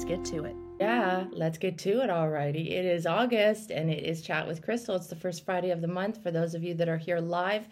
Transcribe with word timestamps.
Let's 0.00 0.08
get 0.08 0.24
to 0.36 0.44
it. 0.44 0.56
Yeah, 0.80 1.26
let's 1.30 1.58
get 1.58 1.76
to 1.80 2.00
it 2.00 2.08
alrighty. 2.08 2.70
It 2.70 2.86
is 2.86 3.04
August 3.04 3.70
and 3.70 3.90
it 3.90 4.02
is 4.02 4.22
Chat 4.22 4.48
with 4.48 4.62
Crystal. 4.62 4.96
It's 4.96 5.08
the 5.08 5.14
first 5.14 5.44
Friday 5.44 5.72
of 5.72 5.82
the 5.82 5.88
month. 5.88 6.22
For 6.22 6.30
those 6.30 6.54
of 6.54 6.64
you 6.64 6.72
that 6.76 6.88
are 6.88 6.96
here 6.96 7.18
live, 7.18 7.68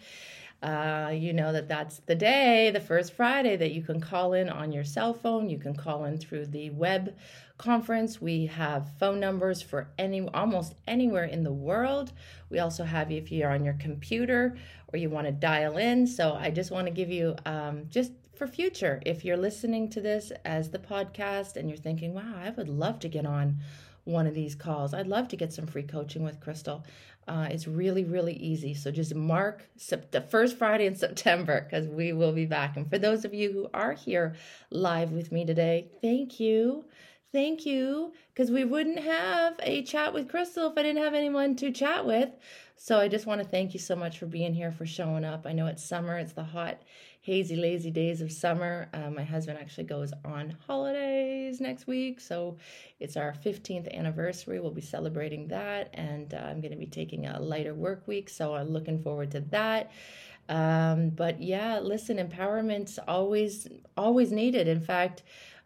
uh, 0.61 1.09
you 1.11 1.33
know 1.33 1.51
that 1.51 1.67
that's 1.67 2.01
the 2.05 2.13
day, 2.13 2.69
the 2.69 2.79
first 2.79 3.13
Friday, 3.13 3.55
that 3.55 3.71
you 3.71 3.81
can 3.81 3.99
call 3.99 4.33
in 4.33 4.47
on 4.47 4.71
your 4.71 4.83
cell 4.83 5.11
phone. 5.11 5.49
You 5.49 5.57
can 5.57 5.73
call 5.73 6.05
in 6.05 6.19
through 6.19 6.45
the 6.45 6.69
web 6.69 7.15
conference. 7.57 8.21
We 8.21 8.45
have 8.45 8.91
phone 8.99 9.19
numbers 9.19 9.63
for 9.63 9.89
any 9.97 10.27
almost 10.27 10.75
anywhere 10.87 11.25
in 11.25 11.43
the 11.43 11.51
world. 11.51 12.11
We 12.51 12.59
also 12.59 12.83
have 12.83 13.11
if 13.11 13.31
you're 13.31 13.49
on 13.49 13.65
your 13.65 13.77
computer 13.79 14.55
or 14.93 14.99
you 14.99 15.09
want 15.09 15.25
to 15.25 15.31
dial 15.31 15.77
in. 15.77 16.05
So 16.05 16.33
I 16.33 16.51
just 16.51 16.69
want 16.69 16.85
to 16.85 16.91
give 16.93 17.09
you 17.09 17.35
um, 17.47 17.85
just 17.89 18.11
for 18.39 18.47
future. 18.47 19.01
If 19.05 19.25
you're 19.25 19.37
listening 19.37 19.89
to 19.89 19.99
this 19.99 20.31
as 20.45 20.69
the 20.69 20.79
podcast 20.79 21.57
and 21.57 21.67
you're 21.67 21.77
thinking, 21.77 22.13
wow, 22.13 22.35
I 22.41 22.51
would 22.51 22.69
love 22.69 22.97
to 23.01 23.09
get 23.09 23.25
on 23.25 23.57
one 24.05 24.25
of 24.25 24.33
these 24.33 24.55
calls, 24.55 24.93
I'd 24.93 25.07
love 25.07 25.27
to 25.27 25.35
get 25.35 25.51
some 25.51 25.67
free 25.67 25.83
coaching 25.83 26.23
with 26.23 26.39
Crystal. 26.39 26.85
Uh, 27.27 27.49
it's 27.51 27.67
really, 27.67 28.05
really 28.05 28.33
easy. 28.33 28.73
So 28.73 28.91
just 28.91 29.13
mark 29.13 29.67
the 30.11 30.21
first 30.21 30.57
Friday 30.57 30.85
in 30.85 30.95
September 30.95 31.67
because 31.69 31.87
we 31.87 32.13
will 32.13 32.31
be 32.31 32.45
back. 32.45 32.77
And 32.77 32.89
for 32.89 32.97
those 32.97 33.25
of 33.25 33.33
you 33.33 33.51
who 33.51 33.69
are 33.73 33.91
here 33.91 34.35
live 34.71 35.11
with 35.11 35.33
me 35.33 35.45
today, 35.45 35.89
thank 36.01 36.39
you. 36.39 36.85
Thank 37.31 37.63
you, 37.63 38.13
because 38.33 38.49
we 38.49 38.63
wouldn't 38.63 38.97
have 38.97 39.53
a 39.61 39.83
chat 39.83 40.15
with 40.15 40.29
Crystal 40.29 40.71
if 40.71 40.77
I 40.77 40.81
didn't 40.81 41.03
have 41.03 41.13
anyone 41.13 41.55
to 41.57 41.71
chat 41.71 42.03
with. 42.03 42.29
So 42.75 42.99
I 42.99 43.07
just 43.07 43.27
want 43.27 43.39
to 43.39 43.47
thank 43.47 43.73
you 43.75 43.79
so 43.79 43.95
much 43.95 44.17
for 44.17 44.25
being 44.25 44.55
here, 44.55 44.71
for 44.71 44.87
showing 44.87 45.23
up. 45.23 45.45
I 45.45 45.51
know 45.51 45.67
it's 45.67 45.83
summer, 45.83 46.17
it's 46.17 46.33
the 46.33 46.43
hot 46.43 46.81
hazy, 47.21 47.55
lazy 47.55 47.91
days 47.91 48.21
of 48.21 48.31
summer. 48.31 48.89
Uh, 48.93 49.09
my 49.09 49.23
husband 49.23 49.59
actually 49.59 49.83
goes 49.83 50.13
on 50.23 50.55
holidays 50.65 51.59
next 51.59 51.85
week, 51.87 52.19
so 52.19 52.57
it's 52.99 53.17
our 53.17 53.33
15th 53.33 53.93
anniversary. 53.93 54.59
We'll 54.59 54.71
be 54.71 54.81
celebrating 54.81 55.47
that, 55.49 55.89
and 55.93 56.33
uh, 56.33 56.37
I'm 56.37 56.61
going 56.61 56.71
to 56.71 56.77
be 56.77 56.85
taking 56.85 57.27
a 57.27 57.39
lighter 57.39 57.73
work 57.73 58.07
week, 58.07 58.29
so 58.29 58.55
I'm 58.55 58.69
looking 58.69 59.01
forward 59.01 59.31
to 59.31 59.41
that. 59.51 59.91
Um, 60.47 61.09
but 61.09 61.41
yeah, 61.41 61.79
listen, 61.79 62.17
empowerment's 62.17 62.97
always 63.07 63.67
always 63.95 64.31
needed. 64.31 64.67
In 64.67 64.81
fact, 64.81 65.23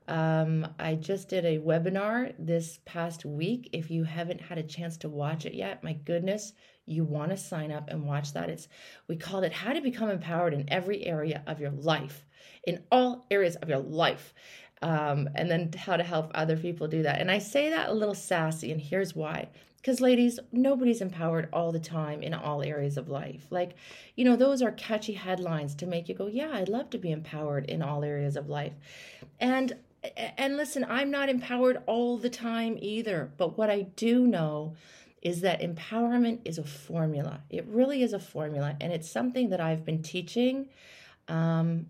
um, 0.07 0.67
I 0.79 0.95
just 0.95 1.29
did 1.29 1.45
a 1.45 1.59
webinar 1.59 2.33
this 2.37 2.79
past 2.83 3.23
week. 3.23 3.69
If 3.71 3.89
you 3.89 4.03
haven't 4.03 4.41
had 4.41 4.57
a 4.57 4.63
chance 4.63 4.97
to 4.97 5.09
watch 5.09 5.45
it 5.45 5.53
yet, 5.53 5.83
my 5.83 5.93
goodness, 5.93 6.53
you 6.85 7.03
want 7.03 7.31
to 7.31 7.37
sign 7.37 7.71
up 7.71 7.89
and 7.89 8.05
watch 8.05 8.33
that. 8.33 8.49
It's 8.49 8.67
we 9.07 9.15
called 9.15 9.43
it 9.43 9.53
how 9.53 9.73
to 9.73 9.81
become 9.81 10.09
empowered 10.09 10.53
in 10.53 10.69
every 10.69 11.05
area 11.05 11.43
of 11.47 11.59
your 11.59 11.71
life, 11.71 12.25
in 12.65 12.83
all 12.91 13.25
areas 13.31 13.55
of 13.57 13.69
your 13.69 13.79
life. 13.79 14.33
Um, 14.81 15.29
and 15.35 15.49
then 15.49 15.71
how 15.77 15.95
to 15.95 16.03
help 16.03 16.31
other 16.33 16.57
people 16.57 16.89
do 16.89 17.03
that. 17.03 17.21
And 17.21 17.31
I 17.31 17.37
say 17.37 17.69
that 17.69 17.87
a 17.87 17.93
little 17.93 18.13
sassy, 18.15 18.69
and 18.69 18.81
here's 18.81 19.15
why. 19.15 19.47
Because, 19.77 20.01
ladies, 20.01 20.39
nobody's 20.51 21.01
empowered 21.01 21.47
all 21.53 21.71
the 21.71 21.79
time 21.79 22.21
in 22.21 22.33
all 22.33 22.61
areas 22.61 22.97
of 22.97 23.09
life. 23.09 23.47
Like, 23.49 23.75
you 24.15 24.25
know, 24.25 24.35
those 24.35 24.61
are 24.61 24.71
catchy 24.71 25.13
headlines 25.13 25.75
to 25.75 25.85
make 25.85 26.09
you 26.09 26.15
go, 26.15 26.27
yeah, 26.27 26.51
I'd 26.53 26.69
love 26.69 26.89
to 26.91 26.97
be 26.97 27.11
empowered 27.11 27.65
in 27.69 27.81
all 27.81 28.03
areas 28.03 28.35
of 28.35 28.49
life. 28.49 28.73
And 29.39 29.77
and 30.37 30.57
listen, 30.57 30.85
I'm 30.89 31.11
not 31.11 31.29
empowered 31.29 31.81
all 31.85 32.17
the 32.17 32.29
time 32.29 32.77
either. 32.81 33.31
But 33.37 33.57
what 33.57 33.69
I 33.69 33.83
do 33.95 34.27
know 34.27 34.75
is 35.23 35.41
that 35.41 35.61
empowerment 35.61 36.39
is 36.45 36.57
a 36.57 36.63
formula. 36.63 37.41
It 37.49 37.65
really 37.67 38.03
is 38.03 38.13
a 38.13 38.19
formula, 38.19 38.75
and 38.79 38.91
it's 38.93 39.09
something 39.09 39.49
that 39.49 39.61
I've 39.61 39.85
been 39.85 40.03
teaching. 40.03 40.67
Um, 41.27 41.87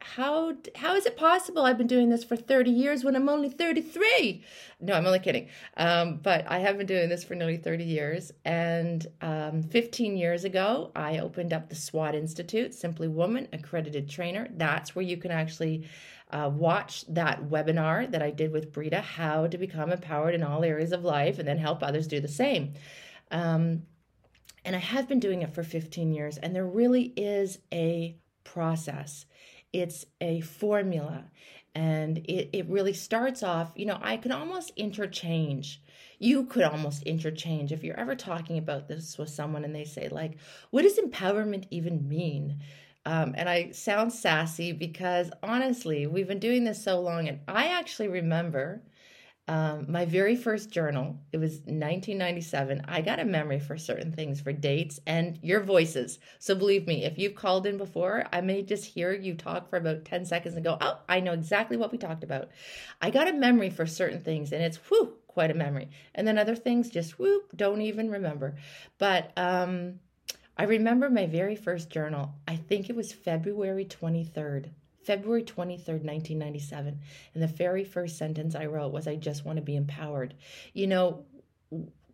how 0.00 0.54
how 0.76 0.94
is 0.94 1.06
it 1.06 1.16
possible? 1.16 1.64
I've 1.64 1.78
been 1.78 1.86
doing 1.86 2.10
this 2.10 2.24
for 2.24 2.36
30 2.36 2.70
years 2.70 3.04
when 3.04 3.16
I'm 3.16 3.28
only 3.28 3.48
33. 3.48 4.44
No, 4.80 4.92
I'm 4.92 5.06
only 5.06 5.18
kidding. 5.18 5.48
Um, 5.78 6.20
but 6.22 6.44
I 6.46 6.58
have 6.58 6.76
been 6.76 6.86
doing 6.86 7.08
this 7.08 7.24
for 7.24 7.34
nearly 7.34 7.56
30 7.56 7.84
years. 7.84 8.30
And 8.44 9.06
um, 9.22 9.62
15 9.62 10.16
years 10.16 10.44
ago, 10.44 10.92
I 10.94 11.18
opened 11.18 11.54
up 11.54 11.70
the 11.70 11.74
SWAT 11.74 12.14
Institute, 12.14 12.74
Simply 12.74 13.08
Woman 13.08 13.48
Accredited 13.52 14.08
Trainer. 14.10 14.48
That's 14.54 14.94
where 14.94 15.04
you 15.04 15.16
can 15.16 15.30
actually 15.30 15.88
uh, 16.30 16.50
watch 16.52 17.04
that 17.08 17.44
webinar 17.44 18.10
that 18.10 18.22
I 18.22 18.30
did 18.30 18.52
with 18.52 18.72
Brita, 18.72 19.00
How 19.00 19.46
to 19.46 19.58
Become 19.58 19.92
Empowered 19.92 20.34
in 20.34 20.42
All 20.42 20.64
Areas 20.64 20.92
of 20.92 21.04
Life, 21.04 21.38
and 21.38 21.46
then 21.46 21.58
help 21.58 21.82
others 21.82 22.06
do 22.06 22.20
the 22.20 22.28
same. 22.28 22.74
Um, 23.30 23.82
and 24.64 24.74
I 24.74 24.78
have 24.78 25.08
been 25.08 25.20
doing 25.20 25.42
it 25.42 25.54
for 25.54 25.62
15 25.62 26.12
years, 26.12 26.38
and 26.38 26.54
there 26.54 26.66
really 26.66 27.12
is 27.16 27.58
a 27.72 28.16
process. 28.42 29.26
It's 29.72 30.06
a 30.20 30.40
formula, 30.40 31.24
and 31.74 32.18
it, 32.18 32.50
it 32.52 32.68
really 32.68 32.94
starts 32.94 33.42
off, 33.42 33.72
you 33.74 33.84
know, 33.84 33.98
I 34.00 34.16
can 34.16 34.32
almost 34.32 34.72
interchange. 34.76 35.82
You 36.18 36.44
could 36.46 36.62
almost 36.62 37.02
interchange 37.02 37.72
if 37.72 37.82
you're 37.82 37.98
ever 37.98 38.14
talking 38.14 38.58
about 38.58 38.88
this 38.88 39.18
with 39.18 39.28
someone 39.28 39.64
and 39.64 39.74
they 39.74 39.84
say, 39.84 40.08
like, 40.08 40.38
what 40.70 40.82
does 40.82 40.98
empowerment 40.98 41.66
even 41.70 42.08
mean? 42.08 42.60
Um, 43.06 43.34
and 43.36 43.48
I 43.48 43.70
sound 43.70 44.12
sassy 44.12 44.72
because 44.72 45.30
honestly, 45.42 46.06
we've 46.06 46.28
been 46.28 46.38
doing 46.38 46.64
this 46.64 46.82
so 46.82 47.00
long. 47.00 47.28
And 47.28 47.40
I 47.46 47.68
actually 47.68 48.08
remember 48.08 48.82
um, 49.46 49.84
my 49.88 50.06
very 50.06 50.36
first 50.36 50.70
journal. 50.70 51.18
It 51.32 51.36
was 51.36 51.56
1997. 51.66 52.82
I 52.88 53.02
got 53.02 53.20
a 53.20 53.24
memory 53.26 53.60
for 53.60 53.76
certain 53.76 54.10
things, 54.10 54.40
for 54.40 54.52
dates 54.52 55.00
and 55.06 55.38
your 55.42 55.60
voices. 55.60 56.18
So 56.38 56.54
believe 56.54 56.86
me, 56.86 57.04
if 57.04 57.18
you've 57.18 57.34
called 57.34 57.66
in 57.66 57.76
before, 57.76 58.24
I 58.32 58.40
may 58.40 58.62
just 58.62 58.86
hear 58.86 59.12
you 59.12 59.34
talk 59.34 59.68
for 59.68 59.76
about 59.76 60.06
10 60.06 60.24
seconds 60.24 60.54
and 60.54 60.64
go, 60.64 60.78
oh, 60.80 60.98
I 61.08 61.20
know 61.20 61.32
exactly 61.32 61.76
what 61.76 61.92
we 61.92 61.98
talked 61.98 62.24
about. 62.24 62.48
I 63.02 63.10
got 63.10 63.28
a 63.28 63.34
memory 63.34 63.68
for 63.68 63.84
certain 63.84 64.20
things, 64.20 64.50
and 64.50 64.62
it's 64.62 64.78
whoo, 64.90 65.12
quite 65.26 65.50
a 65.50 65.54
memory. 65.54 65.90
And 66.14 66.26
then 66.26 66.38
other 66.38 66.56
things 66.56 66.88
just 66.88 67.18
whoop, 67.18 67.54
don't 67.54 67.82
even 67.82 68.10
remember. 68.10 68.56
But 68.98 69.30
um, 69.36 70.00
I 70.56 70.64
remember 70.64 71.10
my 71.10 71.26
very 71.26 71.56
first 71.56 71.90
journal. 71.90 72.34
I 72.46 72.56
think 72.56 72.88
it 72.88 72.96
was 72.96 73.12
February 73.12 73.84
23rd. 73.84 74.70
February 75.02 75.42
23rd, 75.42 76.04
1997. 76.04 76.98
And 77.34 77.42
the 77.42 77.46
very 77.46 77.84
first 77.84 78.16
sentence 78.16 78.54
I 78.54 78.66
wrote 78.66 78.92
was, 78.92 79.06
I 79.06 79.16
just 79.16 79.44
want 79.44 79.56
to 79.56 79.62
be 79.62 79.76
empowered. 79.76 80.34
You 80.72 80.86
know, 80.86 81.24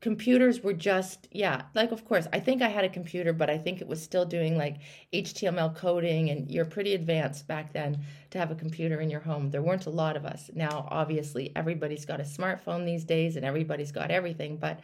computers 0.00 0.62
were 0.62 0.72
just, 0.72 1.28
yeah, 1.30 1.62
like, 1.74 1.92
of 1.92 2.04
course, 2.06 2.26
I 2.32 2.40
think 2.40 2.62
I 2.62 2.68
had 2.68 2.84
a 2.84 2.88
computer, 2.88 3.32
but 3.32 3.50
I 3.50 3.58
think 3.58 3.80
it 3.80 3.86
was 3.86 4.02
still 4.02 4.24
doing 4.24 4.56
like 4.56 4.78
HTML 5.12 5.76
coding, 5.76 6.30
and 6.30 6.50
you're 6.50 6.64
pretty 6.64 6.94
advanced 6.94 7.46
back 7.46 7.72
then 7.72 7.98
to 8.30 8.38
have 8.38 8.50
a 8.50 8.54
computer 8.54 9.00
in 9.00 9.10
your 9.10 9.20
home. 9.20 9.50
There 9.50 9.62
weren't 9.62 9.86
a 9.86 9.90
lot 9.90 10.16
of 10.16 10.24
us. 10.24 10.50
Now, 10.54 10.88
obviously, 10.90 11.52
everybody's 11.54 12.06
got 12.06 12.20
a 12.20 12.24
smartphone 12.24 12.86
these 12.86 13.04
days 13.04 13.36
and 13.36 13.44
everybody's 13.44 13.92
got 13.92 14.10
everything, 14.10 14.56
but 14.56 14.80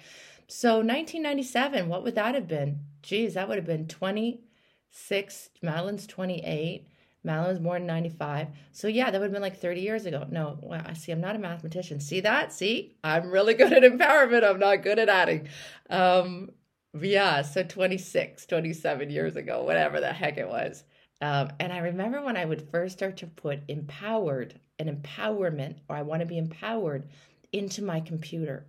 so 0.49 0.77
1997, 0.77 1.89
what 1.89 2.03
would 2.05 2.15
that 2.15 2.35
have 2.35 2.49
been? 2.49 2.81
Geez, 3.03 3.35
that 3.35 3.49
would 3.49 3.57
have 3.57 3.67
been 3.67 3.89
26. 3.89 5.51
Madeline's 5.63 6.07
28. 6.07 6.87
Madeline's 7.25 7.59
born 7.59 7.83
in 7.83 7.87
95. 7.87 8.49
So 8.73 8.87
yeah, 8.87 9.11
that 9.11 9.21
would 9.21 9.27
have 9.27 9.33
been 9.33 9.43
like 9.43 9.59
30 9.59 9.81
years 9.81 10.07
ago. 10.07 10.27
No, 10.31 10.59
well, 10.63 10.83
I 10.87 10.93
see. 10.93 11.11
I'm 11.11 11.21
not 11.21 11.35
a 11.35 11.41
mathematician. 11.41 11.99
See 12.01 12.21
that? 12.21 12.53
See, 12.53 12.97
I'm 13.03 13.31
really 13.31 13.55
good 13.55 13.73
at 13.73 13.83
empowerment. 13.83 14.45
I'm 14.45 14.61
not 14.61 14.83
good 14.83 14.99
at 14.99 15.09
adding. 15.09 15.49
Um, 15.91 16.51
yeah, 16.99 17.43
so 17.43 17.63
26, 17.63 18.47
27 18.47 19.11
years 19.11 19.37
ago, 19.37 19.65
whatever 19.65 20.01
the 20.01 20.13
heck 20.13 20.39
it 20.39 20.49
was. 20.49 20.85
Um, 21.21 21.49
and 21.59 21.73
I 21.73 21.79
remember 21.79 22.23
when 22.23 22.37
I 22.37 22.45
would 22.45 22.71
first 22.71 22.97
start 22.99 23.17
to 23.19 23.27
put 23.27 23.61
empowered 23.69 24.61
and 24.79 24.89
empowerment, 24.89 25.77
or 25.89 25.97
I 25.97 26.03
want 26.03 26.21
to 26.21 26.27
be 26.27 26.39
empowered 26.39 27.09
into 27.53 27.83
my 27.83 28.01
computer. 28.01 28.67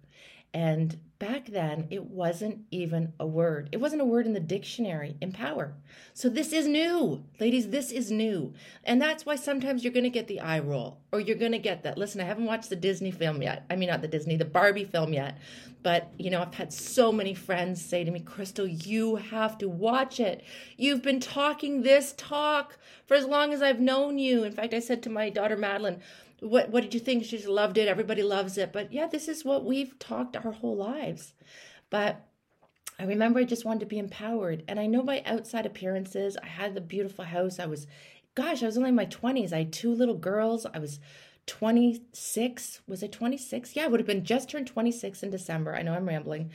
And 0.54 1.00
back 1.20 1.48
then, 1.48 1.88
it 1.90 2.06
wasn't 2.06 2.60
even 2.72 3.14
a 3.20 3.28
word. 3.28 3.70
It 3.72 3.78
wasn't 3.78 4.02
a 4.02 4.06
word 4.06 4.26
in 4.26 4.34
the 4.34 4.40
dictionary, 4.40 5.18
empower. 5.22 5.74
So 6.14 6.30
this 6.30 6.54
is 6.54 6.68
new. 6.68 7.24
Ladies, 7.40 7.70
this 7.70 7.92
is 7.92 8.12
new. 8.12 8.54
And 8.84 9.02
that's 9.02 9.26
why 9.26 9.36
sometimes 9.36 9.84
you're 9.84 9.94
going 9.94 10.04
to 10.04 10.10
get 10.10 10.28
the 10.28 10.40
eye 10.40 10.60
roll 10.60 11.00
or 11.12 11.20
you're 11.20 11.36
going 11.36 11.52
to 11.52 11.60
get 11.60 11.84
that. 11.84 11.98
Listen, 11.98 12.22
I 12.22 12.26
haven't 12.26 12.46
watched 12.46 12.70
the 12.70 12.76
Disney 12.76 13.12
film 13.12 13.42
yet. 13.42 13.66
I 13.70 13.76
mean, 13.76 13.90
not 13.90 14.02
the 14.02 14.08
Disney, 14.08 14.36
the 14.36 14.46
Barbie 14.46 14.86
film 14.86 15.14
yet. 15.14 15.38
But, 15.84 16.12
you 16.18 16.30
know, 16.30 16.42
I've 16.42 16.56
had 16.56 16.74
so 16.74 17.12
many 17.12 17.34
friends 17.34 17.84
say 17.84 18.04
to 18.04 18.12
me, 18.12 18.20
Crystal, 18.20 18.68
you 18.68 19.16
have 19.18 19.58
to 19.60 19.70
watch 19.70 20.20
it. 20.20 20.44
You've 20.76 21.02
been 21.02 21.20
talking 21.20 21.82
this 21.82 22.14
talk 22.18 22.78
for 23.06 23.16
as 23.16 23.26
long 23.26 23.54
as 23.54 23.62
I've 23.62 23.80
known 23.80 24.18
you. 24.18 24.44
In 24.44 24.52
fact, 24.52 24.74
I 24.74 24.80
said 24.80 25.04
to 25.04 25.10
my 25.10 25.30
daughter, 25.30 25.56
Madeline, 25.56 26.02
what 26.40 26.70
what 26.70 26.84
did 26.84 26.94
you 26.94 27.00
think? 27.00 27.26
She 27.26 27.38
loved 27.46 27.78
it. 27.78 27.88
Everybody 27.88 28.24
loves 28.24 28.58
it. 28.58 28.72
But 28.72 28.94
yeah, 28.94 29.08
this 29.08 29.28
is 29.28 29.46
what 29.46 29.66
we've 29.66 29.98
talked 30.00 30.36
our 30.36 30.52
whole 30.52 30.76
lives. 30.76 31.34
But 31.90 32.28
I 33.00 33.04
remember 33.04 33.40
I 33.40 33.44
just 33.44 33.66
wanted 33.66 33.82
to 33.82 33.86
be 33.86 34.00
empowered. 34.00 34.64
And 34.68 34.80
I 34.80 34.88
know 34.88 35.04
by 35.04 35.22
outside 35.26 35.66
appearances, 35.66 36.38
I 36.42 36.48
had 36.48 36.74
the 36.74 36.82
beautiful 36.82 37.26
house. 37.26 37.60
I 37.60 37.68
was, 37.68 37.86
gosh, 38.36 38.64
I 38.64 38.66
was 38.66 38.78
only 38.78 38.90
in 38.90 38.96
my 38.96 39.06
20s. 39.06 39.54
I 39.54 39.60
had 39.60 39.74
two 39.74 39.94
little 39.94 40.18
girls. 40.18 40.66
I 40.66 40.80
was 40.80 41.00
26. 41.46 42.82
Was 42.88 43.04
I 43.04 43.08
26? 43.08 43.76
Yeah, 43.76 43.86
I 43.86 43.88
would 43.88 44.00
have 44.00 44.08
been 44.08 44.26
just 44.26 44.50
turned 44.50 44.68
26 44.68 45.24
in 45.24 45.30
December. 45.30 45.76
I 45.76 45.84
know 45.84 45.94
I'm 45.94 46.08
rambling. 46.08 46.52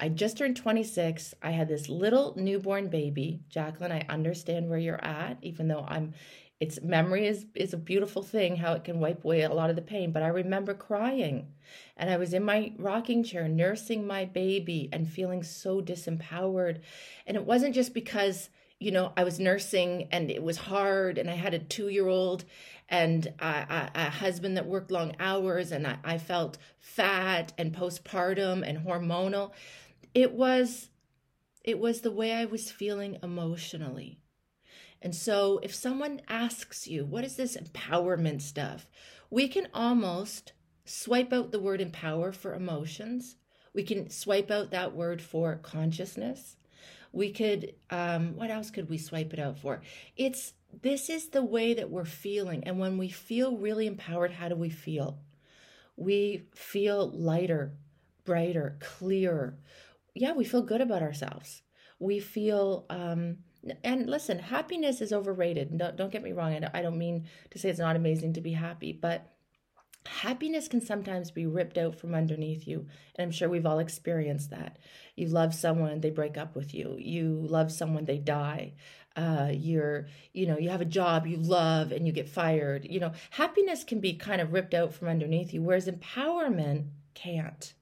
I 0.00 0.08
just 0.08 0.38
turned 0.38 0.56
26. 0.56 1.34
I 1.42 1.50
had 1.50 1.68
this 1.68 1.88
little 1.88 2.34
newborn 2.36 2.88
baby. 2.88 3.40
Jacqueline, 3.48 3.92
I 3.92 4.06
understand 4.08 4.68
where 4.68 4.78
you're 4.78 5.04
at, 5.04 5.38
even 5.42 5.68
though 5.68 5.84
I'm 5.86 6.14
it's 6.62 6.80
memory 6.80 7.26
is 7.26 7.44
is 7.56 7.74
a 7.74 7.76
beautiful 7.76 8.22
thing 8.22 8.54
how 8.54 8.72
it 8.74 8.84
can 8.84 9.00
wipe 9.00 9.24
away 9.24 9.42
a 9.42 9.52
lot 9.52 9.68
of 9.68 9.74
the 9.74 9.82
pain 9.82 10.12
but 10.12 10.22
i 10.22 10.28
remember 10.28 10.72
crying. 10.72 11.48
And 11.96 12.08
i 12.08 12.16
was 12.16 12.32
in 12.32 12.44
my 12.44 12.72
rocking 12.78 13.24
chair 13.24 13.48
nursing 13.48 14.06
my 14.06 14.26
baby 14.26 14.88
and 14.92 15.10
feeling 15.10 15.42
so 15.42 15.80
disempowered. 15.80 16.78
And 17.26 17.36
it 17.36 17.44
wasn't 17.44 17.74
just 17.74 17.92
because 17.92 18.48
you 18.78 18.92
know 18.92 19.12
i 19.16 19.24
was 19.24 19.40
nursing 19.40 20.08
and 20.12 20.30
it 20.30 20.42
was 20.42 20.56
hard 20.56 21.18
and 21.18 21.28
i 21.28 21.34
had 21.34 21.52
a 21.52 21.58
two 21.58 21.88
year 21.88 22.06
old 22.06 22.44
and 22.88 23.26
a, 23.40 23.90
a, 23.94 24.10
husband 24.10 24.56
that 24.56 24.66
worked 24.66 24.90
long 24.92 25.16
hours 25.18 25.72
and 25.72 25.84
I, 25.86 25.96
I 26.04 26.18
felt 26.18 26.58
fat 26.78 27.52
and 27.56 27.74
postpartum 27.74 28.62
and 28.68 28.86
hormonal. 28.86 29.52
It 30.14 30.32
was 30.32 30.90
it 31.64 31.78
was 31.80 32.02
the 32.02 32.10
way 32.12 32.32
i 32.32 32.44
was 32.44 32.70
feeling 32.70 33.18
emotionally 33.22 34.21
and 35.02 35.14
so 35.14 35.60
if 35.62 35.74
someone 35.74 36.22
asks 36.28 36.86
you, 36.86 37.04
what 37.04 37.24
is 37.24 37.36
this 37.36 37.56
empowerment 37.56 38.40
stuff? 38.40 38.88
We 39.30 39.48
can 39.48 39.68
almost 39.74 40.52
swipe 40.84 41.32
out 41.32 41.50
the 41.50 41.60
word 41.60 41.80
empower 41.80 42.32
for 42.32 42.54
emotions. 42.54 43.36
We 43.74 43.82
can 43.82 44.10
swipe 44.10 44.50
out 44.50 44.70
that 44.70 44.94
word 44.94 45.20
for 45.20 45.56
consciousness. 45.56 46.56
We 47.12 47.32
could, 47.32 47.74
um, 47.90 48.36
what 48.36 48.50
else 48.50 48.70
could 48.70 48.88
we 48.88 48.98
swipe 48.98 49.32
it 49.32 49.38
out 49.38 49.58
for? 49.58 49.82
It's 50.16 50.54
this 50.82 51.10
is 51.10 51.28
the 51.28 51.44
way 51.44 51.74
that 51.74 51.90
we're 51.90 52.04
feeling. 52.04 52.64
And 52.64 52.78
when 52.78 52.96
we 52.96 53.08
feel 53.08 53.56
really 53.56 53.86
empowered, 53.86 54.30
how 54.32 54.48
do 54.48 54.56
we 54.56 54.70
feel? 54.70 55.18
We 55.96 56.44
feel 56.54 57.10
lighter, 57.10 57.74
brighter, 58.24 58.78
clearer. 58.80 59.58
Yeah, 60.14 60.32
we 60.32 60.44
feel 60.44 60.62
good 60.62 60.80
about 60.80 61.02
ourselves. 61.02 61.62
We 61.98 62.20
feel, 62.20 62.86
um, 62.88 63.38
and 63.84 64.08
listen, 64.08 64.38
happiness 64.38 65.00
is 65.00 65.12
overrated. 65.12 65.76
Don't, 65.78 65.96
don't 65.96 66.12
get 66.12 66.22
me 66.22 66.32
wrong. 66.32 66.52
I 66.54 66.60
don't, 66.60 66.74
I 66.74 66.82
don't 66.82 66.98
mean 66.98 67.26
to 67.50 67.58
say 67.58 67.68
it's 67.68 67.78
not 67.78 67.96
amazing 67.96 68.34
to 68.34 68.40
be 68.40 68.52
happy, 68.52 68.92
but 68.92 69.32
happiness 70.06 70.68
can 70.68 70.80
sometimes 70.80 71.30
be 71.30 71.46
ripped 71.46 71.78
out 71.78 71.98
from 71.98 72.14
underneath 72.14 72.66
you. 72.66 72.86
And 73.14 73.24
I'm 73.24 73.30
sure 73.30 73.48
we've 73.48 73.66
all 73.66 73.78
experienced 73.78 74.50
that. 74.50 74.78
You 75.16 75.28
love 75.28 75.54
someone, 75.54 76.00
they 76.00 76.10
break 76.10 76.36
up 76.36 76.56
with 76.56 76.74
you. 76.74 76.96
You 76.98 77.46
love 77.48 77.70
someone, 77.70 78.04
they 78.04 78.18
die. 78.18 78.74
Uh, 79.14 79.50
you're, 79.52 80.06
you 80.32 80.46
know, 80.46 80.58
you 80.58 80.70
have 80.70 80.80
a 80.80 80.86
job 80.86 81.26
you 81.26 81.36
love 81.36 81.92
and 81.92 82.06
you 82.06 82.12
get 82.12 82.28
fired. 82.28 82.86
You 82.88 82.98
know, 82.98 83.12
happiness 83.30 83.84
can 83.84 84.00
be 84.00 84.14
kind 84.14 84.40
of 84.40 84.52
ripped 84.52 84.74
out 84.74 84.92
from 84.94 85.08
underneath 85.08 85.52
you, 85.52 85.62
whereas 85.62 85.86
empowerment 85.86 86.86
can't. 87.14 87.74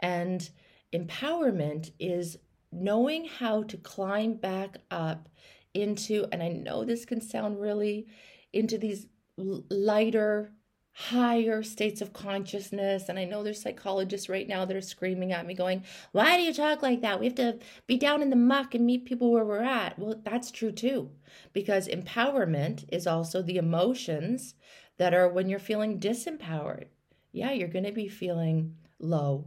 And 0.00 0.48
empowerment 0.92 1.92
is 1.98 2.36
knowing 2.72 3.26
how 3.26 3.62
to 3.64 3.76
climb 3.76 4.34
back 4.34 4.78
up 4.90 5.28
into, 5.74 6.26
and 6.32 6.42
I 6.42 6.48
know 6.48 6.84
this 6.84 7.04
can 7.04 7.20
sound 7.20 7.60
really 7.60 8.06
into 8.52 8.78
these 8.78 9.06
lighter, 9.36 10.52
higher 10.92 11.62
states 11.62 12.00
of 12.00 12.12
consciousness. 12.12 13.08
And 13.08 13.18
I 13.18 13.24
know 13.24 13.42
there's 13.42 13.62
psychologists 13.62 14.28
right 14.28 14.46
now 14.46 14.64
that 14.64 14.76
are 14.76 14.82
screaming 14.82 15.32
at 15.32 15.46
me, 15.46 15.54
going, 15.54 15.84
Why 16.12 16.36
do 16.36 16.42
you 16.42 16.52
talk 16.52 16.82
like 16.82 17.00
that? 17.00 17.18
We 17.18 17.26
have 17.26 17.34
to 17.36 17.58
be 17.86 17.96
down 17.96 18.22
in 18.22 18.30
the 18.30 18.36
muck 18.36 18.74
and 18.74 18.84
meet 18.84 19.06
people 19.06 19.32
where 19.32 19.44
we're 19.44 19.62
at. 19.62 19.98
Well, 19.98 20.20
that's 20.22 20.50
true 20.50 20.72
too, 20.72 21.10
because 21.52 21.88
empowerment 21.88 22.84
is 22.92 23.06
also 23.06 23.42
the 23.42 23.56
emotions 23.56 24.54
that 24.98 25.14
are 25.14 25.28
when 25.28 25.48
you're 25.48 25.58
feeling 25.58 25.98
disempowered. 25.98 26.86
Yeah, 27.32 27.52
you're 27.52 27.68
going 27.68 27.86
to 27.86 27.92
be 27.92 28.08
feeling 28.08 28.76
low, 29.00 29.46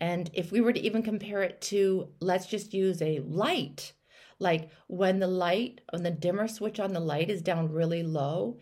and 0.00 0.30
if 0.34 0.52
we 0.52 0.60
were 0.60 0.72
to 0.72 0.80
even 0.80 1.02
compare 1.02 1.42
it 1.42 1.60
to, 1.62 2.08
let's 2.20 2.46
just 2.46 2.74
use 2.74 3.00
a 3.00 3.20
light, 3.20 3.92
like 4.38 4.70
when 4.88 5.18
the 5.18 5.26
light 5.26 5.80
on 5.92 6.02
the 6.02 6.10
dimmer 6.10 6.48
switch 6.48 6.80
on 6.80 6.92
the 6.92 7.00
light 7.00 7.30
is 7.30 7.42
down 7.42 7.72
really 7.72 8.02
low, 8.02 8.58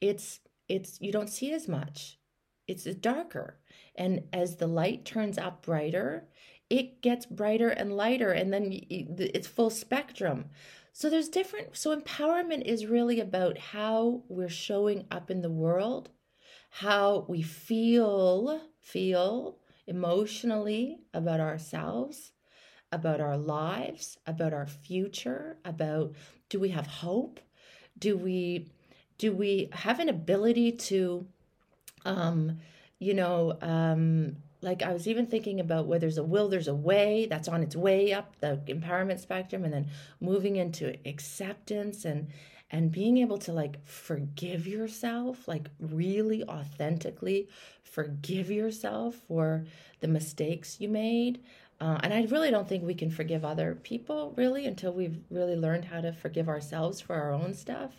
it's 0.00 0.40
it's 0.68 1.00
you 1.00 1.12
don't 1.12 1.28
see 1.28 1.52
as 1.52 1.68
much. 1.68 2.18
It's 2.66 2.84
darker. 2.84 3.58
And 3.96 4.22
as 4.32 4.56
the 4.56 4.68
light 4.68 5.04
turns 5.04 5.36
up 5.36 5.62
brighter, 5.62 6.28
it 6.70 7.02
gets 7.02 7.26
brighter 7.26 7.68
and 7.68 7.96
lighter 7.96 8.30
and 8.30 8.52
then 8.52 8.70
it's 8.72 9.48
full 9.48 9.70
spectrum. 9.70 10.46
So 10.92 11.10
there's 11.10 11.28
different 11.28 11.76
so 11.76 11.96
empowerment 11.96 12.62
is 12.64 12.86
really 12.86 13.20
about 13.20 13.58
how 13.58 14.22
we're 14.28 14.48
showing 14.48 15.06
up 15.10 15.30
in 15.30 15.42
the 15.42 15.50
world, 15.50 16.10
how 16.70 17.26
we 17.28 17.42
feel 17.42 18.60
feel 18.80 19.59
emotionally 19.90 21.00
about 21.12 21.40
ourselves, 21.40 22.32
about 22.92 23.20
our 23.20 23.36
lives, 23.36 24.16
about 24.26 24.54
our 24.54 24.66
future, 24.66 25.58
about 25.64 26.14
do 26.48 26.58
we 26.60 26.70
have 26.70 26.86
hope? 26.86 27.40
Do 27.98 28.16
we 28.16 28.70
do 29.18 29.32
we 29.32 29.68
have 29.72 30.00
an 30.00 30.08
ability 30.08 30.72
to 30.72 31.26
um 32.06 32.58
you 32.98 33.12
know 33.14 33.58
um 33.60 34.36
like 34.62 34.82
I 34.82 34.92
was 34.92 35.08
even 35.08 35.26
thinking 35.26 35.60
about 35.60 35.86
where 35.86 35.98
there's 35.98 36.18
a 36.18 36.24
will, 36.24 36.48
there's 36.48 36.68
a 36.68 36.74
way 36.74 37.26
that's 37.28 37.48
on 37.48 37.62
its 37.62 37.76
way 37.76 38.12
up 38.12 38.36
the 38.40 38.60
empowerment 38.66 39.20
spectrum, 39.20 39.64
and 39.64 39.72
then 39.72 39.88
moving 40.20 40.56
into 40.56 40.96
acceptance 41.06 42.04
and 42.04 42.28
and 42.72 42.92
being 42.92 43.18
able 43.18 43.38
to 43.38 43.52
like 43.52 43.84
forgive 43.84 44.66
yourself, 44.66 45.48
like 45.48 45.70
really 45.80 46.44
authentically 46.44 47.48
forgive 47.90 48.50
yourself 48.50 49.16
for 49.26 49.64
the 50.00 50.08
mistakes 50.08 50.80
you 50.80 50.88
made. 50.88 51.42
Uh, 51.80 51.98
and 52.02 52.12
I 52.12 52.24
really 52.24 52.50
don't 52.50 52.68
think 52.68 52.84
we 52.84 52.94
can 52.94 53.10
forgive 53.10 53.42
other 53.42 53.74
people 53.82 54.34
really 54.36 54.66
until 54.66 54.92
we've 54.92 55.18
really 55.30 55.56
learned 55.56 55.86
how 55.86 56.02
to 56.02 56.12
forgive 56.12 56.46
ourselves 56.46 57.00
for 57.00 57.16
our 57.16 57.32
own 57.32 57.54
stuff. 57.54 57.92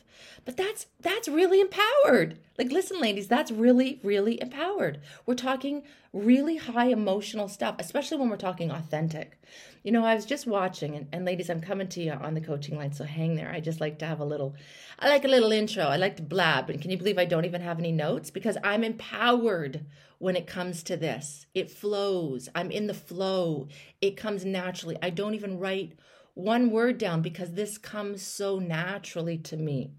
But 0.45 0.55
that's 0.55 0.85
that's 0.99 1.27
really 1.27 1.59
empowered. 1.59 2.37
Like 2.59 2.71
listen 2.71 3.01
ladies, 3.01 3.27
that's 3.27 3.51
really 3.51 3.99
really 4.03 4.39
empowered. 4.39 5.01
We're 5.25 5.33
talking 5.33 5.81
really 6.13 6.57
high 6.57 6.87
emotional 6.87 7.47
stuff, 7.47 7.75
especially 7.79 8.17
when 8.17 8.29
we're 8.29 8.37
talking 8.37 8.69
authentic. 8.69 9.41
You 9.81 9.91
know, 9.91 10.05
I 10.05 10.13
was 10.13 10.25
just 10.25 10.45
watching, 10.45 10.95
and, 10.95 11.07
and 11.11 11.25
ladies, 11.25 11.49
I'm 11.49 11.61
coming 11.61 11.87
to 11.87 12.03
you 12.03 12.11
on 12.11 12.35
the 12.35 12.41
coaching 12.41 12.77
line, 12.77 12.93
so 12.93 13.03
hang 13.03 13.35
there. 13.35 13.49
I 13.49 13.61
just 13.61 13.81
like 13.81 13.97
to 13.99 14.05
have 14.05 14.19
a 14.19 14.25
little, 14.25 14.53
I 14.99 15.09
like 15.09 15.25
a 15.25 15.29
little 15.29 15.51
intro. 15.51 15.85
I 15.85 15.97
like 15.97 16.17
to 16.17 16.23
blab. 16.23 16.69
And 16.69 16.81
can 16.81 16.91
you 16.91 16.97
believe 16.97 17.17
I 17.17 17.25
don't 17.25 17.45
even 17.45 17.61
have 17.61 17.79
any 17.79 17.91
notes? 17.91 18.29
Because 18.29 18.57
I'm 18.63 18.83
empowered 18.83 19.85
when 20.21 20.35
it 20.35 20.45
comes 20.45 20.83
to 20.83 20.95
this. 20.95 21.47
It 21.55 21.71
flows. 21.71 22.47
I'm 22.53 22.69
in 22.69 22.85
the 22.85 22.93
flow. 22.93 23.67
It 24.01 24.15
comes 24.15 24.45
naturally. 24.45 24.97
I 25.01 25.09
don't 25.09 25.33
even 25.33 25.57
write 25.57 25.97
one 26.35 26.69
word 26.69 26.99
down 26.99 27.21
because 27.21 27.53
this 27.53 27.77
comes 27.79 28.21
so 28.21 28.59
naturally 28.59 29.37
to 29.39 29.57
me. 29.57 29.91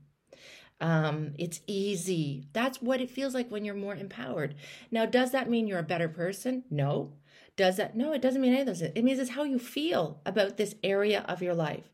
Um, 0.80 1.34
it's 1.38 1.60
easy. 1.66 2.46
That's 2.52 2.80
what 2.80 3.00
it 3.00 3.10
feels 3.10 3.34
like 3.34 3.50
when 3.50 3.64
you're 3.64 3.74
more 3.74 3.96
empowered. 3.96 4.54
Now, 4.90 5.06
does 5.06 5.32
that 5.32 5.50
mean 5.50 5.66
you're 5.66 5.78
a 5.80 5.84
better 5.84 6.08
person? 6.08 6.64
No. 6.70 7.12
Does 7.56 7.76
that? 7.76 7.96
No, 7.96 8.12
it 8.12 8.22
doesn't 8.22 8.40
mean 8.40 8.52
any 8.52 8.60
of 8.62 8.66
those. 8.66 8.82
It 8.82 9.02
means 9.02 9.18
it's 9.18 9.30
how 9.30 9.42
you 9.42 9.58
feel 9.58 10.20
about 10.24 10.56
this 10.56 10.74
area 10.82 11.24
of 11.28 11.42
your 11.42 11.54
life. 11.54 11.90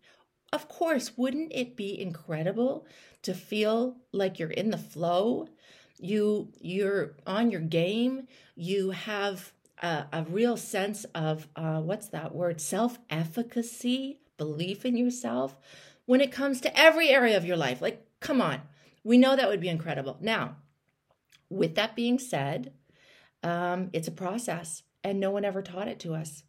Of 0.52 0.68
course, 0.68 1.16
wouldn't 1.16 1.52
it 1.52 1.76
be 1.76 2.00
incredible 2.00 2.86
to 3.22 3.34
feel 3.34 3.96
like 4.12 4.38
you're 4.38 4.50
in 4.50 4.70
the 4.70 4.78
flow? 4.78 5.48
You 5.98 6.52
you're 6.60 7.16
on 7.26 7.50
your 7.50 7.60
game. 7.60 8.28
You 8.54 8.90
have 8.90 9.52
a, 9.82 10.04
a 10.12 10.26
real 10.28 10.56
sense 10.56 11.04
of 11.14 11.48
uh, 11.56 11.80
what's 11.80 12.08
that 12.08 12.34
word? 12.34 12.60
Self 12.60 12.98
efficacy, 13.10 14.20
belief 14.36 14.84
in 14.84 14.96
yourself 14.96 15.58
when 16.06 16.20
it 16.20 16.32
comes 16.32 16.60
to 16.62 16.78
every 16.78 17.10
area 17.10 17.36
of 17.36 17.44
your 17.44 17.56
life. 17.56 17.82
Like, 17.82 18.06
come 18.20 18.40
on, 18.40 18.62
we 19.04 19.18
know 19.18 19.36
that 19.36 19.48
would 19.48 19.60
be 19.60 19.68
incredible. 19.68 20.16
Now, 20.20 20.56
with 21.50 21.74
that 21.74 21.94
being 21.94 22.18
said, 22.18 22.72
um, 23.42 23.90
it's 23.92 24.08
a 24.08 24.12
process 24.12 24.82
and 25.04 25.20
no 25.20 25.30
one 25.30 25.44
ever 25.44 25.62
taught 25.62 25.88
it 25.88 26.00
to 26.00 26.14
us. 26.14 26.44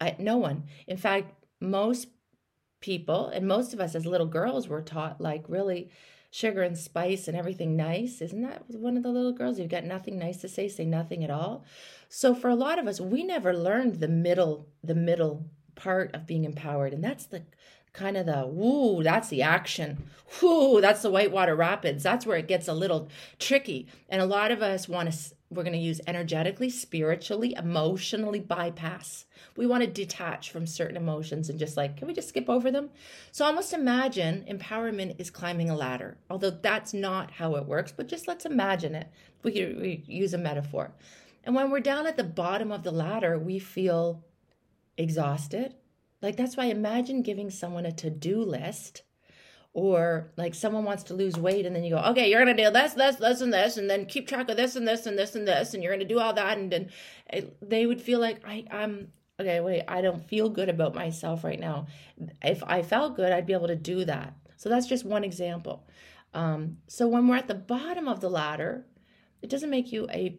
I, 0.00 0.14
no 0.18 0.36
one. 0.36 0.64
In 0.86 0.96
fact, 0.96 1.32
most 1.60 2.08
people 2.80 3.28
and 3.28 3.48
most 3.48 3.72
of 3.72 3.80
us 3.80 3.94
as 3.94 4.06
little 4.06 4.26
girls 4.26 4.68
were 4.68 4.82
taught 4.82 5.20
like 5.20 5.44
really 5.48 5.90
sugar 6.30 6.62
and 6.62 6.76
spice 6.76 7.28
and 7.28 7.36
everything 7.36 7.76
nice. 7.76 8.20
Isn't 8.20 8.42
that 8.42 8.64
one 8.68 8.96
of 8.96 9.02
the 9.02 9.10
little 9.10 9.32
girls? 9.32 9.58
You've 9.58 9.70
got 9.70 9.84
nothing 9.84 10.18
nice 10.18 10.38
to 10.38 10.48
say, 10.48 10.68
say 10.68 10.84
nothing 10.84 11.24
at 11.24 11.30
all. 11.30 11.64
So 12.08 12.34
for 12.34 12.48
a 12.48 12.54
lot 12.54 12.78
of 12.78 12.86
us, 12.86 13.00
we 13.00 13.24
never 13.24 13.54
learned 13.54 14.00
the 14.00 14.08
middle, 14.08 14.68
the 14.82 14.94
middle 14.94 15.46
part 15.74 16.14
of 16.14 16.26
being 16.26 16.44
empowered. 16.44 16.92
And 16.92 17.02
that's 17.02 17.26
the 17.26 17.44
kind 17.92 18.16
of 18.16 18.26
the 18.26 18.46
woo, 18.46 19.02
that's 19.02 19.28
the 19.28 19.42
action. 19.42 20.10
Whoo, 20.40 20.80
that's 20.80 21.02
the 21.02 21.10
whitewater 21.10 21.56
rapids. 21.56 22.02
That's 22.02 22.26
where 22.26 22.36
it 22.36 22.48
gets 22.48 22.68
a 22.68 22.74
little 22.74 23.08
tricky. 23.38 23.88
And 24.08 24.20
a 24.20 24.26
lot 24.26 24.50
of 24.50 24.62
us 24.62 24.88
want 24.88 25.10
to 25.10 25.18
we're 25.50 25.62
going 25.62 25.72
to 25.72 25.78
use 25.78 26.00
energetically, 26.06 26.68
spiritually, 26.68 27.54
emotionally 27.54 28.40
bypass. 28.40 29.24
We 29.56 29.66
want 29.66 29.82
to 29.82 29.90
detach 29.90 30.50
from 30.50 30.66
certain 30.66 30.96
emotions 30.96 31.48
and 31.48 31.58
just 31.58 31.76
like, 31.76 31.96
can 31.96 32.06
we 32.06 32.14
just 32.14 32.28
skip 32.28 32.50
over 32.50 32.70
them? 32.70 32.90
So 33.32 33.44
almost 33.44 33.72
imagine 33.72 34.44
empowerment 34.48 35.18
is 35.18 35.30
climbing 35.30 35.70
a 35.70 35.76
ladder, 35.76 36.18
although 36.28 36.50
that's 36.50 36.92
not 36.92 37.30
how 37.30 37.54
it 37.56 37.66
works, 37.66 37.92
but 37.92 38.08
just 38.08 38.28
let's 38.28 38.44
imagine 38.44 38.94
it. 38.94 39.08
We, 39.42 39.52
we 39.52 40.04
use 40.06 40.34
a 40.34 40.38
metaphor. 40.38 40.92
And 41.44 41.54
when 41.54 41.70
we're 41.70 41.80
down 41.80 42.06
at 42.06 42.16
the 42.16 42.24
bottom 42.24 42.70
of 42.70 42.82
the 42.82 42.90
ladder, 42.90 43.38
we 43.38 43.58
feel 43.58 44.24
exhausted. 44.98 45.74
Like 46.20 46.36
that's 46.36 46.56
why 46.56 46.66
imagine 46.66 47.22
giving 47.22 47.50
someone 47.50 47.86
a 47.86 47.92
to 47.92 48.10
do 48.10 48.42
list 48.42 49.02
or 49.74 50.32
like 50.36 50.54
someone 50.54 50.84
wants 50.84 51.04
to 51.04 51.14
lose 51.14 51.36
weight 51.36 51.66
and 51.66 51.74
then 51.76 51.84
you 51.84 51.90
go 51.90 51.98
okay 51.98 52.30
you're 52.30 52.44
to 52.44 52.54
do 52.54 52.70
this 52.70 52.94
this 52.94 53.16
this 53.16 53.40
and 53.40 53.52
this 53.52 53.76
and 53.76 53.88
then 53.88 54.06
keep 54.06 54.26
track 54.26 54.48
of 54.48 54.56
this 54.56 54.76
and 54.76 54.88
this 54.88 55.06
and 55.06 55.18
this 55.18 55.34
and 55.34 55.46
this 55.46 55.74
and 55.74 55.82
you're 55.82 55.96
to 55.96 56.04
do 56.04 56.18
all 56.18 56.32
that 56.32 56.58
and 56.58 56.70
then 56.72 56.88
they 57.62 57.86
would 57.86 58.00
feel 58.00 58.18
like 58.18 58.40
i 58.46 58.64
i'm 58.70 59.12
okay 59.40 59.60
wait 59.60 59.84
i 59.86 60.00
don't 60.00 60.26
feel 60.26 60.48
good 60.48 60.68
about 60.68 60.94
myself 60.94 61.44
right 61.44 61.60
now. 61.60 61.86
If 62.42 62.62
i 62.64 62.82
felt 62.82 63.16
good 63.16 63.32
i'd 63.32 63.46
be 63.46 63.52
able 63.52 63.68
to 63.68 63.76
do 63.76 64.04
that. 64.04 64.34
So 64.56 64.68
that's 64.68 64.88
just 64.88 65.04
one 65.04 65.22
example. 65.22 65.86
Um, 66.34 66.78
so 66.88 67.06
when 67.06 67.28
we're 67.28 67.36
at 67.36 67.46
the 67.46 67.54
bottom 67.54 68.08
of 68.08 68.20
the 68.20 68.30
ladder 68.30 68.86
it 69.42 69.50
doesn't 69.50 69.70
make 69.70 69.92
you 69.92 70.08
a 70.10 70.38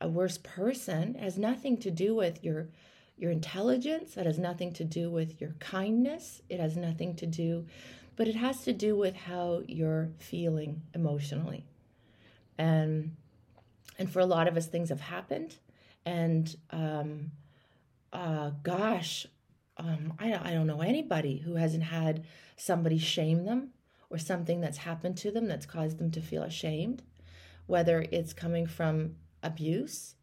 a 0.00 0.08
worse 0.08 0.38
person. 0.38 1.14
It 1.16 1.22
has 1.22 1.36
nothing 1.36 1.76
to 1.78 1.90
do 1.90 2.14
with 2.14 2.42
your 2.42 2.70
your 3.16 3.30
intelligence. 3.30 4.16
It 4.16 4.24
has 4.24 4.38
nothing 4.38 4.72
to 4.74 4.84
do 4.84 5.10
with 5.10 5.40
your 5.40 5.54
kindness. 5.60 6.40
It 6.48 6.58
has 6.58 6.76
nothing 6.76 7.16
to 7.16 7.26
do 7.26 7.66
but 8.20 8.28
it 8.28 8.36
has 8.36 8.64
to 8.64 8.74
do 8.74 8.94
with 8.94 9.16
how 9.16 9.62
you're 9.66 10.10
feeling 10.18 10.82
emotionally. 10.94 11.64
And 12.58 13.16
and 13.98 14.12
for 14.12 14.20
a 14.20 14.26
lot 14.26 14.46
of 14.46 14.58
us, 14.58 14.66
things 14.66 14.90
have 14.90 15.00
happened, 15.00 15.56
and 16.04 16.54
um, 16.68 17.30
uh, 18.12 18.50
gosh, 18.62 19.26
um, 19.78 20.12
I 20.18 20.34
I 20.34 20.52
don't 20.52 20.66
know 20.66 20.82
anybody 20.82 21.38
who 21.38 21.54
hasn't 21.54 21.84
had 21.84 22.26
somebody 22.58 22.98
shame 22.98 23.46
them 23.46 23.70
or 24.10 24.18
something 24.18 24.60
that's 24.60 24.76
happened 24.76 25.16
to 25.16 25.30
them 25.30 25.46
that's 25.46 25.64
caused 25.64 25.96
them 25.96 26.10
to 26.10 26.20
feel 26.20 26.42
ashamed, 26.42 27.02
whether 27.68 28.04
it's 28.12 28.34
coming 28.34 28.66
from 28.66 29.16
abuse, 29.42 30.14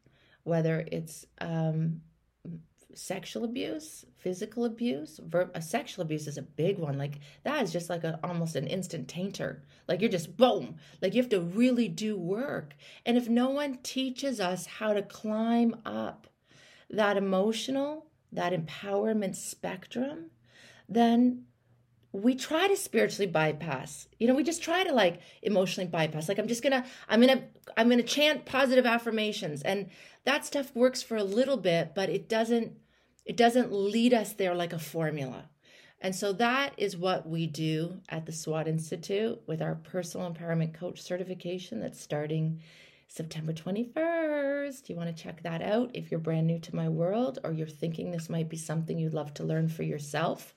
whether 0.44 0.86
it's 0.92 1.26
um, 1.42 2.02
sexual 2.98 3.44
abuse, 3.44 4.06
physical 4.18 4.66
abuse, 4.66 5.20
ver- 5.24 5.52
a 5.54 5.62
sexual 5.62 6.02
abuse 6.02 6.28
is 6.28 6.38
a 6.38 6.42
big 6.42 6.78
one. 6.80 6.98
Like 6.98 7.20
that 7.44 7.64
is 7.64 7.72
just 7.72 7.90
like 7.90 8.04
a, 8.04 8.20
almost 8.24 8.56
an 8.56 8.68
instant 8.68 9.08
tainter. 9.08 9.60
Like 9.88 10.02
you're 10.02 10.10
just 10.10 10.36
boom. 10.36 10.76
Like 11.02 11.14
you 11.14 11.22
have 11.22 11.30
to 11.32 11.42
really 11.42 11.88
do 11.88 12.18
work. 12.18 12.76
And 13.06 13.18
if 13.18 13.30
no 13.30 13.50
one 13.50 13.80
teaches 13.84 14.40
us 14.40 14.66
how 14.66 14.94
to 14.94 15.02
climb 15.02 15.76
up 15.86 16.28
that 16.90 17.18
emotional, 17.18 18.08
that 18.32 18.54
empowerment 18.54 19.36
spectrum, 19.36 20.32
then 20.90 21.46
we 22.14 22.36
try 22.36 22.68
to 22.68 22.76
spiritually 22.76 23.30
bypass 23.30 24.08
you 24.18 24.28
know 24.28 24.34
we 24.34 24.44
just 24.44 24.64
try 24.64 24.84
to 24.84 24.94
like 24.94 25.20
emotionally 25.42 25.88
bypass 25.88 26.30
like 26.30 26.40
i'm 26.40 26.48
just 26.48 26.64
gonna 26.64 26.86
i'm 27.10 27.20
gonna 27.20 27.44
i'm 27.76 27.90
gonna 27.90 28.02
chant 28.02 28.46
positive 28.46 28.86
affirmations 28.86 29.62
and 29.62 29.90
that 30.24 30.46
stuff 30.46 30.74
works 30.74 31.04
for 31.04 31.18
a 31.18 31.24
little 31.24 31.58
bit 31.58 31.92
but 31.94 32.10
it 32.10 32.30
doesn't 32.30 32.72
it 33.28 33.36
doesn't 33.36 33.74
lead 33.74 34.14
us 34.14 34.34
there 34.34 34.56
like 34.56 34.72
a 34.72 34.80
formula. 34.80 35.50
And 36.00 36.16
so 36.16 36.32
that 36.34 36.74
is 36.78 36.96
what 36.96 37.28
we 37.28 37.46
do 37.46 38.00
at 38.08 38.26
the 38.26 38.32
SWAT 38.32 38.68
Institute 38.68 39.42
with 39.48 39.62
our 39.62 39.76
personal 39.76 40.32
empowerment 40.32 40.74
coach 40.74 41.02
certification 41.02 41.82
that's 41.82 42.00
starting 42.00 42.62
September 43.10 43.52
21st. 43.52 44.88
You 44.88 44.96
want 44.96 45.16
to 45.16 45.24
check 45.24 45.44
that 45.44 45.62
out 45.62 45.92
if 45.94 46.10
you're 46.10 46.22
brand 46.22 46.48
new 46.48 46.60
to 46.60 46.76
my 46.76 46.88
world 46.88 47.40
or 47.44 47.52
you're 47.52 47.68
thinking 47.68 48.12
this 48.12 48.30
might 48.30 48.48
be 48.48 48.58
something 48.58 48.98
you'd 48.98 49.14
love 49.14 49.34
to 49.36 49.44
learn 49.44 49.68
for 49.68 49.84
yourself. 49.84 50.56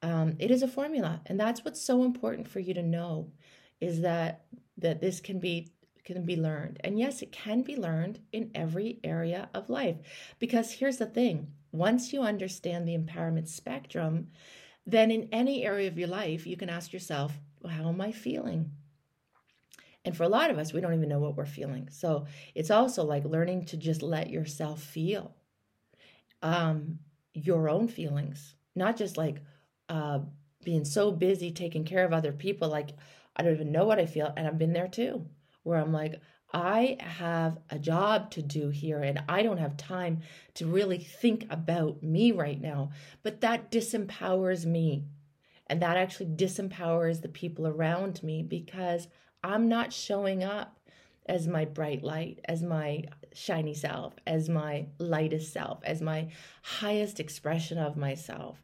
Um, 0.00 0.36
it 0.38 0.50
is 0.50 0.62
a 0.62 0.68
formula, 0.68 1.20
and 1.26 1.38
that's 1.38 1.64
what's 1.64 1.82
so 1.82 2.04
important 2.04 2.48
for 2.48 2.60
you 2.60 2.72
to 2.72 2.82
know 2.82 3.32
is 3.80 4.00
that 4.00 4.44
that 4.78 5.00
this 5.00 5.20
can 5.20 5.40
be 5.40 5.72
can 6.04 6.24
be 6.24 6.36
learned. 6.36 6.78
And 6.84 6.98
yes, 6.98 7.20
it 7.20 7.32
can 7.32 7.62
be 7.62 7.76
learned 7.76 8.20
in 8.32 8.50
every 8.54 8.98
area 9.04 9.50
of 9.52 9.68
life. 9.68 9.96
Because 10.38 10.72
here's 10.72 10.96
the 10.96 11.06
thing 11.06 11.52
once 11.72 12.12
you 12.12 12.22
understand 12.22 12.86
the 12.86 12.96
empowerment 12.96 13.48
spectrum, 13.48 14.28
then 14.86 15.10
in 15.10 15.28
any 15.32 15.64
area 15.64 15.88
of 15.88 15.98
your 15.98 16.08
life, 16.08 16.46
you 16.46 16.56
can 16.56 16.70
ask 16.70 16.92
yourself, 16.92 17.32
well, 17.60 17.72
how 17.72 17.88
am 17.88 18.00
I 18.00 18.12
feeling? 18.12 18.70
And 20.04 20.16
for 20.16 20.22
a 20.22 20.28
lot 20.28 20.50
of 20.50 20.58
us, 20.58 20.72
we 20.72 20.80
don't 20.80 20.94
even 20.94 21.08
know 21.08 21.18
what 21.18 21.36
we're 21.36 21.44
feeling. 21.44 21.88
So 21.90 22.26
it's 22.54 22.70
also 22.70 23.04
like 23.04 23.24
learning 23.24 23.66
to 23.66 23.76
just 23.76 24.02
let 24.02 24.30
yourself 24.30 24.82
feel 24.82 25.34
um, 26.40 26.98
your 27.34 27.68
own 27.68 27.88
feelings, 27.88 28.54
not 28.74 28.96
just 28.96 29.18
like 29.18 29.42
uh, 29.88 30.20
being 30.64 30.84
so 30.84 31.10
busy 31.10 31.50
taking 31.50 31.84
care 31.84 32.04
of 32.04 32.12
other 32.12 32.32
people. 32.32 32.68
Like, 32.68 32.90
I 33.36 33.42
don't 33.42 33.54
even 33.54 33.72
know 33.72 33.84
what 33.84 33.98
I 33.98 34.06
feel. 34.06 34.32
And 34.36 34.46
I've 34.46 34.58
been 34.58 34.72
there 34.72 34.88
too 34.88 35.26
where 35.62 35.78
I'm 35.78 35.92
like, 35.92 36.20
I 36.52 36.96
have 37.00 37.58
a 37.68 37.78
job 37.78 38.30
to 38.32 38.42
do 38.42 38.70
here 38.70 39.02
and 39.02 39.22
I 39.28 39.42
don't 39.42 39.58
have 39.58 39.76
time 39.76 40.20
to 40.54 40.66
really 40.66 40.98
think 40.98 41.46
about 41.50 42.02
me 42.02 42.32
right 42.32 42.60
now. 42.60 42.90
But 43.22 43.40
that 43.42 43.70
disempowers 43.70 44.64
me. 44.64 45.04
And 45.66 45.82
that 45.82 45.98
actually 45.98 46.30
disempowers 46.30 47.20
the 47.20 47.28
people 47.28 47.66
around 47.66 48.22
me 48.22 48.42
because 48.42 49.08
I'm 49.44 49.68
not 49.68 49.92
showing 49.92 50.42
up 50.42 50.78
as 51.26 51.46
my 51.46 51.66
bright 51.66 52.02
light, 52.02 52.40
as 52.46 52.62
my 52.62 53.04
shiny 53.34 53.74
self, 53.74 54.14
as 54.26 54.48
my 54.48 54.86
lightest 54.98 55.52
self, 55.52 55.80
as 55.84 56.00
my 56.00 56.28
highest 56.62 57.20
expression 57.20 57.76
of 57.76 57.98
myself. 57.98 58.56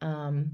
Um, 0.00 0.52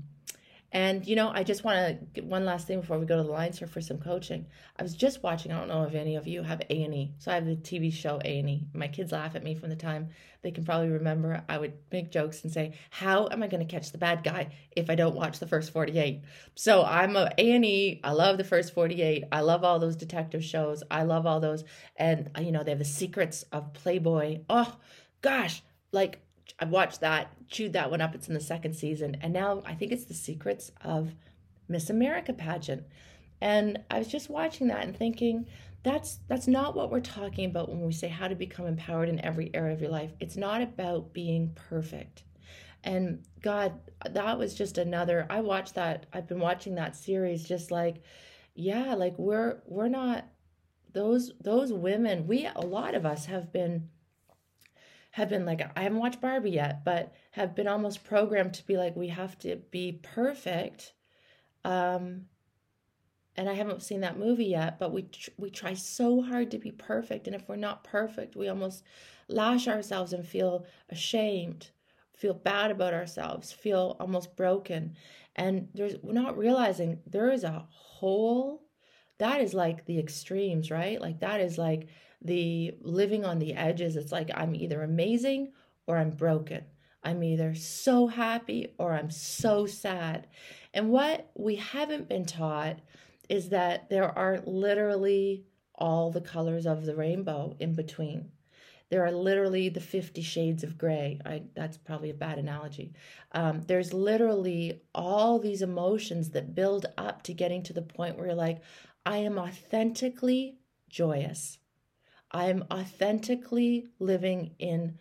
and 0.73 1.07
you 1.07 1.17
know, 1.17 1.31
I 1.33 1.43
just 1.43 1.65
want 1.65 1.79
to 1.79 2.05
get 2.13 2.25
one 2.25 2.45
last 2.45 2.67
thing 2.67 2.81
before 2.81 2.99
we 2.99 3.07
go 3.07 3.17
to 3.17 3.23
the 3.23 3.31
lines 3.31 3.59
here 3.59 3.67
for 3.67 3.81
some 3.81 3.99
coaching. 3.99 4.47
I 4.79 4.83
was 4.83 4.95
just 4.95 5.23
watching. 5.23 5.51
I 5.53 5.59
don't 5.59 5.69
know 5.69 5.83
if 5.83 5.95
any 5.95 6.17
of 6.17 6.29
you 6.29 6.43
have 6.43 6.61
A 6.71 6.83
and 6.83 6.95
E. 6.95 7.15
So 7.19 7.33
I 7.33 7.35
have 7.35 7.47
the 7.47 7.57
TV 7.57 7.93
show 7.93 8.21
A 8.25 8.39
and 8.39 8.49
E. 8.49 8.67
My 8.73 8.89
kids 8.89 9.13
laugh 9.13 9.35
at 9.35 9.43
me 9.43 9.55
from 9.55 9.71
the 9.71 9.77
time 9.77 10.11
they 10.43 10.51
can 10.53 10.65
probably 10.65 10.89
remember. 10.89 11.43
I 11.49 11.59
would 11.59 11.75
make 11.91 12.11
jokes 12.11 12.45
and 12.45 12.53
say, 12.53 12.75
"How 12.91 13.29
am 13.31 13.43
I 13.43 13.49
going 13.49 13.67
to 13.67 13.73
catch 13.73 13.91
the 13.91 13.99
bad 13.99 14.23
guy 14.23 14.53
if 14.77 14.89
I 14.89 14.95
don't 14.95 15.17
watch 15.17 15.39
the 15.39 15.47
first 15.47 15.73
48?" 15.73 16.23
So 16.55 16.85
I'm 16.85 17.17
a 17.17 17.31
A 17.37 17.53
and 17.53 17.65
E. 17.65 18.01
I 18.05 18.13
love 18.13 18.39
the 18.39 18.45
first 18.45 18.73
48. 18.73 19.25
I 19.33 19.41
love 19.41 19.65
all 19.65 19.79
those 19.81 19.97
detective 19.97 20.45
shows. 20.45 20.83
I 20.91 21.03
love 21.03 21.27
all 21.27 21.41
those, 21.41 21.65
and 21.97 22.31
you 22.39 22.53
know, 22.53 22.63
they 22.63 22.71
have 22.71 22.79
the 22.79 22.85
secrets 22.85 23.45
of 23.53 23.73
Playboy. 23.73 24.41
Oh 24.49 24.77
gosh, 25.21 25.63
like 25.93 26.21
I 26.59 26.65
watched 26.65 27.01
that, 27.01 27.31
chewed 27.49 27.73
that 27.75 27.91
one 27.91 28.01
up. 28.01 28.15
It's 28.15 28.29
in 28.29 28.35
the 28.35 28.41
second 28.41 28.75
season. 28.75 29.17
And 29.21 29.33
now 29.33 29.63
I 29.65 29.75
think 29.75 29.93
it's 29.93 30.05
the 30.05 30.15
secrets 30.15 30.73
of 30.83 31.15
Miss 31.69 31.91
America 31.91 32.33
pageant. 32.33 32.85
And 33.41 33.81
I 33.91 33.99
was 33.99 34.09
just 34.09 34.29
watching 34.29 34.69
that 34.69 34.85
and 34.85 34.97
thinking, 34.97 35.47
that's 35.83 36.19
that's 36.29 36.47
not 36.47 36.77
what 36.77 36.91
we're 36.91 37.01
talking 37.01 37.47
about 37.47 37.71
when 37.71 37.81
we 37.81 37.93
say 37.93 38.09
how 38.09 38.29
to 38.29 38.35
become 38.35 38.67
empowered 38.67 39.09
in 39.09 39.25
every 39.25 39.51
area 39.55 39.73
of 39.73 39.81
your 39.81 39.91
life. 39.91 40.13
It's 40.21 40.37
not 40.37 40.61
about 40.61 41.15
being 41.15 41.57
perfect. 41.69 42.25
And 42.85 43.25
God, 43.41 43.73
that 44.11 44.39
was 44.39 44.55
just 44.55 44.77
another 44.77 45.27
I 45.31 45.41
watched 45.41 45.75
that 45.77 46.07
I've 46.13 46.29
been 46.29 46.41
watching 46.41 46.75
that 46.75 46.97
series 46.97 47.45
just 47.45 47.71
like 47.71 48.03
yeah, 48.55 48.95
like 48.95 49.19
we're 49.19 49.63
we're 49.67 49.89
not 49.89 50.27
those 50.93 51.33
those 51.41 51.73
women, 51.73 52.27
we 52.27 52.47
a 52.47 52.61
lot 52.61 52.95
of 52.95 53.07
us 53.07 53.27
have 53.27 53.53
been 53.53 53.89
have 55.11 55.29
been 55.29 55.45
like 55.45 55.61
I 55.77 55.83
haven't 55.83 55.99
watched 55.99 56.21
Barbie 56.21 56.51
yet, 56.51 56.85
but 56.85 57.13
have 57.33 57.55
been 57.55 57.69
almost 57.69 58.05
programmed 58.05 58.55
to 58.55 58.67
be 58.67 58.77
like 58.77 58.97
we 58.97 59.09
have 59.09 59.39
to 59.41 59.57
be 59.71 60.01
perfect. 60.03 60.95
Um 61.65 62.27
and 63.37 63.49
I 63.49 63.55
haven't 63.55 63.83
seen 63.83 64.01
that 64.01 64.19
movie 64.19 64.47
yet, 64.47 64.79
but 64.79 64.93
we 64.93 65.03
tr- 65.03 65.31
we 65.37 65.51
try 65.51 65.75
so 65.75 66.21
hard 66.23 66.51
to 66.51 66.59
be 66.59 66.71
perfect 66.71 67.27
and 67.27 67.35
if 67.35 67.49
we're 67.49 67.57
not 67.57 67.85
perfect, 67.85 68.37
we 68.37 68.49
almost 68.49 68.85
lash 69.29 69.67
ourselves 69.69 70.13
and 70.13 70.27
feel 70.27 70.67
ashamed, 70.91 71.71
feel 72.15 72.35
bad 72.35 72.71
about 72.71 72.95
ourselves, 72.95 73.53
feel 73.53 73.97
almost 73.99 74.37
broken. 74.37 74.95
And 75.37 75.69
there's 75.75 75.97
we're 76.03 76.13
not 76.13 76.39
realizing 76.39 77.01
there 77.07 77.31
is 77.31 77.45
a 77.45 77.67
whole 77.71 78.63
that 79.19 79.41
is 79.43 79.55
like 79.55 79.85
the 79.85 79.99
extremes, 79.99 80.71
right? 80.71 81.01
Like 81.01 81.21
that 81.21 81.41
is 81.41 81.59
like 81.59 81.89
the 82.23 82.75
living 82.83 83.25
on 83.25 83.39
the 83.39 83.55
edges. 83.55 83.97
It's 83.97 84.13
like 84.13 84.31
I'm 84.35 84.55
either 84.55 84.83
amazing 84.83 85.53
or 85.87 85.97
I'm 85.97 86.11
broken. 86.11 86.65
I'm 87.03 87.23
either 87.23 87.55
so 87.55 88.07
happy 88.07 88.75
or 88.79 88.93
I'm 88.93 89.11
so 89.11 89.67
sad. 89.67 90.27
And 90.75 90.91
what 90.91 91.31
we 91.35 91.57
haven't 91.57 92.09
been 92.09 92.27
taught 92.27 92.79
is 93.29 93.49
that 93.51 93.89
there 93.89 94.17
are 94.19 94.43
literally 94.45 95.45
all 95.75 96.11
the 96.11 96.21
colors 96.21 96.67
of 96.67 96.85
the 96.85 96.95
rainbow 96.95 97.57
in 97.59 97.75
between. 97.75 98.31
There 98.91 99.05
are 99.07 99.13
literally 99.13 99.69
the 99.69 99.81
50 99.81 100.21
shades 100.21 100.65
of 100.65 100.77
gray. 100.77 101.21
I, 101.25 101.43
that's 101.55 101.79
probably 101.79 102.11
a 102.11 102.15
bad 102.15 102.39
analogy. 102.39 102.93
Um, 103.33 103.63
there's 103.63 103.93
literally 103.93 104.83
all 104.95 105.39
these 105.39 105.63
emotions 105.63 106.31
that 106.31 106.57
build 106.57 106.87
up 106.99 107.23
to 107.23 107.33
getting 107.33 107.63
to 107.63 107.73
the 107.73 107.83
point 107.83 108.17
where 108.17 108.27
you're 108.27 108.35
like, 108.35 108.63
I 109.07 109.19
am 109.19 109.39
authentically 109.39 110.59
joyous. 110.89 111.60
I'm 112.31 112.65
authentically 112.71 113.89
living 113.99 114.53
in 114.59 114.99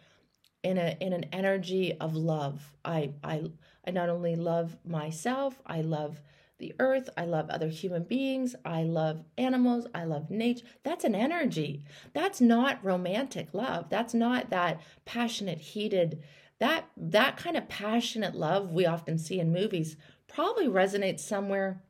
in 0.63 0.77
a 0.77 0.97
in 0.99 1.13
an 1.13 1.25
energy 1.31 1.93
of 1.99 2.15
love. 2.15 2.71
I 2.83 3.13
I 3.23 3.51
I 3.85 3.91
not 3.91 4.09
only 4.09 4.35
love 4.35 4.77
myself, 4.83 5.61
I 5.65 5.81
love 5.81 6.21
the 6.57 6.75
earth, 6.79 7.09
I 7.15 7.23
love 7.23 7.49
other 7.49 7.69
human 7.69 8.03
beings, 8.03 8.53
I 8.65 8.83
love 8.83 9.23
animals, 9.37 9.87
I 9.95 10.03
love 10.03 10.29
nature. 10.29 10.65
That's 10.83 11.05
an 11.05 11.15
energy. 11.15 11.83
That's 12.13 12.41
not 12.41 12.83
romantic 12.83 13.53
love. 13.53 13.89
That's 13.89 14.13
not 14.13 14.49
that 14.49 14.81
passionate, 15.05 15.59
heated 15.59 16.21
that 16.59 16.89
that 16.97 17.37
kind 17.37 17.55
of 17.55 17.69
passionate 17.69 18.35
love 18.35 18.71
we 18.71 18.85
often 18.85 19.17
see 19.17 19.39
in 19.39 19.51
movies 19.51 19.95
probably 20.27 20.67
resonates 20.67 21.21
somewhere 21.21 21.81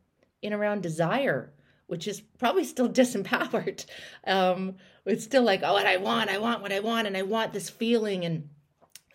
in 0.41 0.53
around 0.53 0.81
desire 0.81 1.51
which 1.89 2.08
is 2.08 2.22
probably 2.38 2.63
still 2.63 2.89
disempowered. 3.01 3.86
Um, 4.25 4.75
it's 5.05 5.24
still 5.24 5.43
like 5.43 5.62
oh 5.63 5.74
what 5.74 5.88
i 5.88 5.98
want 5.98 6.29
i 6.29 6.38
want 6.38 6.62
what 6.62 6.72
i 6.72 6.79
want 6.79 7.08
and 7.08 7.17
i 7.17 7.24
want 7.24 7.51
this 7.51 7.69
feeling. 7.69 8.25
And 8.25 8.50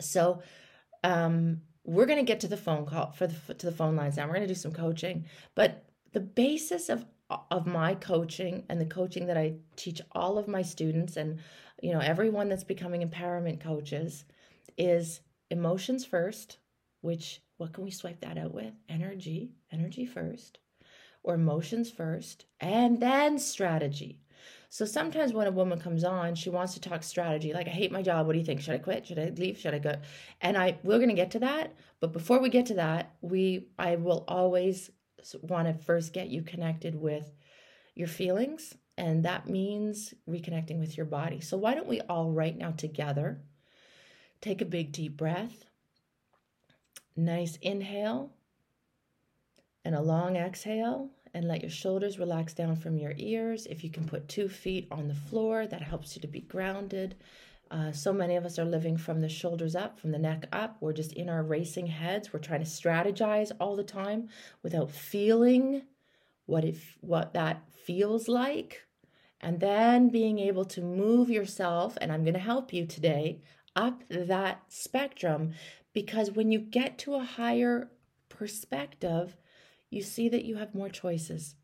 so 0.00 0.42
um, 1.02 1.60
we're 1.84 2.06
going 2.06 2.18
to 2.18 2.24
get 2.24 2.40
to 2.40 2.48
the 2.48 2.56
phone 2.56 2.86
call 2.86 3.12
for 3.12 3.26
the 3.26 3.54
to 3.54 3.66
the 3.66 3.72
phone 3.72 3.96
lines 3.96 4.16
now. 4.16 4.26
We're 4.26 4.34
going 4.34 4.48
to 4.48 4.54
do 4.54 4.54
some 4.54 4.72
coaching. 4.72 5.26
But 5.54 5.84
the 6.12 6.20
basis 6.20 6.88
of 6.88 7.04
of 7.50 7.66
my 7.66 7.94
coaching 7.94 8.64
and 8.68 8.78
the 8.78 8.84
coaching 8.84 9.26
that 9.26 9.38
i 9.38 9.54
teach 9.76 10.00
all 10.12 10.36
of 10.36 10.46
my 10.46 10.60
students 10.60 11.16
and 11.16 11.38
you 11.82 11.90
know 11.90 11.98
everyone 11.98 12.50
that's 12.50 12.62
becoming 12.62 13.00
empowerment 13.00 13.60
coaches 13.60 14.26
is 14.76 15.20
emotions 15.50 16.04
first, 16.04 16.58
which 17.00 17.40
what 17.56 17.72
can 17.72 17.84
we 17.84 17.90
swipe 17.90 18.20
that 18.20 18.38
out 18.38 18.52
with? 18.52 18.72
Energy, 18.88 19.52
energy 19.72 20.06
first, 20.06 20.58
or 21.24 21.34
emotions 21.34 21.90
first, 21.90 22.44
and 22.60 23.00
then 23.00 23.40
strategy. 23.40 24.20
So 24.68 24.84
sometimes 24.84 25.32
when 25.32 25.48
a 25.48 25.52
woman 25.52 25.80
comes 25.80 26.04
on, 26.04 26.36
she 26.36 26.50
wants 26.50 26.74
to 26.74 26.80
talk 26.80 27.02
strategy. 27.02 27.52
Like, 27.52 27.66
I 27.66 27.70
hate 27.70 27.90
my 27.90 28.02
job. 28.02 28.26
What 28.26 28.34
do 28.34 28.38
you 28.38 28.44
think? 28.44 28.60
Should 28.60 28.74
I 28.74 28.78
quit? 28.78 29.06
Should 29.06 29.18
I 29.18 29.30
leave? 29.30 29.58
Should 29.58 29.74
I 29.74 29.78
go? 29.78 29.96
And 30.40 30.56
I 30.56 30.78
we're 30.84 31.00
gonna 31.00 31.14
get 31.14 31.32
to 31.32 31.40
that. 31.40 31.74
But 31.98 32.12
before 32.12 32.38
we 32.38 32.48
get 32.48 32.66
to 32.66 32.74
that, 32.74 33.16
we 33.20 33.66
I 33.78 33.96
will 33.96 34.24
always 34.28 34.90
want 35.42 35.66
to 35.66 35.84
first 35.84 36.12
get 36.12 36.28
you 36.28 36.42
connected 36.42 36.94
with 36.94 37.32
your 37.96 38.08
feelings, 38.08 38.76
and 38.96 39.24
that 39.24 39.48
means 39.48 40.14
reconnecting 40.28 40.78
with 40.78 40.96
your 40.96 41.06
body. 41.06 41.40
So 41.40 41.56
why 41.56 41.74
don't 41.74 41.88
we 41.88 42.00
all 42.02 42.30
right 42.30 42.56
now 42.56 42.70
together 42.72 43.40
Take 44.44 44.60
a 44.60 44.66
big 44.66 44.92
deep 44.92 45.16
breath. 45.16 45.64
Nice 47.16 47.56
inhale 47.62 48.34
and 49.84 49.94
a 49.94 50.00
long 50.00 50.36
exhale. 50.36 51.10
And 51.32 51.48
let 51.48 51.62
your 51.62 51.70
shoulders 51.70 52.18
relax 52.18 52.54
down 52.54 52.76
from 52.76 52.96
your 52.96 53.14
ears. 53.16 53.66
If 53.66 53.82
you 53.82 53.90
can 53.90 54.04
put 54.06 54.28
two 54.28 54.48
feet 54.48 54.86
on 54.92 55.08
the 55.08 55.14
floor, 55.14 55.66
that 55.66 55.82
helps 55.82 56.14
you 56.14 56.22
to 56.22 56.28
be 56.28 56.42
grounded. 56.42 57.16
Uh, 57.72 57.90
so 57.90 58.12
many 58.12 58.36
of 58.36 58.44
us 58.44 58.56
are 58.56 58.64
living 58.64 58.96
from 58.96 59.20
the 59.20 59.28
shoulders 59.28 59.74
up, 59.74 59.98
from 59.98 60.12
the 60.12 60.18
neck 60.18 60.46
up. 60.52 60.76
We're 60.80 60.92
just 60.92 61.12
in 61.14 61.28
our 61.28 61.42
racing 61.42 61.88
heads. 61.88 62.32
We're 62.32 62.38
trying 62.38 62.62
to 62.62 62.70
strategize 62.70 63.50
all 63.58 63.74
the 63.74 63.82
time 63.82 64.28
without 64.62 64.92
feeling 64.92 65.82
what 66.46 66.64
if 66.64 66.96
what 67.00 67.34
that 67.34 67.62
feels 67.84 68.28
like 68.28 68.82
and 69.40 69.58
then 69.60 70.10
being 70.10 70.38
able 70.38 70.64
to 70.66 70.82
move 70.82 71.30
yourself 71.30 71.96
and 72.02 72.12
i'm 72.12 72.22
going 72.22 72.34
to 72.34 72.40
help 72.40 72.70
you 72.70 72.84
today 72.84 73.40
up 73.74 74.02
that 74.10 74.60
spectrum 74.68 75.54
because 75.94 76.32
when 76.32 76.50
you 76.50 76.58
get 76.58 76.98
to 76.98 77.14
a 77.14 77.24
higher 77.24 77.88
perspective, 78.28 79.36
you 79.90 80.02
see 80.02 80.28
that 80.28 80.44
you 80.44 80.56
have 80.56 80.74
more 80.74 80.88
choices. 80.88 81.54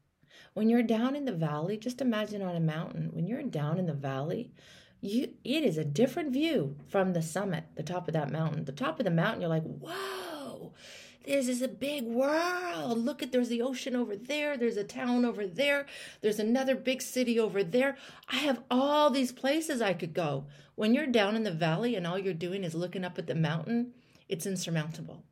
When 0.54 0.68
you're 0.68 0.82
down 0.82 1.16
in 1.16 1.24
the 1.24 1.32
valley, 1.32 1.76
just 1.76 2.00
imagine 2.00 2.42
on 2.42 2.56
a 2.56 2.60
mountain, 2.60 3.10
when 3.12 3.26
you're 3.26 3.42
down 3.42 3.78
in 3.78 3.86
the 3.86 3.92
valley, 3.92 4.52
you 5.00 5.34
it 5.44 5.64
is 5.64 5.78
a 5.78 5.84
different 5.84 6.32
view 6.32 6.76
from 6.88 7.12
the 7.12 7.22
summit, 7.22 7.64
the 7.74 7.82
top 7.82 8.08
of 8.08 8.14
that 8.14 8.30
mountain. 8.30 8.64
The 8.64 8.72
top 8.72 8.98
of 8.98 9.04
the 9.04 9.10
mountain, 9.10 9.40
you're 9.40 9.50
like, 9.50 9.64
whoa, 9.64 10.72
this 11.24 11.48
is 11.48 11.62
a 11.62 11.68
big 11.68 12.04
world. 12.04 12.98
Look 12.98 13.22
at 13.22 13.32
there's 13.32 13.48
the 13.48 13.62
ocean 13.62 13.96
over 13.96 14.16
there, 14.16 14.56
there's 14.56 14.76
a 14.76 14.84
town 14.84 15.24
over 15.24 15.46
there, 15.46 15.86
there's 16.20 16.38
another 16.38 16.74
big 16.74 17.02
city 17.02 17.38
over 17.38 17.62
there. 17.62 17.96
I 18.28 18.36
have 18.36 18.62
all 18.70 19.10
these 19.10 19.32
places 19.32 19.80
I 19.80 19.94
could 19.94 20.14
go. 20.14 20.46
When 20.74 20.94
you're 20.94 21.06
down 21.06 21.36
in 21.36 21.44
the 21.44 21.50
valley 21.50 21.94
and 21.94 22.06
all 22.06 22.18
you're 22.18 22.34
doing 22.34 22.64
is 22.64 22.74
looking 22.74 23.04
up 23.04 23.18
at 23.18 23.26
the 23.26 23.34
mountain, 23.34 23.92
it's 24.28 24.46
insurmountable. 24.46 25.24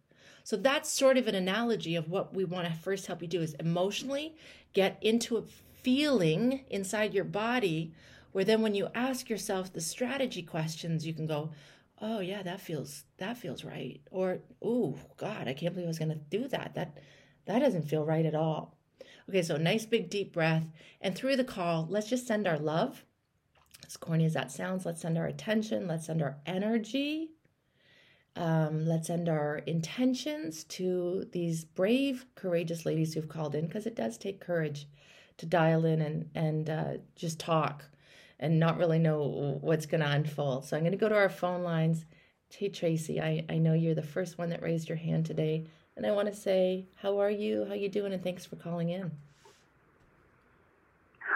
So 0.49 0.57
that's 0.57 0.91
sort 0.91 1.19
of 1.19 1.29
an 1.29 1.35
analogy 1.35 1.95
of 1.95 2.09
what 2.09 2.35
we 2.35 2.47
want 2.47 2.67
to 2.67 2.73
first 2.73 3.07
help 3.07 3.21
you 3.21 3.29
do 3.29 3.43
is 3.43 3.53
emotionally 3.61 4.35
get 4.73 4.97
into 5.03 5.37
a 5.37 5.43
feeling 5.83 6.65
inside 6.71 7.13
your 7.13 7.25
body 7.25 7.93
where 8.33 8.47
then 8.47 8.63
when 8.63 8.75
you 8.75 8.89
ask 8.95 9.29
yourself 9.29 9.71
the 9.71 9.83
strategy 9.83 10.43
questions, 10.43 11.07
you 11.07 11.13
can 11.13 11.27
go, 11.27 11.51
oh 12.01 12.21
yeah 12.21 12.43
that 12.43 12.63
feels 12.63 13.05
that 13.19 13.37
feels 13.37 13.63
right 13.63 14.01
or 14.11 14.39
oh 14.63 14.97
god 15.19 15.49
i 15.49 15.53
can't 15.53 15.75
believe 15.75 15.87
i 15.87 15.89
was 15.89 15.99
going 15.99 16.09
to 16.09 16.39
do 16.39 16.49
that. 16.49 16.73
That 16.75 16.97
that 17.45 17.59
doesn't 17.59 17.87
feel 17.87 18.07
right 18.07 18.25
at 18.25 18.35
all. 18.35 18.79
Okay 19.29 19.43
so 19.43 19.59
nice 19.59 19.85
big 19.85 20.09
deep 20.09 20.33
breath 20.33 20.65
and 21.03 21.15
through 21.15 21.37
the 21.37 21.45
call 21.45 21.87
let's 21.91 22.09
just 22.09 22.27
send 22.27 22.47
our 22.47 22.59
love. 22.59 23.05
As 23.87 23.99
corny 23.99 24.25
as 24.25 24.33
that 24.33 24.51
sounds 24.51 24.87
let's 24.87 25.03
send 25.03 25.19
our 25.19 25.27
attention 25.27 25.87
let's 25.87 26.07
send 26.07 26.23
our 26.23 26.39
energy 26.47 27.33
um, 28.39 28.87
let's 28.87 29.09
send 29.09 29.29
our 29.29 29.59
intentions 29.59 30.65
to 30.65 31.27
these 31.33 31.65
brave 31.65 32.25
courageous 32.35 32.87
ladies 32.87 33.13
who've 33.13 33.29
called 33.29 33.55
in 33.55 33.67
because 33.67 33.87
it 33.87 33.97
does 33.97 34.17
take 34.17 34.41
courage 34.41 34.87
to 35.39 35.47
dial 35.47 35.85
in 35.85 36.01
and 36.01 36.31
and 36.35 36.71
uh, 36.71 36.93
just 37.17 37.39
talk 37.39 37.85
and 38.41 38.59
not 38.59 38.79
really 38.79 38.99
know 38.99 39.59
what's 39.61 39.87
going 39.87 40.01
to 40.01 40.11
unfold. 40.11 40.65
So 40.65 40.77
I'm 40.77 40.83
going 40.83 40.93
to 40.93 40.99
go 40.99 41.09
to 41.09 41.15
our 41.15 41.29
phone 41.29 41.63
lines. 41.63 42.05
Hey, 42.51 42.69
Tracy, 42.69 43.21
I, 43.21 43.45
I 43.49 43.59
know 43.59 43.75
you're 43.75 43.95
the 43.95 44.03
first 44.03 44.39
one 44.39 44.51
that 44.51 44.63
raised 44.63 44.89
your 44.89 44.97
hand 44.97 45.27
today. 45.27 45.67
And 45.97 46.07
I 46.07 46.13
want 46.13 46.29
to 46.29 46.35
say, 46.35 46.87
how 47.03 47.19
are 47.19 47.31
you? 47.31 47.65
How 47.65 47.75
you 47.75 47.89
doing? 47.89 48.13
And 48.13 48.23
thanks 48.23 48.47
for 48.47 48.57
calling 48.57 48.91
in. 48.91 49.11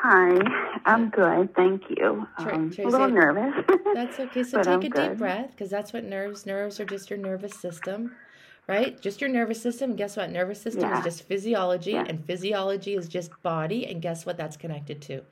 Hi, 0.05 0.37
I'm 0.85 1.11
good. 1.11 1.55
Thank 1.55 1.85
you. 1.89 2.27
Um, 2.37 2.73
Tracy, 2.73 2.83
a 2.83 2.89
little 2.89 3.09
nervous. 3.09 3.55
that's 3.95 4.19
okay. 4.19 4.43
So 4.43 4.61
take 4.61 4.67
I'm 4.67 4.81
a 4.81 4.89
good. 4.89 5.11
deep 5.11 5.19
breath 5.19 5.53
because 5.53 5.71
that's 5.71 5.93
what 5.93 6.03
nerves, 6.03 6.45
nerves 6.45 6.81
are 6.81 6.85
just 6.85 7.09
your 7.09 7.21
nervous 7.21 7.55
system, 7.55 8.17
right? 8.67 9.01
Just 9.01 9.21
your 9.21 9.31
nervous 9.31 9.63
system. 9.63 9.91
And 9.91 9.99
guess 9.99 10.17
what? 10.17 10.33
Nervous 10.33 10.61
system 10.61 10.91
yeah. 10.91 10.99
is 10.99 11.05
just 11.05 11.23
physiology, 11.29 11.93
yeah. 11.93 12.05
and 12.09 12.27
physiology 12.27 12.97
is 12.97 13.07
just 13.07 13.31
body. 13.45 13.87
And 13.87 14.03
guess 14.03 14.27
what 14.27 14.37
that's 14.37 14.57
connected 14.57 15.01
to? 15.03 15.23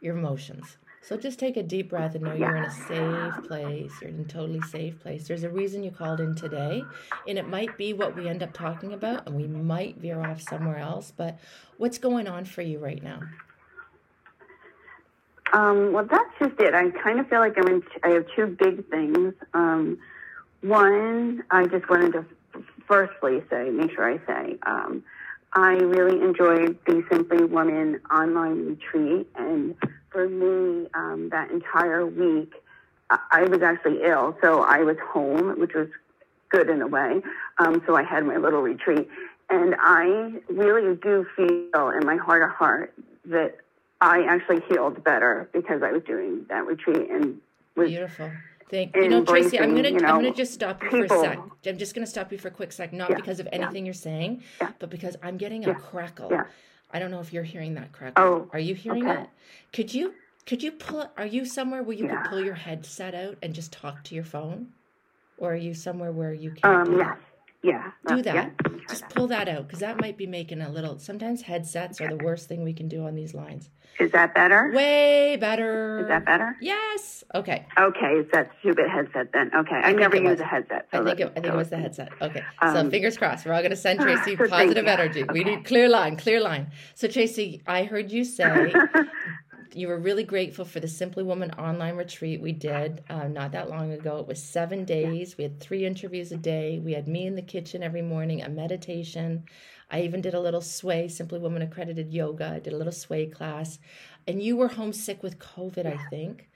Your 0.00 0.16
emotions. 0.16 0.78
So 1.02 1.18
just 1.18 1.38
take 1.38 1.58
a 1.58 1.62
deep 1.62 1.90
breath 1.90 2.14
and 2.14 2.24
know 2.24 2.32
you're 2.32 2.56
in 2.56 2.64
a 2.64 2.70
safe 2.70 3.46
place. 3.46 3.92
You're 4.00 4.10
in 4.10 4.20
a 4.20 4.24
totally 4.24 4.62
safe 4.62 4.98
place. 5.00 5.28
There's 5.28 5.44
a 5.44 5.50
reason 5.50 5.84
you 5.84 5.90
called 5.90 6.20
in 6.20 6.34
today, 6.34 6.82
and 7.28 7.36
it 7.36 7.46
might 7.46 7.76
be 7.76 7.92
what 7.92 8.16
we 8.16 8.26
end 8.26 8.42
up 8.42 8.54
talking 8.54 8.94
about, 8.94 9.26
and 9.26 9.36
we 9.36 9.46
might 9.46 9.98
veer 9.98 10.22
off 10.22 10.40
somewhere 10.40 10.78
else. 10.78 11.12
But 11.14 11.38
what's 11.76 11.98
going 11.98 12.26
on 12.26 12.46
for 12.46 12.62
you 12.62 12.78
right 12.78 13.02
now? 13.02 13.20
Um, 15.52 15.92
well, 15.92 16.04
that's 16.04 16.30
just 16.38 16.60
it. 16.60 16.74
I 16.74 16.90
kind 16.90 17.20
of 17.20 17.28
feel 17.28 17.40
like 17.40 17.54
I'm 17.56 17.68
in. 17.68 17.82
I 18.02 18.08
have 18.10 18.26
two 18.36 18.46
big 18.46 18.88
things. 18.90 19.34
Um, 19.54 19.98
one, 20.60 21.42
I 21.50 21.66
just 21.66 21.88
wanted 21.88 22.12
to 22.12 22.24
firstly 22.86 23.42
say, 23.50 23.70
make 23.70 23.92
sure 23.92 24.10
I 24.10 24.18
say, 24.26 24.58
um, 24.66 25.04
I 25.54 25.72
really 25.74 26.20
enjoyed 26.20 26.78
the 26.86 27.04
Simply 27.10 27.44
Woman 27.44 28.00
online 28.10 28.66
retreat 28.66 29.28
and 29.36 29.76
for 30.10 30.28
me, 30.28 30.88
um, 30.94 31.28
that 31.30 31.50
entire 31.50 32.06
week, 32.06 32.52
I, 33.10 33.18
I 33.30 33.42
was 33.44 33.62
actually 33.62 34.02
ill, 34.04 34.36
so 34.42 34.62
I 34.62 34.78
was 34.78 34.96
home, 35.12 35.58
which 35.58 35.74
was 35.74 35.88
good 36.50 36.68
in 36.68 36.82
a 36.82 36.86
way. 36.86 37.20
Um, 37.58 37.82
so 37.86 37.96
I 37.96 38.02
had 38.02 38.24
my 38.24 38.36
little 38.36 38.62
retreat, 38.62 39.08
and 39.50 39.74
I 39.78 40.40
really 40.48 40.96
do 40.96 41.26
feel 41.36 41.90
in 41.90 42.04
my 42.04 42.16
heart 42.16 42.42
of 42.42 42.50
heart 42.50 42.94
that 43.26 43.56
I 44.00 44.22
actually 44.22 44.62
healed 44.68 45.02
better 45.02 45.48
because 45.52 45.82
I 45.82 45.92
was 45.92 46.02
doing 46.04 46.46
that 46.48 46.66
retreat 46.66 47.10
and 47.10 47.40
was 47.76 47.88
beautiful. 47.90 48.30
Thank 48.70 48.94
you. 48.94 49.08
know, 49.08 49.24
Tracy, 49.24 49.58
I'm 49.58 49.74
gonna 49.74 49.88
you 49.88 49.98
know, 49.98 50.08
I'm 50.08 50.16
gonna 50.16 50.34
just 50.34 50.52
stop 50.52 50.82
you 50.82 50.90
people. 50.90 51.08
for 51.08 51.24
a 51.24 51.30
sec. 51.30 51.38
I'm 51.66 51.78
just 51.78 51.94
gonna 51.94 52.06
stop 52.06 52.30
you 52.30 52.38
for 52.38 52.48
a 52.48 52.50
quick 52.50 52.70
sec, 52.72 52.92
not 52.92 53.10
yeah, 53.10 53.16
because 53.16 53.40
of 53.40 53.48
anything 53.50 53.84
yeah. 53.84 53.88
you're 53.88 53.94
saying, 53.94 54.42
yeah. 54.60 54.72
but 54.78 54.90
because 54.90 55.16
I'm 55.22 55.38
getting 55.38 55.66
a 55.66 55.74
crackle 55.74 56.30
I 56.90 56.98
don't 56.98 57.10
know 57.10 57.20
if 57.20 57.32
you're 57.32 57.42
hearing 57.42 57.74
that 57.74 57.92
crackle. 57.92 58.24
Oh, 58.24 58.48
are 58.52 58.58
you 58.58 58.74
hearing 58.74 59.06
okay. 59.06 59.20
that? 59.20 59.30
Could 59.72 59.92
you 59.92 60.14
could 60.46 60.62
you 60.62 60.72
pull? 60.72 61.10
Are 61.16 61.26
you 61.26 61.44
somewhere 61.44 61.82
where 61.82 61.96
you 61.96 62.08
could 62.08 62.24
pull 62.24 62.42
your 62.42 62.54
headset 62.54 63.14
out 63.14 63.36
and 63.42 63.54
just 63.54 63.72
talk 63.72 64.02
to 64.04 64.14
your 64.14 64.24
phone, 64.24 64.68
or 65.36 65.52
are 65.52 65.56
you 65.56 65.74
somewhere 65.74 66.12
where 66.12 66.32
you 66.32 66.52
can? 66.52 66.88
Um, 66.88 66.98
yeah, 66.98 67.16
yeah. 67.62 67.90
Do 68.06 68.22
that. 68.22 68.34
Yeah. 68.34 68.50
Just 68.88 69.08
pull 69.10 69.26
that 69.28 69.48
out 69.48 69.66
because 69.66 69.80
that 69.80 70.00
might 70.00 70.16
be 70.16 70.26
making 70.26 70.60
a 70.60 70.70
little. 70.70 70.98
Sometimes 70.98 71.42
headsets 71.42 72.00
are 72.00 72.08
the 72.08 72.24
worst 72.24 72.48
thing 72.48 72.64
we 72.64 72.72
can 72.72 72.88
do 72.88 73.04
on 73.04 73.14
these 73.14 73.34
lines. 73.34 73.68
Is 73.98 74.12
that 74.12 74.32
better? 74.32 74.70
Way 74.72 75.36
better. 75.36 76.00
Is 76.00 76.08
that 76.08 76.24
better? 76.24 76.56
Yes. 76.60 77.24
Okay. 77.34 77.66
Okay. 77.78 78.12
Is 78.12 78.26
that 78.32 78.50
stupid 78.60 78.88
headset 78.88 79.32
then? 79.32 79.50
Okay. 79.54 79.74
I, 79.74 79.90
I 79.90 79.92
never 79.92 80.16
use 80.16 80.38
a 80.38 80.44
headset. 80.44 80.86
So 80.92 81.00
I 81.00 81.04
think 81.04 81.20
it, 81.20 81.32
I 81.36 81.40
think 81.40 81.46
it 81.46 81.56
was 81.56 81.70
the 81.70 81.78
headset. 81.78 82.10
Okay. 82.22 82.44
Um, 82.62 82.74
so 82.74 82.90
fingers 82.90 83.18
crossed. 83.18 83.44
We're 83.44 83.54
all 83.54 83.60
going 83.60 83.70
to 83.70 83.76
send 83.76 83.98
Tracy 84.00 84.36
so 84.36 84.46
positive 84.46 84.86
energy. 84.86 85.24
Okay. 85.24 85.32
We 85.32 85.42
need 85.42 85.64
clear 85.64 85.88
line, 85.88 86.16
clear 86.16 86.40
line. 86.40 86.70
So 86.94 87.08
Tracy, 87.08 87.62
I 87.66 87.84
heard 87.84 88.12
you 88.12 88.24
say 88.24 88.72
you 89.74 89.88
were 89.88 89.98
really 89.98 90.24
grateful 90.24 90.64
for 90.64 90.80
the 90.80 90.88
Simply 90.88 91.22
Woman 91.22 91.50
online 91.52 91.96
retreat 91.96 92.40
we 92.40 92.52
did 92.52 93.02
uh, 93.08 93.28
not 93.28 93.52
that 93.52 93.68
long 93.68 93.92
ago. 93.92 94.18
It 94.18 94.26
was 94.26 94.42
seven 94.42 94.84
days. 94.84 95.36
We 95.36 95.44
had 95.44 95.60
three 95.60 95.84
interviews 95.84 96.32
a 96.32 96.36
day. 96.36 96.78
We 96.78 96.92
had 96.92 97.08
me 97.08 97.26
in 97.26 97.34
the 97.36 97.42
kitchen 97.42 97.82
every 97.82 98.02
morning, 98.02 98.42
a 98.42 98.48
meditation. 98.48 99.44
I 99.90 100.02
even 100.02 100.20
did 100.20 100.34
a 100.34 100.40
little 100.40 100.60
sway, 100.60 101.08
Simply 101.08 101.38
Woman 101.38 101.62
accredited 101.62 102.12
yoga. 102.12 102.52
I 102.56 102.58
did 102.58 102.72
a 102.72 102.76
little 102.76 102.92
sway 102.92 103.26
class. 103.26 103.78
And 104.26 104.42
you 104.42 104.56
were 104.56 104.68
homesick 104.68 105.22
with 105.22 105.38
COVID, 105.38 105.86
I 105.86 105.96
think. 105.96 106.48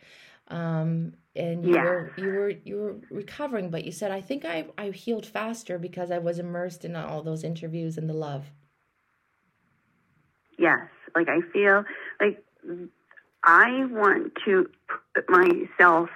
Um, 0.48 1.14
and 1.35 1.64
you 1.64 1.72
Yeah. 1.72 1.83
were 1.83 2.12
you 2.16 2.33
were 2.33 2.51
you 2.51 2.77
were 2.77 2.96
recovering, 3.11 3.70
but 3.70 3.85
you 3.85 3.92
said 3.92 4.11
I 4.11 4.20
think 4.20 4.44
I 4.44 4.66
I 4.77 4.90
healed 4.90 5.25
faster 5.25 5.79
because 5.79 6.11
I 6.11 6.18
was 6.18 6.38
immersed 6.38 6.85
in 6.85 6.94
all 6.94 7.22
those 7.22 7.44
interviews 7.44 7.96
and 7.96 8.09
the 8.09 8.14
love. 8.14 8.51
Yes. 10.59 10.88
Like 11.14 11.29
I 11.29 11.40
feel 11.53 11.85
like 12.20 12.42
I 13.45 13.85
want 13.87 14.33
to 14.45 14.69
put 15.15 15.29
myself 15.29 16.09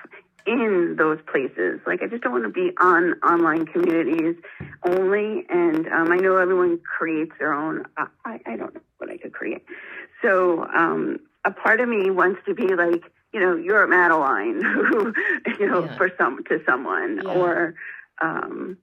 in 0.47 0.95
those 0.97 1.19
places. 1.31 1.81
Like 1.87 2.03
I 2.03 2.07
just 2.07 2.23
don't 2.23 2.33
want 2.33 2.45
to 2.45 2.51
be 2.51 2.71
on 2.81 3.15
online 3.23 3.67
communities 3.67 4.37
only. 4.85 5.45
And 5.49 5.89
um, 5.89 6.13
I 6.13 6.17
know 6.17 6.37
everyone 6.37 6.79
creates 6.79 7.33
their 7.39 7.53
own. 7.53 7.85
I, 7.97 8.41
I 8.47 8.57
don't 8.57 8.75
know 8.75 8.81
what 8.99 9.11
I 9.11 9.17
could 9.17 9.33
create. 9.33 9.65
So 10.23 10.65
um, 10.65 11.19
a 11.45 11.51
part 11.51 11.81
of 11.81 11.89
me 11.89 12.11
wants 12.11 12.41
to 12.47 12.55
be 12.55 12.75
like, 12.75 13.03
you 13.33 13.41
know, 13.41 13.57
you're 13.57 13.83
at 13.83 13.91
Madeline, 13.91 14.63
who, 14.63 15.13
you 15.59 15.67
know, 15.67 15.85
Yeah. 15.85 15.97
for 15.97 16.11
some 16.17 16.43
to 16.45 16.61
someone, 16.65 17.21
Yeah. 17.25 17.31
or, 17.33 17.75
um, 18.23 18.79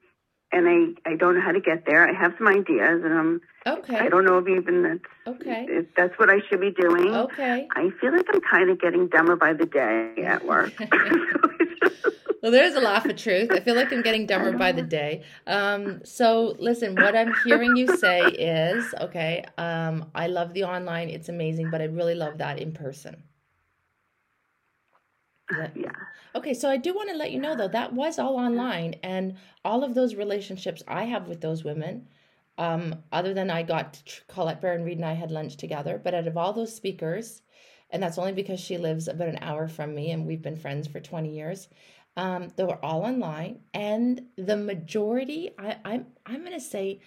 and 0.54 0.68
I 0.68 1.12
I 1.12 1.16
don't 1.16 1.36
know 1.36 1.42
how 1.42 1.52
to 1.52 1.60
get 1.62 1.86
there. 1.86 2.08
I 2.08 2.14
have 2.14 2.34
some 2.38 2.48
ideas, 2.48 3.02
and 3.04 3.14
I'm 3.14 3.42
Okay. 3.66 3.98
I 3.98 4.10
don't 4.10 4.26
know 4.26 4.38
if 4.38 4.48
even 4.48 4.84
that's 4.84 5.36
Okay. 5.36 5.66
if 5.70 5.86
that's 5.96 6.18
what 6.20 6.30
I 6.30 6.40
should 6.50 6.62
be 6.62 6.72
doing. 6.72 7.14
Okay. 7.16 7.68
I 7.76 7.90
feel 8.00 8.12
like 8.12 8.26
I'm 8.34 8.42
kind 8.42 8.70
of 8.70 8.80
getting 8.80 9.08
dumber 9.08 9.36
by 9.36 9.54
the 9.54 9.66
day 9.66 10.14
at 10.26 10.46
work. 10.46 10.74
Well, 12.44 12.52
there's 12.52 12.76
a 12.76 12.82
laugh 12.82 13.06
of 13.06 13.16
truth. 13.16 13.54
I 13.54 13.62
feel 13.62 13.74
like 13.74 13.94
I'm 13.94 14.02
getting 14.02 14.26
dumber 14.26 14.52
by 14.52 14.74
the 14.74 14.82
day. 14.82 15.24
Um, 15.48 16.04
so 16.04 16.58
listen, 16.60 16.98
what 16.98 17.16
I'm 17.16 17.32
hearing 17.32 17.78
you 17.78 17.88
say 17.88 18.32
is, 18.32 18.94
okay, 19.00 19.46
um, 19.58 20.12
I 20.14 20.28
love 20.28 20.54
the 20.54 20.66
online, 20.66 21.08
it's 21.10 21.30
amazing, 21.30 21.70
but 21.70 21.80
I 21.82 21.86
really 21.86 22.16
love 22.16 22.40
that 22.40 22.60
in 22.60 22.74
person. 22.74 23.24
Yeah. 25.76 25.92
Okay, 26.36 26.54
so 26.54 26.70
I 26.70 26.78
do 26.78 26.94
want 26.94 27.10
to 27.10 27.16
let 27.16 27.32
you 27.32 27.40
know 27.40 27.56
though 27.56 27.68
that 27.68 27.94
was 27.94 28.18
all 28.20 28.38
online, 28.38 28.96
and 29.04 29.36
all 29.64 29.84
of 29.84 29.94
those 29.94 30.16
relationships 30.16 30.84
I 30.88 31.04
have 31.06 31.28
with 31.28 31.42
those 31.42 31.64
women, 31.64 32.08
um, 32.58 32.96
other 33.12 33.34
than 33.34 33.50
I 33.50 33.64
got 33.64 34.02
Colette 34.28 34.62
Baron-Reid 34.62 34.98
and 34.98 35.06
I 35.06 35.14
had 35.14 35.32
lunch 35.32 35.58
together, 35.58 36.00
but 36.04 36.14
out 36.14 36.28
of 36.28 36.38
all 36.38 36.54
those 36.54 36.76
speakers, 36.76 37.42
and 37.92 38.02
that's 38.02 38.18
only 38.18 38.34
because 38.34 38.60
she 38.60 38.78
lives 38.78 39.08
about 39.08 39.28
an 39.30 39.40
hour 39.42 39.68
from 39.68 39.94
me, 39.94 40.12
and 40.12 40.26
we've 40.26 40.42
been 40.42 40.56
friends 40.58 40.88
for 40.88 41.00
twenty 41.00 41.36
years. 41.36 41.68
Um, 42.16 42.50
they 42.56 42.64
were 42.64 42.84
all 42.84 43.04
online, 43.04 43.60
and 43.74 44.22
the 44.38 44.58
majority, 44.58 45.52
I, 45.58 45.78
I'm 45.86 46.08
I'm 46.26 46.44
gonna 46.44 46.60
say, 46.60 47.02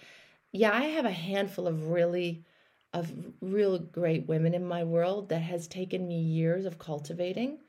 yeah, 0.51 0.71
I 0.73 0.83
have 0.83 1.05
a 1.05 1.11
handful 1.11 1.67
of 1.67 1.87
really 1.89 2.43
of 2.93 3.11
real 3.41 3.77
great 3.79 4.27
women 4.27 4.53
in 4.53 4.65
my 4.65 4.83
world 4.83 5.29
that 5.29 5.41
has 5.41 5.67
taken 5.67 6.07
me 6.07 6.19
years 6.19 6.65
of 6.65 6.79
cultivating 6.79 7.59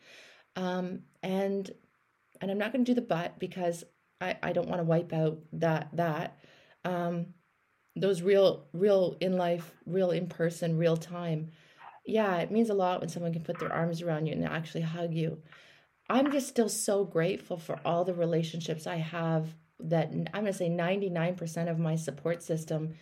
um, 0.57 1.01
and 1.23 1.71
and 2.41 2.51
I'm 2.51 2.59
not 2.59 2.73
going 2.73 2.85
to 2.85 2.91
do 2.91 2.95
the 2.95 3.07
but 3.07 3.39
because 3.39 3.85
I, 4.21 4.37
I 4.43 4.53
don't 4.53 4.69
want 4.69 4.81
to 4.81 4.85
wipe 4.85 5.13
out 5.13 5.39
that 5.55 5.89
that 5.95 6.39
um, 6.85 7.27
those 7.97 8.23
real 8.23 8.67
real 8.73 9.17
in 9.21 9.37
life 9.37 9.73
real 9.87 10.11
in 10.11 10.27
person 10.27 10.79
real 10.79 10.97
time 10.97 11.51
yeah 12.07 12.37
it 12.39 12.51
means 12.51 12.71
a 12.71 12.75
lot 12.75 13.01
when 13.01 13.09
someone 13.09 13.33
can 13.33 13.43
put 13.43 13.59
their 13.59 13.73
arms 13.73 14.03
around 14.03 14.27
you 14.27 14.33
and 14.33 14.45
actually 14.45 14.83
hug 14.83 15.13
you 15.13 15.43
I'm 16.11 16.33
just 16.33 16.49
still 16.49 16.69
so 16.69 17.05
grateful 17.05 17.59
for 17.59 17.79
all 17.85 18.05
the 18.05 18.15
relationships 18.15 18.87
I 18.87 18.97
have 18.97 19.55
that 19.81 20.11
I'm 20.11 20.43
going 20.43 20.47
to 20.47 20.53
say 20.53 20.71
99% 20.71 21.71
of 21.71 21.79
my 21.79 21.97
support 21.97 22.43
system 22.43 22.95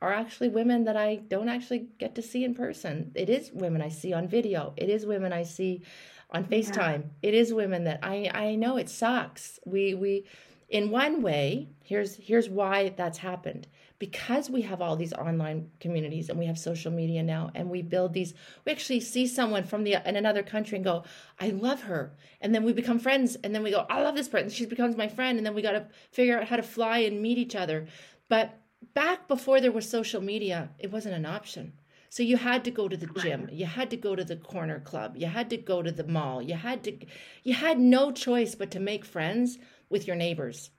are 0.00 0.12
actually 0.12 0.48
women 0.48 0.84
that 0.84 0.96
I 0.96 1.16
don't 1.16 1.48
actually 1.48 1.88
get 1.98 2.14
to 2.14 2.22
see 2.22 2.44
in 2.44 2.54
person. 2.54 3.12
It 3.14 3.28
is 3.28 3.50
women 3.52 3.82
I 3.82 3.88
see 3.88 4.12
on 4.12 4.28
video. 4.28 4.74
It 4.76 4.88
is 4.88 5.06
women 5.06 5.32
I 5.32 5.42
see 5.44 5.82
on 6.34 6.44
FaceTime. 6.44 7.04
It 7.22 7.32
is 7.32 7.54
women 7.54 7.84
that 7.84 8.00
I 8.02 8.30
I 8.34 8.54
know 8.56 8.76
it 8.76 8.88
sucks. 8.88 9.60
We 9.64 9.94
we 9.94 10.24
in 10.68 10.90
one 10.90 11.22
way, 11.22 11.68
here's 11.82 12.16
here's 12.16 12.50
why 12.50 12.92
that's 12.96 13.18
happened. 13.18 13.68
Because 14.00 14.50
we 14.50 14.62
have 14.62 14.82
all 14.82 14.96
these 14.96 15.12
online 15.12 15.70
communities 15.78 16.28
and 16.28 16.38
we 16.38 16.46
have 16.46 16.58
social 16.58 16.90
media 16.90 17.22
now 17.22 17.52
and 17.54 17.70
we 17.70 17.80
build 17.80 18.12
these 18.12 18.34
we 18.64 18.72
actually 18.72 19.00
see 19.00 19.26
someone 19.26 19.62
from 19.62 19.84
the 19.84 19.96
in 20.06 20.16
another 20.16 20.42
country 20.42 20.76
and 20.76 20.84
go, 20.84 21.04
I 21.38 21.50
love 21.50 21.82
her. 21.82 22.12
And 22.40 22.52
then 22.52 22.64
we 22.64 22.72
become 22.72 22.98
friends 22.98 23.36
and 23.36 23.54
then 23.54 23.62
we 23.62 23.70
go, 23.70 23.86
I 23.88 24.02
love 24.02 24.16
this 24.16 24.28
person. 24.28 24.50
She 24.50 24.66
becomes 24.66 24.96
my 24.96 25.08
friend 25.08 25.38
and 25.38 25.46
then 25.46 25.54
we 25.54 25.62
got 25.62 25.72
to 25.72 25.86
figure 26.10 26.38
out 26.38 26.48
how 26.48 26.56
to 26.56 26.62
fly 26.62 26.98
and 26.98 27.22
meet 27.22 27.38
each 27.38 27.54
other. 27.54 27.86
But 28.28 28.58
back 28.92 29.28
before 29.28 29.60
there 29.60 29.72
was 29.72 29.88
social 29.88 30.20
media, 30.20 30.70
it 30.80 30.90
wasn't 30.90 31.14
an 31.14 31.26
option. 31.26 31.74
So 32.14 32.22
you 32.22 32.36
had 32.36 32.62
to 32.62 32.70
go 32.70 32.86
to 32.86 32.96
the 32.96 33.08
gym, 33.20 33.48
you 33.50 33.66
had 33.66 33.90
to 33.90 33.96
go 33.96 34.14
to 34.14 34.22
the 34.22 34.36
corner 34.36 34.78
club, 34.78 35.16
you 35.16 35.26
had 35.26 35.50
to 35.50 35.56
go 35.56 35.82
to 35.82 35.90
the 35.90 36.06
mall, 36.06 36.40
you 36.40 36.54
had 36.54 36.84
to 36.84 36.96
you 37.42 37.54
had 37.54 37.80
no 37.80 38.12
choice 38.12 38.54
but 38.54 38.70
to 38.70 38.78
make 38.78 39.04
friends 39.04 39.58
with 39.90 40.06
your 40.06 40.14
neighbors. 40.14 40.70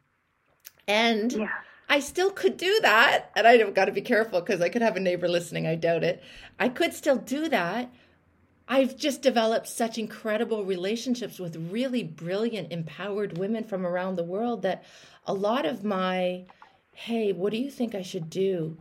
And 0.87 1.33
Yeah. 1.33 1.49
I 1.89 1.99
still 1.99 2.29
could 2.31 2.55
do 2.55 2.79
that. 2.83 3.31
And 3.35 3.45
I've 3.45 3.73
got 3.73 3.85
to 3.85 3.91
be 3.91 3.99
careful 3.99 4.39
because 4.39 4.61
I 4.61 4.69
could 4.69 4.81
have 4.81 4.95
a 4.95 5.01
neighbor 5.01 5.27
listening. 5.27 5.67
I 5.67 5.75
doubt 5.75 6.05
it. 6.05 6.23
I 6.57 6.69
could 6.69 6.93
still 6.93 7.17
do 7.17 7.49
that. 7.49 7.93
I've 8.69 8.95
just 8.95 9.21
developed 9.21 9.67
such 9.67 9.97
incredible 9.97 10.63
relationships 10.63 11.37
with 11.37 11.57
really 11.69 12.01
brilliant, 12.01 12.71
empowered 12.71 13.37
women 13.37 13.65
from 13.65 13.85
around 13.85 14.15
the 14.15 14.23
world 14.23 14.61
that 14.61 14.85
a 15.25 15.33
lot 15.33 15.65
of 15.65 15.83
my, 15.83 16.45
hey, 16.93 17.33
what 17.33 17.51
do 17.51 17.57
you 17.57 17.69
think 17.69 17.93
I 17.93 18.03
should 18.03 18.29
do 18.29 18.77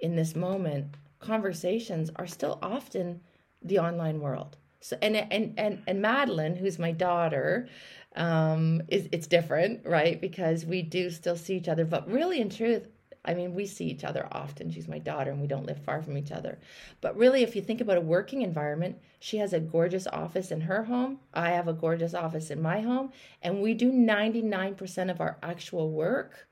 in 0.00 0.16
this 0.16 0.34
moment? 0.34 0.94
Conversations 1.20 2.10
are 2.16 2.26
still 2.26 2.58
often 2.62 3.20
the 3.62 3.78
online 3.78 4.20
world. 4.20 4.56
So 4.80 4.96
and 5.02 5.16
and 5.16 5.54
and 5.58 5.82
and 5.86 6.00
Madeline, 6.00 6.54
who's 6.54 6.78
my 6.78 6.92
daughter, 6.92 7.68
um, 8.14 8.82
is 8.88 9.08
it's 9.10 9.26
different, 9.26 9.84
right? 9.84 10.20
Because 10.20 10.64
we 10.64 10.82
do 10.82 11.10
still 11.10 11.36
see 11.36 11.56
each 11.56 11.68
other, 11.68 11.84
but 11.84 12.08
really, 12.08 12.40
in 12.40 12.48
truth, 12.48 12.88
I 13.24 13.34
mean, 13.34 13.54
we 13.54 13.66
see 13.66 13.86
each 13.86 14.04
other 14.04 14.28
often. 14.30 14.70
She's 14.70 14.86
my 14.86 15.00
daughter, 15.00 15.32
and 15.32 15.40
we 15.40 15.48
don't 15.48 15.66
live 15.66 15.82
far 15.82 16.00
from 16.00 16.16
each 16.16 16.30
other. 16.30 16.58
But 17.00 17.16
really, 17.16 17.42
if 17.42 17.56
you 17.56 17.62
think 17.62 17.80
about 17.80 17.98
a 17.98 18.00
working 18.00 18.42
environment, 18.42 18.98
she 19.18 19.38
has 19.38 19.52
a 19.52 19.60
gorgeous 19.60 20.06
office 20.06 20.52
in 20.52 20.60
her 20.60 20.84
home. 20.84 21.18
I 21.34 21.50
have 21.50 21.66
a 21.66 21.72
gorgeous 21.72 22.14
office 22.14 22.50
in 22.50 22.62
my 22.62 22.80
home, 22.80 23.12
and 23.42 23.60
we 23.60 23.74
do 23.74 23.90
ninety 23.90 24.42
nine 24.42 24.76
percent 24.76 25.10
of 25.10 25.20
our 25.20 25.36
actual 25.42 25.90
work 25.90 26.46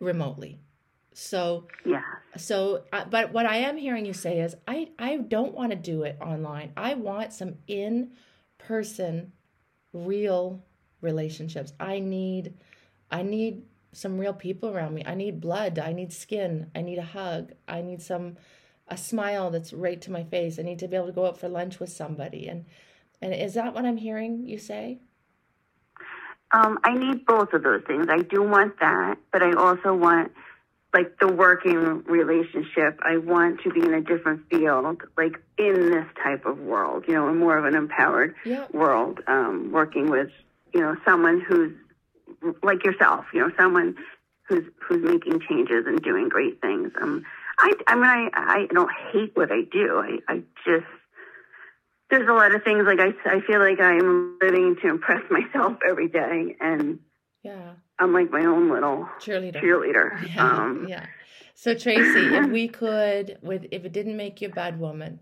remotely. 0.00 0.58
So 1.18 1.66
Yeah. 1.86 2.02
so, 2.36 2.84
but 3.10 3.32
what 3.32 3.46
I 3.46 3.56
am 3.56 3.78
hearing 3.78 4.04
you 4.04 4.12
say 4.12 4.40
is, 4.40 4.54
I 4.68 4.90
I 4.98 5.16
don't 5.16 5.54
want 5.54 5.70
to 5.70 5.76
do 5.76 6.02
it 6.02 6.18
online. 6.20 6.72
I 6.76 6.92
want 6.92 7.32
some 7.32 7.54
in 7.66 8.12
person, 8.58 9.32
real 9.94 10.62
relationships. 11.00 11.72
I 11.80 12.00
need, 12.00 12.54
I 13.10 13.22
need 13.22 13.62
some 13.92 14.18
real 14.18 14.34
people 14.34 14.68
around 14.68 14.92
me. 14.92 15.04
I 15.06 15.14
need 15.14 15.40
blood. 15.40 15.78
I 15.78 15.94
need 15.94 16.12
skin. 16.12 16.70
I 16.74 16.82
need 16.82 16.98
a 16.98 17.02
hug. 17.02 17.52
I 17.66 17.80
need 17.80 18.02
some, 18.02 18.36
a 18.88 18.98
smile 18.98 19.50
that's 19.50 19.72
right 19.72 20.00
to 20.02 20.10
my 20.10 20.24
face. 20.24 20.58
I 20.58 20.62
need 20.62 20.80
to 20.80 20.88
be 20.88 20.96
able 20.96 21.06
to 21.06 21.12
go 21.12 21.26
out 21.26 21.40
for 21.40 21.48
lunch 21.48 21.80
with 21.80 21.90
somebody. 21.90 22.46
And 22.46 22.66
and 23.22 23.32
is 23.32 23.54
that 23.54 23.72
what 23.72 23.86
I'm 23.86 23.96
hearing 23.96 24.46
you 24.46 24.58
say? 24.58 24.98
Um, 26.52 26.78
I 26.84 26.92
need 26.92 27.24
both 27.24 27.54
of 27.54 27.62
those 27.62 27.82
things. 27.86 28.06
I 28.10 28.18
do 28.18 28.42
want 28.42 28.78
that, 28.80 29.16
but 29.32 29.42
I 29.42 29.54
also 29.54 29.94
want 29.94 30.32
like 30.96 31.18
the 31.20 31.28
working 31.28 32.02
relationship. 32.04 32.98
I 33.02 33.18
want 33.18 33.60
to 33.64 33.70
be 33.70 33.80
in 33.80 33.92
a 33.92 34.00
different 34.00 34.48
field, 34.50 35.02
like 35.18 35.36
in 35.58 35.90
this 35.90 36.06
type 36.24 36.46
of 36.46 36.58
world, 36.58 37.04
you 37.06 37.12
know, 37.14 37.28
in 37.28 37.36
more 37.36 37.58
of 37.58 37.66
an 37.66 37.74
empowered 37.74 38.34
Yeah. 38.46 38.64
world, 38.72 39.20
um, 39.26 39.72
working 39.72 40.08
with, 40.08 40.30
you 40.72 40.80
know, 40.80 40.96
someone 41.04 41.40
who's 41.46 41.72
like 42.62 42.82
yourself, 42.82 43.26
you 43.34 43.40
know, 43.40 43.50
someone 43.58 43.96
who's 44.48 44.64
who's 44.88 45.02
making 45.04 45.40
changes 45.46 45.84
and 45.86 46.00
doing 46.00 46.30
great 46.30 46.62
things. 46.62 46.90
Um, 47.02 47.24
I, 47.58 47.72
I 47.86 47.94
mean, 47.94 48.04
I, 48.04 48.28
I 48.34 48.66
don't 48.72 48.90
hate 49.12 49.32
what 49.36 49.52
I 49.52 49.62
do. 49.70 49.98
I, 49.98 50.32
I 50.32 50.42
just 50.64 50.86
there's 52.08 52.28
a 52.28 52.32
lot 52.32 52.54
of 52.54 52.62
things 52.62 52.84
like 52.86 53.00
I, 53.00 53.12
I 53.36 53.40
feel 53.46 53.58
like 53.58 53.80
I'm 53.80 54.38
living 54.40 54.76
to 54.80 54.88
impress 54.88 55.22
myself 55.30 55.76
every 55.86 56.08
day, 56.08 56.56
and 56.58 57.00
Yeah. 57.46 57.74
I'm 57.98 58.12
like 58.12 58.30
my 58.30 58.44
own 58.44 58.70
little 58.70 59.08
Cheerleader. 59.20 59.62
cheerleader. 59.62 60.10
Yeah, 60.36 60.42
Um, 60.42 60.88
yeah. 60.88 61.06
So 61.54 61.74
Tracy, 61.74 62.34
if 62.34 62.46
we 62.48 62.68
could, 62.68 63.38
with 63.42 63.66
if 63.70 63.84
it 63.84 63.92
didn't 63.92 64.16
make 64.16 64.40
you 64.40 64.48
a 64.48 64.52
bad 64.52 64.78
woman, 64.78 65.20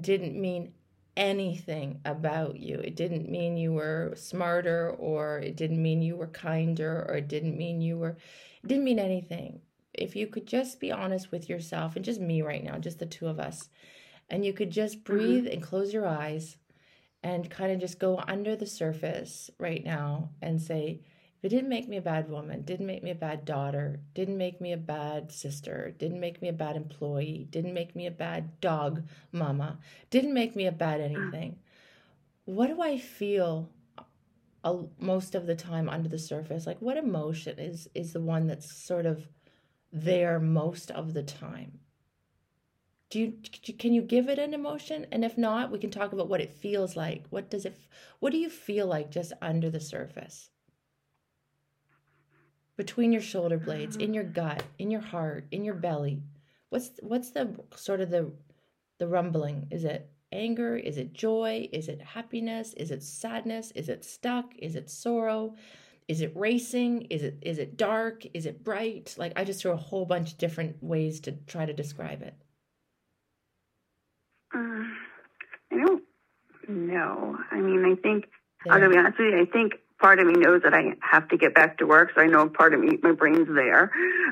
didn't 0.00 0.40
mean 0.40 0.72
anything 1.16 2.00
about 2.04 2.58
you. 2.58 2.76
It 2.78 2.96
didn't 2.96 3.28
mean 3.28 3.56
you 3.56 3.72
were 3.72 4.12
smarter, 4.16 4.90
or 4.98 5.38
it 5.40 5.56
didn't 5.56 5.82
mean 5.82 6.02
you 6.02 6.16
were 6.16 6.26
kinder, 6.28 7.04
or 7.08 7.16
it 7.16 7.28
didn't 7.28 7.56
mean 7.56 7.80
you 7.80 7.98
were. 7.98 8.16
It 8.62 8.68
didn't 8.68 8.84
mean 8.84 8.98
anything. 8.98 9.60
If 9.94 10.16
you 10.16 10.26
could 10.26 10.46
just 10.46 10.80
be 10.80 10.92
honest 10.92 11.30
with 11.32 11.48
yourself 11.48 11.96
and 11.96 12.04
just 12.04 12.20
me 12.20 12.42
right 12.42 12.62
now, 12.64 12.78
just 12.78 12.98
the 12.98 13.06
two 13.06 13.26
of 13.28 13.38
us, 13.40 13.68
and 14.30 14.44
you 14.44 14.52
could 14.52 14.70
just 14.70 15.04
Mm-hmm. 15.10 15.36
breathe 15.36 15.46
and 15.46 15.62
close 15.62 15.92
your 15.92 16.06
eyes 16.06 16.56
and 17.22 17.50
kind 17.50 17.72
of 17.72 17.80
just 17.80 17.98
go 17.98 18.22
under 18.28 18.56
the 18.56 18.66
surface 18.66 19.50
right 19.58 19.84
now 19.84 20.30
and 20.42 20.60
say, 20.60 21.00
it 21.42 21.50
didn't 21.50 21.68
make 21.68 21.88
me 21.88 21.96
a 21.96 22.02
bad 22.02 22.28
woman, 22.28 22.62
didn't 22.62 22.86
make 22.86 23.02
me 23.02 23.10
a 23.10 23.14
bad 23.14 23.44
daughter, 23.44 24.00
didn't 24.14 24.38
make 24.38 24.60
me 24.60 24.72
a 24.72 24.76
bad 24.76 25.30
sister, 25.30 25.94
didn't 25.98 26.20
make 26.20 26.40
me 26.40 26.48
a 26.48 26.52
bad 26.52 26.76
employee, 26.76 27.46
didn't 27.50 27.74
make 27.74 27.94
me 27.94 28.06
a 28.06 28.10
bad 28.10 28.60
dog 28.60 29.02
mama, 29.32 29.78
didn't 30.10 30.34
make 30.34 30.56
me 30.56 30.66
a 30.66 30.72
bad 30.72 31.00
anything. 31.00 31.58
What 32.46 32.68
do 32.68 32.80
I 32.80 32.98
feel 32.98 33.70
most 34.98 35.34
of 35.34 35.46
the 35.46 35.54
time 35.54 35.88
under 35.88 36.08
the 36.08 36.18
surface? 36.18 36.66
Like 36.66 36.80
what 36.80 36.96
emotion 36.96 37.58
is 37.58 37.88
is 37.94 38.12
the 38.12 38.20
one 38.20 38.46
that's 38.46 38.72
sort 38.72 39.06
of 39.06 39.28
there 39.92 40.40
most 40.40 40.90
of 40.90 41.14
the 41.14 41.22
time? 41.22 41.80
Do 43.10 43.20
you 43.20 43.34
can 43.78 43.92
you 43.92 44.02
give 44.02 44.28
it 44.28 44.38
an 44.38 44.54
emotion? 44.54 45.06
And 45.12 45.24
if 45.24 45.38
not, 45.38 45.70
we 45.70 45.78
can 45.78 45.90
talk 45.90 46.12
about 46.12 46.28
what 46.28 46.40
it 46.40 46.52
feels 46.52 46.96
like. 46.96 47.24
What 47.30 47.50
does 47.50 47.64
it 47.64 47.78
what 48.18 48.32
do 48.32 48.38
you 48.38 48.50
feel 48.50 48.86
like 48.86 49.10
just 49.10 49.32
under 49.40 49.70
the 49.70 49.80
surface? 49.80 50.50
Between 52.76 53.12
your 53.12 53.22
shoulder 53.22 53.58
blades, 53.58 53.96
in 53.96 54.12
your 54.12 54.24
gut, 54.24 54.62
in 54.78 54.90
your 54.90 55.00
heart, 55.00 55.46
in 55.50 55.64
your 55.64 55.74
belly. 55.74 56.22
What's 56.68 56.90
what's 57.00 57.30
the 57.30 57.58
sort 57.74 58.00
of 58.00 58.10
the 58.10 58.32
the 58.98 59.08
rumbling? 59.08 59.68
Is 59.70 59.84
it 59.84 60.10
anger? 60.32 60.76
Is 60.76 60.98
it 60.98 61.14
joy? 61.14 61.68
Is 61.72 61.88
it 61.88 62.00
happiness? 62.02 62.74
Is 62.74 62.90
it 62.90 63.02
sadness? 63.02 63.70
Is 63.74 63.88
it 63.88 64.04
stuck? 64.04 64.52
Is 64.58 64.76
it 64.76 64.90
sorrow? 64.90 65.54
Is 66.08 66.20
it 66.20 66.32
racing? 66.36 67.02
Is 67.10 67.22
it 67.22 67.38
is 67.42 67.58
it 67.58 67.76
dark? 67.76 68.24
Is 68.34 68.46
it 68.46 68.62
bright? 68.62 69.14
Like 69.16 69.32
I 69.36 69.44
just 69.44 69.62
threw 69.62 69.72
a 69.72 69.76
whole 69.76 70.04
bunch 70.04 70.32
of 70.32 70.38
different 70.38 70.82
ways 70.82 71.20
to 71.20 71.32
try 71.32 71.66
to 71.66 71.72
describe 71.72 72.22
it. 72.22 72.34
Uh, 74.54 74.84
I 75.72 75.76
don't 75.76 76.02
know. 76.68 77.36
I 77.50 77.56
mean, 77.56 77.84
I 77.84 77.94
think, 78.00 78.26
going 78.64 78.82
to 78.82 78.88
be 78.88 78.96
honest 78.96 79.18
with 79.18 79.34
you, 79.34 79.40
I 79.40 79.44
think 79.46 79.74
part 79.98 80.18
of 80.18 80.26
me 80.26 80.34
knows 80.34 80.62
that 80.62 80.74
I 80.74 80.92
have 81.00 81.28
to 81.28 81.36
get 81.36 81.54
back 81.54 81.78
to 81.78 81.86
work. 81.86 82.12
So 82.14 82.20
I 82.20 82.26
know 82.26 82.48
part 82.48 82.74
of 82.74 82.80
me, 82.80 82.98
my 83.02 83.12
brain's 83.12 83.48
there. 83.48 83.90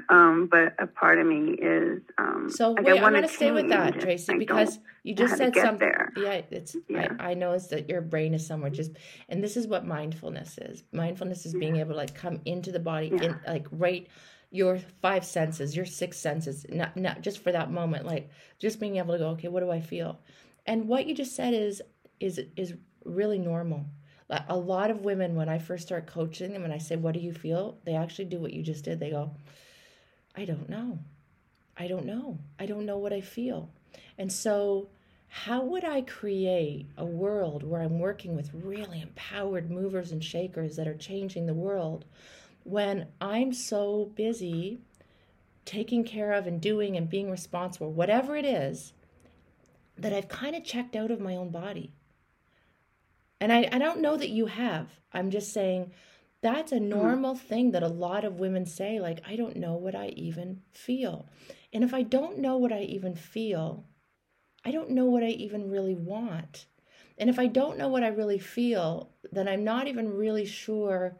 Um, 0.09 0.48
but 0.50 0.74
a 0.79 0.87
part 0.87 1.18
of 1.18 1.27
me 1.27 1.53
is, 1.55 2.03
um, 2.18 2.50
So 2.50 2.72
like 2.72 2.85
wait, 2.87 3.00
I 3.00 3.07
I'm 3.07 3.12
want 3.14 3.27
to 3.27 3.33
stay 3.33 3.50
with 3.50 3.68
that, 3.70 4.00
Tracy, 4.00 4.37
because 4.38 4.79
you 5.03 5.14
just 5.14 5.37
said 5.37 5.55
something. 5.57 5.79
there. 5.79 6.12
Yeah, 6.16 6.42
it's 6.50 6.77
Yeah. 6.88 7.14
I, 7.18 7.31
I 7.31 7.35
know 7.35 7.53
it's 7.53 7.68
that 7.68 7.88
your 7.88 8.00
brain 8.03 8.35
is 8.35 8.46
somewhere 8.46 8.70
just, 8.70 8.92
and 9.29 9.42
this 9.42 9.57
is 9.57 9.66
what 9.66 9.87
mindfulness 9.87 10.59
is. 10.59 10.85
Mindfulness 10.92 11.46
is 11.46 11.55
being 11.55 11.77
able 11.77 11.90
to 11.92 11.96
like 11.96 12.14
come 12.14 12.40
into 12.44 12.70
the 12.70 12.81
body, 12.81 13.11
Yeah. 13.14 13.22
in 13.24 13.40
like 13.46 13.66
right 13.70 14.07
your 14.50 14.79
five 15.03 15.24
senses, 15.24 15.74
your 15.74 15.87
six 15.87 16.16
senses, 16.18 16.64
not 16.68 16.96
not 16.96 17.22
just 17.22 17.38
for 17.42 17.50
that 17.50 17.72
moment, 17.72 18.07
like 18.07 18.31
just 18.61 18.79
being 18.79 18.96
able 18.98 19.12
to 19.14 19.18
go, 19.18 19.29
okay, 19.31 19.48
what 19.48 19.61
do 19.61 19.70
I 19.70 19.81
feel? 19.81 20.20
And 20.66 20.87
what 20.88 21.07
you 21.07 21.14
just 21.14 21.35
said 21.35 21.55
is 21.55 21.83
is 22.20 22.40
is 22.57 22.74
really 23.05 23.38
normal. 23.38 23.87
A 24.30 24.56
lot 24.56 24.90
of 24.90 25.04
women, 25.04 25.34
when 25.34 25.48
I 25.48 25.58
first 25.58 25.87
start 25.87 26.06
coaching 26.06 26.52
them, 26.52 26.64
and 26.64 26.72
I 26.72 26.78
say, 26.78 26.96
"What 26.96 27.14
do 27.14 27.20
you 27.20 27.32
feel?" 27.32 27.78
They 27.84 27.94
actually 27.94 28.24
do 28.26 28.40
what 28.40 28.52
you 28.52 28.62
just 28.62 28.84
did. 28.84 28.98
They 28.98 29.10
go, 29.10 29.32
"I 30.34 30.44
don't 30.44 30.68
know." 30.68 30.98
I 31.76 31.88
don't 31.88 32.06
know. 32.06 32.38
I 32.58 32.66
don't 32.66 32.87
know 32.87 32.98
what 32.98 33.12
I 33.12 33.20
feel. 33.20 33.68
And 34.16 34.32
so, 34.32 34.88
how 35.26 35.64
would 35.64 35.84
I 35.84 36.02
create 36.02 36.87
a 36.96 37.04
world 37.04 37.64
where 37.64 37.80
I'm 37.80 37.98
working 37.98 38.37
with 38.37 38.54
really 38.54 39.00
empowered 39.00 39.70
movers 39.70 40.12
and 40.12 40.22
shakers 40.22 40.76
that 40.76 40.87
are 40.87 40.94
changing 40.94 41.46
the 41.46 41.54
world 41.54 42.04
when 42.62 43.08
I'm 43.20 43.52
so 43.52 44.12
busy 44.14 44.78
taking 45.64 46.04
care 46.04 46.32
of 46.32 46.46
and 46.46 46.60
doing 46.60 46.96
and 46.96 47.10
being 47.10 47.30
responsible, 47.30 47.92
whatever 47.92 48.37
it 48.37 48.44
is, 48.44 48.92
that 49.98 50.12
I've 50.12 50.28
kind 50.28 50.54
of 50.54 50.62
checked 50.62 50.94
out 50.94 51.10
of 51.10 51.20
my 51.20 51.34
own 51.34 51.50
body? 51.50 51.90
And 53.44 53.52
I, 53.52 53.68
I 53.70 53.78
don't 53.78 54.00
know 54.00 54.16
that 54.16 54.30
you 54.30 54.46
have. 54.46 54.88
I'm 55.12 55.30
just 55.30 55.52
saying 55.52 55.92
that's 56.40 56.72
a 56.72 56.78
hmm. 56.78 56.88
normal 56.88 57.35
thing 57.35 57.72
that 57.72 57.83
a 57.83 57.88
lot 57.88 58.24
of 58.24 58.40
women 58.40 58.64
say, 58.64 59.00
like, 59.00 59.20
I 59.28 59.37
don't 59.37 59.57
know 59.57 59.74
what 59.74 59.94
I 59.94 60.07
even 60.16 60.62
feel. 60.70 61.28
And 61.70 61.85
if 61.85 61.92
I 61.92 62.04
don't 62.04 62.38
know 62.38 62.57
what 62.57 62.72
I 62.72 62.80
even 62.85 63.14
feel, 63.14 63.85
I 64.64 64.70
don't 64.70 64.92
know 64.92 65.04
what 65.04 65.22
I 65.22 65.28
even 65.28 65.70
really 65.70 65.94
want. 65.94 66.64
And 67.18 67.28
if 67.28 67.38
I 67.38 67.46
don't 67.46 67.76
know 67.76 67.88
what 67.88 68.02
I 68.02 68.09
really 68.09 68.38
feel, 68.38 69.11
then 69.30 69.46
I'm 69.46 69.62
not 69.62 69.88
even 69.88 70.16
really 70.16 70.46
sure 70.46 71.18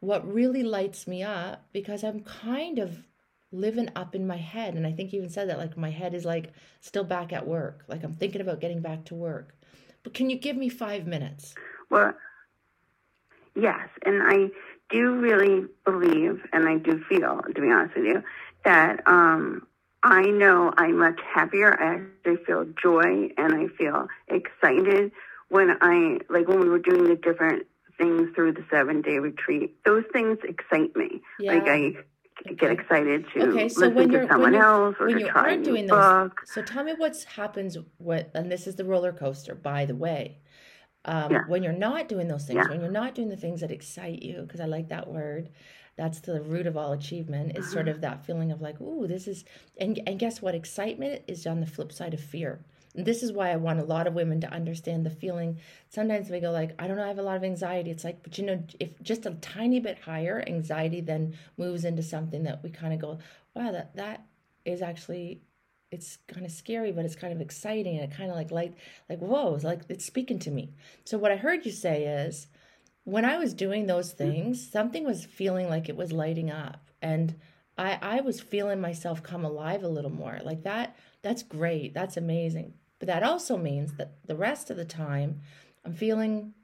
what 0.00 0.30
really 0.30 0.62
lights 0.62 1.06
me 1.06 1.22
up 1.22 1.68
because 1.72 2.04
I'm 2.04 2.20
kind 2.20 2.78
of 2.78 3.06
living 3.50 3.88
up 3.96 4.14
in 4.14 4.26
my 4.26 4.36
head. 4.36 4.74
And 4.74 4.86
I 4.86 4.92
think 4.92 5.14
you 5.14 5.20
even 5.20 5.30
said 5.30 5.48
that, 5.48 5.56
like, 5.56 5.78
my 5.78 5.90
head 5.90 6.12
is 6.12 6.26
like 6.26 6.52
still 6.82 7.04
back 7.04 7.32
at 7.32 7.48
work. 7.48 7.84
Like, 7.88 8.04
I'm 8.04 8.12
thinking 8.12 8.42
about 8.42 8.60
getting 8.60 8.82
back 8.82 9.06
to 9.06 9.14
work. 9.14 9.54
But 10.02 10.14
can 10.14 10.30
you 10.30 10.38
give 10.38 10.56
me 10.56 10.68
five 10.68 11.06
minutes? 11.06 11.54
Well, 11.90 12.14
yes, 13.54 13.88
and 14.04 14.22
I 14.22 14.48
do 14.90 15.16
really 15.16 15.66
believe, 15.84 16.42
and 16.52 16.68
I 16.68 16.78
do 16.78 17.02
feel, 17.08 17.40
to 17.42 17.60
be 17.60 17.70
honest 17.70 17.96
with 17.96 18.06
you, 18.06 18.22
that 18.64 19.06
um, 19.06 19.66
I 20.02 20.22
know 20.22 20.72
I'm 20.76 20.98
much 20.98 21.20
happier. 21.34 21.78
I 21.80 21.94
actually 21.94 22.44
feel 22.44 22.64
joy, 22.82 23.30
and 23.36 23.54
I 23.54 23.66
feel 23.76 24.08
excited 24.28 25.12
when 25.48 25.76
I 25.80 26.18
like 26.28 26.48
when 26.48 26.60
we 26.60 26.68
were 26.68 26.78
doing 26.78 27.04
the 27.04 27.16
different 27.16 27.66
things 27.98 28.30
through 28.34 28.52
the 28.52 28.64
seven 28.70 29.02
day 29.02 29.18
retreat. 29.18 29.76
Those 29.84 30.04
things 30.12 30.38
excite 30.42 30.96
me. 30.96 31.20
Yeah. 31.38 31.52
Like 31.52 31.68
I 31.68 31.92
get 32.56 32.70
excited 32.70 33.26
to 33.34 33.42
Okay, 33.48 33.68
so 33.68 33.80
listen 33.80 33.94
when 33.94 34.08
to 34.08 34.14
you're 34.14 34.28
someone 34.28 34.52
when 34.52 34.62
else 34.62 34.96
or 35.00 35.06
when 35.06 35.16
to 35.16 35.20
you 35.22 35.28
try 35.30 35.42
aren't 35.50 35.60
new 35.60 35.64
doing 35.72 35.86
those, 35.86 35.98
book. 35.98 36.40
so 36.46 36.62
tell 36.62 36.84
me 36.84 36.94
what 36.96 37.16
happens. 37.36 37.76
What 37.98 38.30
and 38.34 38.50
this 38.50 38.66
is 38.66 38.76
the 38.76 38.84
roller 38.84 39.12
coaster, 39.12 39.54
by 39.54 39.84
the 39.84 39.94
way. 39.94 40.38
Um, 41.04 41.32
Yeah. 41.32 41.40
When 41.48 41.62
you're 41.62 41.72
not 41.72 42.08
doing 42.08 42.28
those 42.28 42.46
things, 42.46 42.56
Yeah. 42.64 42.68
when 42.70 42.80
you're 42.80 42.90
not 42.90 43.14
doing 43.14 43.28
the 43.28 43.36
things 43.36 43.60
that 43.62 43.70
excite 43.70 44.22
you, 44.22 44.42
because 44.42 44.60
I 44.60 44.66
like 44.66 44.88
that 44.88 45.08
word. 45.08 45.50
That's 45.96 46.20
the 46.20 46.40
root 46.42 46.66
of 46.66 46.76
all 46.76 46.92
achievement. 46.92 47.56
Is 47.58 47.70
sort 47.70 47.86
Uh-huh. 47.88 47.96
of 47.96 48.00
that 48.02 48.24
feeling 48.24 48.52
of 48.52 48.60
like, 48.62 48.80
ooh, 48.80 49.06
this 49.06 49.28
is, 49.28 49.44
and 49.78 50.00
and 50.06 50.18
guess 50.18 50.40
what? 50.42 50.54
Excitement 50.54 51.22
is 51.28 51.46
on 51.46 51.60
the 51.60 51.66
flip 51.66 51.92
side 51.92 52.14
of 52.14 52.20
fear. 52.20 52.60
And 52.94 53.06
this 53.06 53.22
is 53.22 53.32
why 53.32 53.50
I 53.50 53.56
want 53.56 53.78
a 53.78 53.84
lot 53.84 54.06
of 54.06 54.14
women 54.14 54.40
to 54.40 54.52
understand 54.52 55.06
the 55.06 55.10
feeling. 55.10 55.58
Sometimes 55.90 56.28
we 56.28 56.40
go 56.40 56.50
like, 56.50 56.74
I 56.78 56.88
don't 56.88 56.96
know, 56.96 57.04
I 57.04 57.08
have 57.08 57.18
a 57.18 57.22
lot 57.22 57.36
of 57.36 57.44
anxiety. 57.44 57.90
It's 57.90 58.04
like, 58.04 58.22
but 58.22 58.36
you 58.36 58.44
know, 58.44 58.62
if 58.80 59.00
just 59.02 59.26
a 59.26 59.30
tiny 59.40 59.78
bit 59.78 60.00
higher, 60.00 60.42
anxiety 60.46 61.00
then 61.00 61.34
moves 61.56 61.84
into 61.84 62.02
something 62.02 62.42
that 62.44 62.62
we 62.62 62.70
kind 62.70 62.92
of 62.92 63.00
go, 63.00 63.18
wow, 63.54 63.70
that 63.70 63.94
that 63.96 64.24
is 64.64 64.82
actually 64.82 65.40
it's 65.90 66.18
kind 66.28 66.46
of 66.46 66.52
scary, 66.52 66.92
but 66.92 67.04
it's 67.04 67.16
kind 67.16 67.32
of 67.32 67.40
exciting 67.40 67.98
and 67.98 68.10
it 68.10 68.16
kind 68.16 68.30
of 68.30 68.36
like 68.36 68.50
like 68.50 68.74
like 69.08 69.20
whoa, 69.20 69.54
it's 69.54 69.64
like 69.64 69.82
it's 69.88 70.04
speaking 70.04 70.38
to 70.40 70.50
me. 70.50 70.72
So 71.04 71.16
what 71.18 71.32
I 71.32 71.36
heard 71.36 71.64
you 71.64 71.72
say 71.72 72.04
is 72.04 72.48
when 73.04 73.24
I 73.24 73.38
was 73.38 73.54
doing 73.54 73.86
those 73.86 74.12
mm-hmm. 74.14 74.30
things, 74.30 74.68
something 74.70 75.04
was 75.04 75.24
feeling 75.24 75.68
like 75.68 75.88
it 75.88 75.96
was 75.96 76.12
lighting 76.12 76.50
up 76.50 76.90
and 77.00 77.34
I 77.78 77.98
I 78.02 78.20
was 78.20 78.40
feeling 78.40 78.80
myself 78.80 79.22
come 79.22 79.44
alive 79.44 79.84
a 79.84 79.88
little 79.88 80.10
more. 80.10 80.40
Like 80.42 80.64
that 80.64 80.96
that's 81.22 81.42
great. 81.42 81.94
That's 81.94 82.16
amazing. 82.16 82.74
But 83.00 83.08
that 83.08 83.24
also 83.24 83.56
means 83.56 83.94
that 83.94 84.12
the 84.24 84.36
rest 84.36 84.70
of 84.70 84.76
the 84.76 84.84
time 84.84 85.40
I'm 85.84 85.94
feeling 85.94 86.54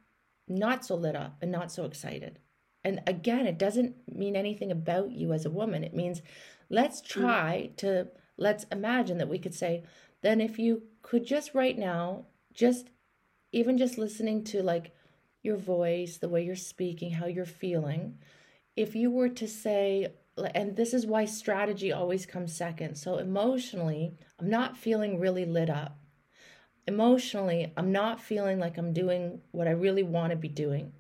not 0.47 0.85
so 0.85 0.95
lit 0.95 1.17
up 1.17 1.39
and 1.43 1.51
not 1.51 1.73
so 1.73 1.85
excited. 1.85 2.39
And 2.85 3.01
again, 3.07 3.47
it 3.47 3.59
doesn't 3.59 3.97
mean 4.15 4.37
anything 4.37 4.71
about 4.71 5.11
you 5.11 5.33
as 5.33 5.45
a 5.45 5.51
woman. 5.51 5.83
It 5.83 5.95
means 5.95 6.23
let's 6.71 7.01
mm. 7.01 7.07
try 7.07 7.71
to 7.79 8.09
let's 8.37 8.65
imagine 8.71 9.19
that 9.19 9.29
we 9.29 9.39
could 9.39 9.55
say, 9.55 9.83
then 10.23 10.41
if 10.41 10.59
you 10.59 10.83
could 11.03 11.27
just 11.27 11.55
right 11.55 11.77
now, 11.77 12.27
just 12.53 12.91
even 13.51 13.79
just 13.79 13.99
listening 13.99 14.45
to 14.45 14.63
like 14.63 14.95
your 15.43 15.57
voice, 15.57 16.19
the 16.19 16.29
way 16.29 16.45
you're 16.45 16.55
speaking, 16.55 17.13
how 17.13 17.27
you're 17.27 17.47
feeling, 17.47 18.19
if 18.77 18.95
you 18.95 19.11
were 19.11 19.31
to 19.31 19.49
say, 19.49 20.13
and 20.55 20.77
this 20.77 20.93
is 20.93 21.07
why 21.07 21.25
strategy 21.25 21.93
always 21.93 22.27
comes 22.27 22.55
second. 22.55 22.97
So 22.97 23.17
emotionally, 23.17 24.13
I'm 24.39 24.51
not 24.51 24.77
feeling 24.77 25.19
really 25.19 25.47
lit 25.47 25.71
up. 25.71 25.99
Emotionally, 26.87 27.73
I'm 27.77 27.91
not 27.91 28.21
feeling 28.21 28.59
like 28.59 28.79
I'm 28.79 28.93
doing 28.93 29.41
what 29.51 29.67
I 29.67 29.73
really 29.73 30.05
want 30.05 30.31
to 30.31 30.37
be 30.37 30.49
doing. 30.49 30.93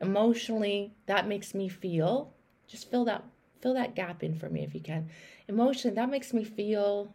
Emotionally, 0.00 0.94
that 1.06 1.28
makes 1.28 1.54
me 1.54 1.68
feel, 1.68 2.34
just 2.66 2.90
fill 2.90 3.04
that 3.04 3.24
fill 3.60 3.74
that 3.74 3.94
gap 3.94 4.22
in 4.22 4.34
for 4.38 4.48
me 4.48 4.64
if 4.64 4.74
you 4.74 4.80
can. 4.80 5.10
Emotionally, 5.46 5.94
that 5.94 6.08
makes 6.10 6.32
me 6.32 6.44
feel 6.44 7.14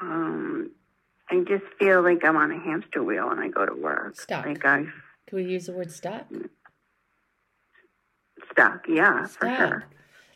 Um, 0.00 0.70
I 1.30 1.40
just 1.40 1.64
feel 1.78 2.02
like 2.02 2.24
I'm 2.24 2.36
on 2.36 2.52
a 2.52 2.60
hamster 2.60 3.02
wheel 3.02 3.28
when 3.28 3.38
I 3.38 3.48
go 3.48 3.66
to 3.66 3.74
work. 3.74 4.20
Stuck. 4.20 4.46
Like 4.46 4.64
I'm 4.64 4.92
can 5.26 5.36
we 5.36 5.44
use 5.44 5.66
the 5.66 5.72
word 5.72 5.90
stuck? 5.90 6.26
stuck. 8.50 8.86
Yeah, 8.88 9.26
for 9.26 9.46
Stuck. 9.46 9.56
sure. 9.58 9.86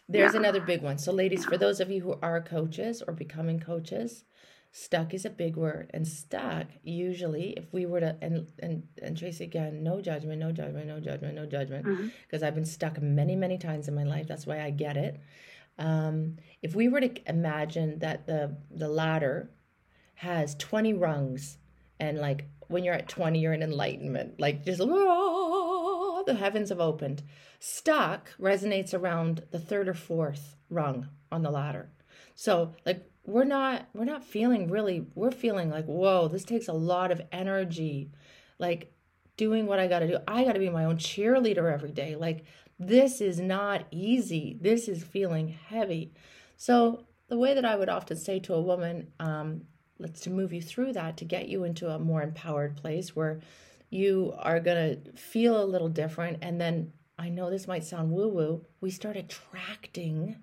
There's 0.08 0.34
Yeah. 0.34 0.40
another 0.40 0.60
big 0.60 0.82
one. 0.82 0.98
So, 0.98 1.12
ladies, 1.12 1.44
for 1.44 1.56
those 1.56 1.80
of 1.80 1.90
you 1.90 2.02
who 2.02 2.18
are 2.20 2.40
coaches 2.42 3.02
or 3.06 3.14
becoming 3.14 3.58
coaches, 3.60 4.24
stuck 4.72 5.12
is 5.14 5.24
a 5.24 5.30
big 5.30 5.56
word. 5.56 5.90
And 5.94 6.08
stuck, 6.08 6.66
usually, 6.82 7.50
if 7.50 7.72
we 7.72 7.86
were 7.86 8.00
to, 8.00 8.16
and 8.20 8.48
and 8.58 8.82
and 9.00 9.16
Tracy 9.16 9.44
again, 9.44 9.82
no 9.84 10.00
judgment, 10.00 10.40
no 10.40 10.50
judgment, 10.50 10.88
no 10.88 10.98
judgment, 10.98 11.34
no 11.36 11.46
judgment, 11.46 12.12
because 12.26 12.42
I've 12.42 12.54
been 12.54 12.64
stuck 12.64 13.00
many, 13.00 13.36
many 13.36 13.58
times 13.58 13.86
in 13.86 13.94
my 13.94 14.04
life. 14.04 14.26
That's 14.26 14.46
why 14.46 14.62
I 14.62 14.70
get 14.70 14.96
it. 14.96 15.20
Um, 15.78 16.36
if 16.62 16.74
we 16.74 16.88
were 16.88 17.00
to 17.00 17.12
imagine 17.28 18.00
that 18.00 18.26
the 18.26 18.56
the 18.70 18.88
ladder 18.88 19.50
has 20.14 20.54
20 20.56 20.94
rungs 20.94 21.58
and 21.98 22.18
like 22.18 22.44
when 22.68 22.84
you're 22.84 22.94
at 22.94 23.08
20 23.08 23.40
you're 23.40 23.52
in 23.52 23.62
enlightenment 23.62 24.38
like 24.38 24.64
just 24.64 24.80
oh, 24.80 26.22
the 26.26 26.34
heavens 26.34 26.68
have 26.68 26.78
opened 26.78 27.24
stuck 27.58 28.30
resonates 28.38 28.94
around 28.94 29.42
the 29.50 29.58
third 29.58 29.88
or 29.88 29.94
fourth 29.94 30.56
rung 30.70 31.08
on 31.32 31.42
the 31.42 31.50
ladder 31.50 31.90
so 32.36 32.72
like 32.86 33.10
we're 33.24 33.44
not 33.44 33.88
we're 33.94 34.04
not 34.04 34.24
feeling 34.24 34.68
really 34.68 35.06
we're 35.14 35.30
feeling 35.30 35.70
like 35.70 35.84
whoa 35.84 36.28
this 36.28 36.44
takes 36.44 36.68
a 36.68 36.72
lot 36.72 37.10
of 37.10 37.20
energy 37.30 38.10
like 38.58 38.92
doing 39.36 39.66
what 39.66 39.78
i 39.78 39.88
got 39.88 40.00
to 40.00 40.08
do. 40.08 40.18
I 40.28 40.44
got 40.44 40.52
to 40.52 40.58
be 40.58 40.70
my 40.70 40.84
own 40.84 40.96
cheerleader 40.96 41.72
every 41.72 41.92
day. 41.92 42.16
Like 42.16 42.44
this 42.78 43.20
is 43.20 43.40
not 43.40 43.86
easy. 43.90 44.58
This 44.60 44.88
is 44.88 45.02
feeling 45.02 45.48
heavy. 45.48 46.12
So 46.56 47.06
the 47.28 47.38
way 47.38 47.54
that 47.54 47.64
i 47.64 47.76
would 47.76 47.88
often 47.88 48.16
say 48.16 48.38
to 48.40 48.54
a 48.54 48.60
woman 48.60 49.08
um, 49.18 49.62
let's 49.98 50.20
to 50.20 50.30
move 50.30 50.52
you 50.52 50.60
through 50.60 50.92
that 50.92 51.16
to 51.16 51.24
get 51.24 51.48
you 51.48 51.64
into 51.64 51.88
a 51.88 51.98
more 51.98 52.22
empowered 52.22 52.76
place 52.76 53.16
where 53.16 53.40
you 53.90 54.34
are 54.38 54.60
going 54.60 55.04
to 55.04 55.12
feel 55.12 55.62
a 55.62 55.64
little 55.64 55.88
different. 55.88 56.38
And 56.42 56.60
then 56.60 56.92
i 57.18 57.28
know 57.28 57.50
this 57.50 57.68
might 57.68 57.84
sound 57.84 58.10
woo 58.10 58.28
woo 58.28 58.64
we 58.80 58.90
start 58.90 59.16
attracting 59.16 60.36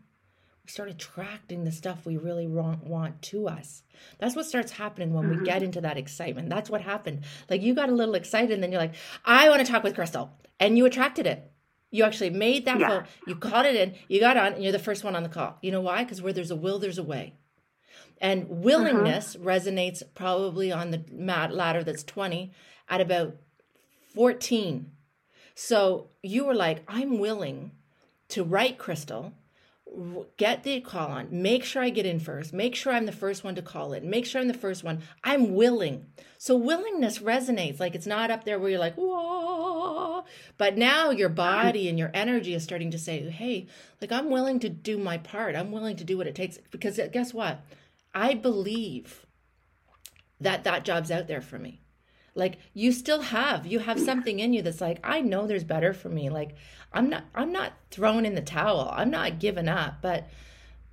we 0.69 0.71
start 0.71 0.89
attracting 0.89 1.63
the 1.63 1.71
stuff 1.71 2.05
we 2.05 2.15
really 2.15 2.45
want, 2.45 2.83
want 2.83 3.19
to 3.23 3.47
us 3.47 3.81
that's 4.19 4.35
what 4.35 4.45
starts 4.45 4.71
happening 4.73 5.13
when 5.13 5.25
mm-hmm. 5.25 5.39
we 5.39 5.45
get 5.45 5.63
into 5.63 5.81
that 5.81 5.97
excitement 5.97 6.47
that's 6.47 6.69
what 6.69 6.81
happened 6.81 7.23
like 7.49 7.61
you 7.61 7.73
got 7.73 7.89
a 7.89 7.93
little 7.93 8.13
excited 8.13 8.51
and 8.51 8.61
then 8.61 8.71
you're 8.71 8.81
like 8.81 8.95
i 9.25 9.49
want 9.49 9.65
to 9.65 9.71
talk 9.71 9.83
with 9.83 9.95
crystal 9.95 10.31
and 10.59 10.77
you 10.77 10.85
attracted 10.85 11.25
it 11.25 11.51
you 11.89 12.03
actually 12.03 12.29
made 12.29 12.65
that 12.65 12.79
yeah. 12.79 12.87
phone 12.87 13.03
you 13.25 13.35
caught 13.35 13.65
it 13.65 13.75
in 13.75 13.95
you 14.07 14.19
got 14.19 14.37
on 14.37 14.53
and 14.53 14.63
you're 14.63 14.71
the 14.71 14.77
first 14.77 15.03
one 15.03 15.15
on 15.15 15.23
the 15.23 15.29
call 15.29 15.57
you 15.61 15.71
know 15.71 15.81
why 15.81 16.03
because 16.03 16.21
where 16.21 16.33
there's 16.33 16.51
a 16.51 16.55
will 16.55 16.77
there's 16.77 16.99
a 16.99 17.03
way 17.03 17.33
and 18.21 18.47
willingness 18.49 19.35
uh-huh. 19.35 19.45
resonates 19.45 20.03
probably 20.13 20.71
on 20.71 20.91
the 20.91 21.03
mat 21.11 21.53
ladder 21.53 21.83
that's 21.83 22.03
20 22.03 22.51
at 22.87 23.01
about 23.01 23.35
14. 24.15 24.91
So 25.55 26.09
you 26.21 26.45
were 26.45 26.55
like, 26.55 26.83
I'm 26.87 27.19
willing 27.19 27.71
to 28.29 28.43
write 28.43 28.77
Crystal, 28.77 29.33
get 30.37 30.63
the 30.63 30.81
call 30.81 31.07
on, 31.07 31.27
make 31.31 31.63
sure 31.63 31.81
I 31.81 31.89
get 31.89 32.05
in 32.05 32.19
first, 32.19 32.53
make 32.53 32.75
sure 32.75 32.93
I'm 32.93 33.05
the 33.05 33.11
first 33.11 33.43
one 33.43 33.55
to 33.55 33.61
call 33.61 33.93
it, 33.93 34.03
make 34.03 34.25
sure 34.25 34.39
I'm 34.39 34.47
the 34.47 34.53
first 34.53 34.83
one. 34.83 35.01
I'm 35.23 35.55
willing. 35.55 36.05
So 36.37 36.55
willingness 36.55 37.19
resonates. 37.19 37.79
Like 37.79 37.95
it's 37.95 38.07
not 38.07 38.31
up 38.31 38.43
there 38.43 38.59
where 38.59 38.69
you're 38.69 38.79
like, 38.79 38.95
whoa. 38.95 40.23
But 40.57 40.77
now 40.77 41.09
your 41.09 41.29
body 41.29 41.89
and 41.89 41.97
your 41.97 42.11
energy 42.13 42.53
is 42.53 42.63
starting 42.63 42.91
to 42.91 42.99
say, 42.99 43.29
hey, 43.29 43.67
like 44.01 44.11
I'm 44.11 44.29
willing 44.29 44.59
to 44.61 44.69
do 44.69 44.97
my 44.97 45.17
part. 45.17 45.55
I'm 45.55 45.71
willing 45.71 45.97
to 45.97 46.03
do 46.03 46.17
what 46.17 46.27
it 46.27 46.35
takes. 46.35 46.57
Because 46.71 46.99
uh, 46.99 47.07
guess 47.11 47.33
what? 47.33 47.61
I 48.13 48.35
believe 48.35 49.25
that 50.39 50.63
that 50.63 50.85
job's 50.85 51.11
out 51.11 51.27
there 51.27 51.41
for 51.41 51.59
me. 51.59 51.78
Like 52.39 52.57
you 52.73 52.91
still 52.91 53.21
have, 53.21 53.67
you 53.67 53.79
have 53.79 53.99
something 53.99 54.39
in 54.39 54.53
you 54.53 54.61
that's 54.61 54.81
like, 54.81 54.99
I 55.03 55.21
know 55.21 55.45
there's 55.45 55.63
better 55.63 55.93
for 55.93 56.09
me. 56.09 56.29
Like 56.29 56.55
I'm 56.91 57.09
not, 57.09 57.25
I'm 57.35 57.51
not 57.51 57.73
thrown 57.91 58.25
in 58.25 58.33
the 58.33 58.41
towel. 58.41 58.91
I'm 58.91 59.11
not 59.11 59.39
giving 59.39 59.67
up, 59.67 60.01
but, 60.01 60.27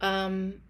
um, 0.00 0.60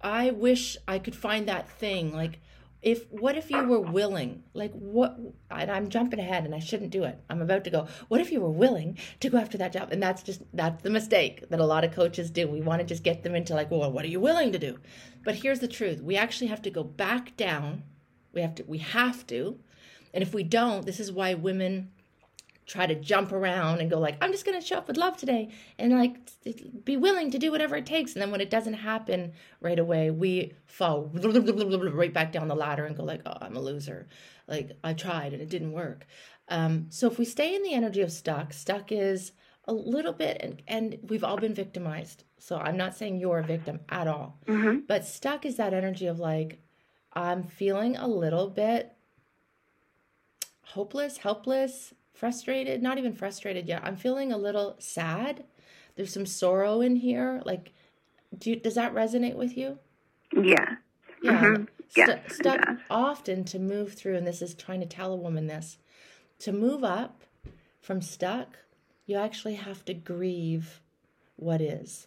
I 0.00 0.30
wish 0.30 0.76
I 0.86 0.98
could 0.98 1.16
find 1.16 1.48
that 1.48 1.68
thing. 1.68 2.12
Like 2.12 2.40
if 2.80 3.10
what 3.10 3.36
if 3.36 3.50
you 3.50 3.64
were 3.64 3.80
willing? 3.80 4.44
Like 4.54 4.72
what 4.72 5.18
and 5.50 5.70
i'm 5.70 5.88
jumping 5.88 6.20
ahead 6.20 6.44
and 6.44 6.54
i 6.54 6.60
shouldn't 6.60 6.90
do 6.90 7.04
it. 7.04 7.18
I'm 7.28 7.42
about 7.42 7.64
to 7.64 7.70
go 7.70 7.88
what 8.06 8.20
if 8.20 8.30
you 8.30 8.40
were 8.40 8.50
willing 8.50 8.98
to 9.20 9.28
go 9.28 9.38
after 9.38 9.58
that 9.58 9.72
job? 9.72 9.90
And 9.90 10.02
that's 10.02 10.22
just 10.22 10.42
that's 10.54 10.82
the 10.82 10.90
mistake 10.90 11.48
that 11.50 11.60
a 11.60 11.66
lot 11.66 11.84
of 11.84 11.92
coaches 11.92 12.30
do. 12.30 12.46
We 12.46 12.60
want 12.60 12.80
to 12.80 12.86
just 12.86 13.02
get 13.02 13.22
them 13.24 13.34
into 13.34 13.54
like 13.54 13.70
well 13.70 13.90
what 13.90 14.04
are 14.04 14.08
you 14.08 14.20
willing 14.20 14.52
to 14.52 14.58
do? 14.58 14.78
But 15.24 15.36
here's 15.36 15.60
the 15.60 15.68
truth. 15.68 16.00
We 16.00 16.16
actually 16.16 16.48
have 16.48 16.62
to 16.62 16.70
go 16.70 16.84
back 16.84 17.36
down. 17.36 17.82
We 18.32 18.42
have 18.42 18.54
to 18.56 18.64
we 18.64 18.78
have 18.78 19.26
to 19.28 19.58
and 20.12 20.22
if 20.22 20.34
we 20.34 20.42
don't 20.42 20.86
this 20.86 21.00
is 21.00 21.12
why 21.12 21.34
women 21.34 21.90
try 22.66 22.84
to 22.86 22.94
jump 22.94 23.32
around 23.32 23.80
and 23.80 23.88
go 23.88 23.98
like 23.98 24.16
i'm 24.20 24.30
just 24.30 24.44
going 24.44 24.58
to 24.58 24.66
show 24.66 24.76
up 24.76 24.88
with 24.88 24.98
love 24.98 25.16
today 25.16 25.48
and 25.78 25.92
like 25.92 26.18
be 26.84 26.96
willing 26.96 27.30
to 27.30 27.38
do 27.38 27.50
whatever 27.50 27.76
it 27.76 27.86
takes. 27.86 28.14
And 28.14 28.22
then 28.22 28.30
when 28.30 28.40
it 28.40 28.50
doesn't 28.50 28.74
happen 28.74 29.32
right 29.60 29.78
away 29.78 30.10
we 30.10 30.52
fall 30.66 31.10
right 31.14 32.12
back 32.12 32.32
down 32.32 32.48
the 32.48 32.54
ladder 32.54 32.84
and 32.84 32.96
go 32.96 33.04
like 33.04 33.22
oh 33.26 33.36
i'm 33.40 33.56
a 33.56 33.60
loser. 33.60 34.08
Like 34.46 34.72
i 34.82 34.92
tried 34.92 35.32
and 35.32 35.42
it 35.42 35.48
didn't 35.48 35.72
work. 35.72 36.06
Um, 36.48 36.86
so 36.88 37.06
if 37.06 37.18
we 37.18 37.26
stay 37.26 37.54
in 37.54 37.62
the 37.62 37.74
energy 37.74 38.00
of 38.00 38.10
stuck 38.10 38.52
stuck 38.52 38.90
is 38.92 39.32
a 39.64 39.72
little 39.72 40.14
bit 40.14 40.38
and, 40.40 40.62
and 40.66 40.98
we've 41.08 41.24
all 41.24 41.36
been 41.36 41.54
victimized. 41.54 42.24
So 42.38 42.56
i'm 42.58 42.76
not 42.76 42.96
saying 42.96 43.18
you're 43.18 43.38
a 43.38 43.44
victim 43.44 43.80
at 43.88 44.08
all. 44.08 44.38
Mm-hmm. 44.46 44.80
but 44.86 45.04
stuck 45.04 45.44
is 45.44 45.56
that 45.56 45.74
energy 45.74 46.06
of 46.06 46.18
like 46.18 46.60
i'm 47.12 47.44
feeling 47.44 47.96
a 47.96 48.06
little 48.06 48.48
bit 48.48 48.92
hopeless 50.72 51.18
helpless 51.18 51.94
frustrated, 52.14 52.82
not 52.82 52.98
even 52.98 53.12
frustrated 53.12 53.68
yet. 53.68 53.82
I'm 53.84 53.96
feeling 53.96 54.32
a 54.32 54.38
little 54.38 54.76
sad. 54.78 55.44
There's 55.96 56.12
some 56.12 56.26
sorrow 56.26 56.80
in 56.80 56.96
here. 56.96 57.40
Like, 57.44 57.72
do 58.36 58.50
you, 58.50 58.56
does 58.56 58.74
that 58.74 58.94
resonate 58.94 59.36
with 59.36 59.56
you? 59.56 59.78
Yeah. 60.32 60.76
Yeah. 61.22 61.40
Mm-hmm. 61.42 61.64
yeah. 61.96 62.18
Stuck 62.28 62.60
yeah. 62.60 62.76
often 62.90 63.44
to 63.44 63.58
move 63.58 63.94
through, 63.94 64.16
and 64.16 64.26
this 64.26 64.42
is 64.42 64.54
trying 64.54 64.80
to 64.80 64.86
tell 64.86 65.12
a 65.12 65.16
woman 65.16 65.46
this 65.46 65.78
to 66.40 66.52
move 66.52 66.84
up 66.84 67.22
from 67.80 68.00
stuck, 68.02 68.58
you 69.06 69.16
actually 69.16 69.54
have 69.54 69.84
to 69.86 69.94
grieve 69.94 70.80
what 71.36 71.60
is. 71.60 72.06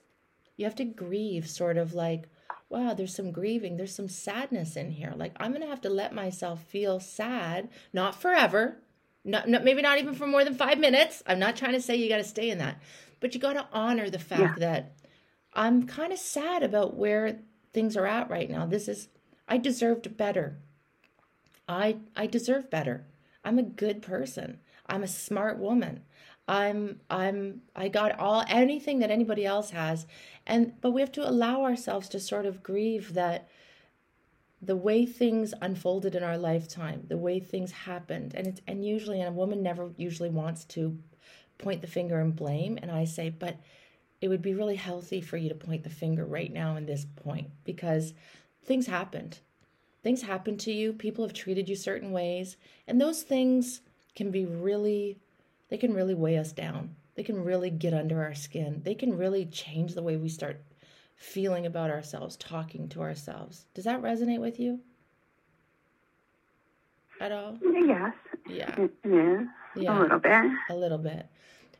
You 0.57 0.65
have 0.65 0.75
to 0.75 0.85
grieve, 0.85 1.49
sort 1.49 1.77
of 1.77 1.93
like, 1.93 2.29
wow, 2.71 2.93
there's 2.93 3.13
some 3.13 3.31
grieving, 3.31 3.77
there's 3.77 3.93
some 3.93 4.07
sadness 4.07 4.75
in 4.75 4.91
here. 4.91 5.13
Like, 5.15 5.33
I'm 5.37 5.51
going 5.51 5.61
to 5.61 5.67
have 5.67 5.81
to 5.81 5.89
let 5.89 6.15
myself 6.15 6.63
feel 6.63 6.99
sad, 6.99 7.69
not 7.93 8.19
forever, 8.19 8.77
not, 9.23 9.47
not, 9.47 9.63
maybe 9.63 9.81
not 9.81 9.99
even 9.99 10.15
for 10.15 10.25
more 10.25 10.43
than 10.43 10.55
five 10.55 10.79
minutes. 10.79 11.21
I'm 11.27 11.39
not 11.39 11.55
trying 11.55 11.73
to 11.73 11.81
say 11.81 11.95
you 11.95 12.09
got 12.09 12.17
to 12.17 12.23
stay 12.23 12.49
in 12.49 12.57
that, 12.59 12.81
but 13.19 13.35
you 13.35 13.39
got 13.39 13.53
to 13.53 13.67
honor 13.71 14.09
the 14.09 14.19
fact 14.19 14.59
yeah. 14.59 14.71
that 14.71 14.93
I'm 15.53 15.85
kind 15.85 16.13
of 16.13 16.19
sad 16.19 16.63
about 16.63 16.95
where 16.95 17.39
things 17.73 17.97
are 17.97 18.07
at 18.07 18.29
right 18.29 18.49
now. 18.49 18.65
This 18.65 18.87
is 18.87 19.09
I 19.47 19.57
deserved 19.57 20.15
better. 20.17 20.57
I 21.67 21.97
I 22.15 22.25
deserve 22.25 22.69
better. 22.69 23.05
I'm 23.43 23.59
a 23.59 23.63
good 23.63 24.01
person. 24.01 24.59
I'm 24.87 25.03
a 25.03 25.07
smart 25.07 25.57
woman. 25.57 26.03
I'm 26.51 26.99
I'm 27.09 27.61
I 27.77 27.87
got 27.87 28.19
all 28.19 28.43
anything 28.49 28.99
that 28.99 29.09
anybody 29.09 29.45
else 29.45 29.69
has. 29.69 30.05
And 30.45 30.73
but 30.81 30.91
we 30.91 30.99
have 30.99 31.11
to 31.13 31.27
allow 31.27 31.63
ourselves 31.63 32.09
to 32.09 32.19
sort 32.19 32.45
of 32.45 32.61
grieve 32.61 33.13
that 33.13 33.47
the 34.61 34.75
way 34.75 35.05
things 35.05 35.53
unfolded 35.61 36.13
in 36.13 36.23
our 36.23 36.37
lifetime, 36.37 37.05
the 37.07 37.17
way 37.17 37.39
things 37.39 37.71
happened, 37.71 38.33
and 38.35 38.47
it's 38.47 38.59
and 38.67 38.85
usually, 38.85 39.21
and 39.21 39.29
a 39.29 39.31
woman 39.31 39.63
never 39.63 39.91
usually 39.95 40.29
wants 40.29 40.65
to 40.65 40.99
point 41.57 41.81
the 41.81 41.87
finger 41.87 42.19
and 42.19 42.35
blame. 42.35 42.77
And 42.81 42.91
I 42.91 43.05
say, 43.05 43.29
but 43.29 43.55
it 44.19 44.27
would 44.27 44.41
be 44.41 44.53
really 44.53 44.75
healthy 44.75 45.21
for 45.21 45.37
you 45.37 45.47
to 45.47 45.55
point 45.55 45.83
the 45.83 45.89
finger 45.89 46.25
right 46.25 46.51
now 46.51 46.75
in 46.75 46.85
this 46.85 47.05
point 47.05 47.49
because 47.63 48.13
things 48.65 48.87
happened. 48.87 49.39
Things 50.03 50.23
happened 50.23 50.59
to 50.61 50.73
you. 50.73 50.91
People 50.91 51.23
have 51.23 51.33
treated 51.33 51.69
you 51.69 51.77
certain 51.77 52.11
ways, 52.11 52.57
and 52.87 52.99
those 52.99 53.23
things 53.23 53.79
can 54.15 54.31
be 54.31 54.45
really, 54.45 55.17
they 55.71 55.77
can 55.77 55.93
really 55.93 56.13
weigh 56.13 56.37
us 56.37 56.51
down. 56.51 56.95
They 57.15 57.23
can 57.23 57.43
really 57.43 57.69
get 57.69 57.93
under 57.93 58.21
our 58.21 58.35
skin. 58.35 58.81
They 58.83 58.93
can 58.93 59.17
really 59.17 59.45
change 59.45 59.95
the 59.95 60.03
way 60.03 60.17
we 60.17 60.29
start 60.29 60.61
feeling 61.15 61.65
about 61.65 61.89
ourselves, 61.89 62.35
talking 62.35 62.89
to 62.89 63.01
ourselves. 63.01 63.65
Does 63.73 63.85
that 63.85 64.01
resonate 64.01 64.41
with 64.41 64.59
you 64.59 64.81
at 67.21 67.31
all? 67.31 67.57
Yes. 67.61 68.13
Yeah. 68.49 68.87
Yeah. 69.05 69.45
yeah. 69.75 69.97
A 69.97 70.01
little 70.01 70.19
bit. 70.19 70.51
A 70.69 70.75
little 70.75 70.97
bit. 70.97 71.27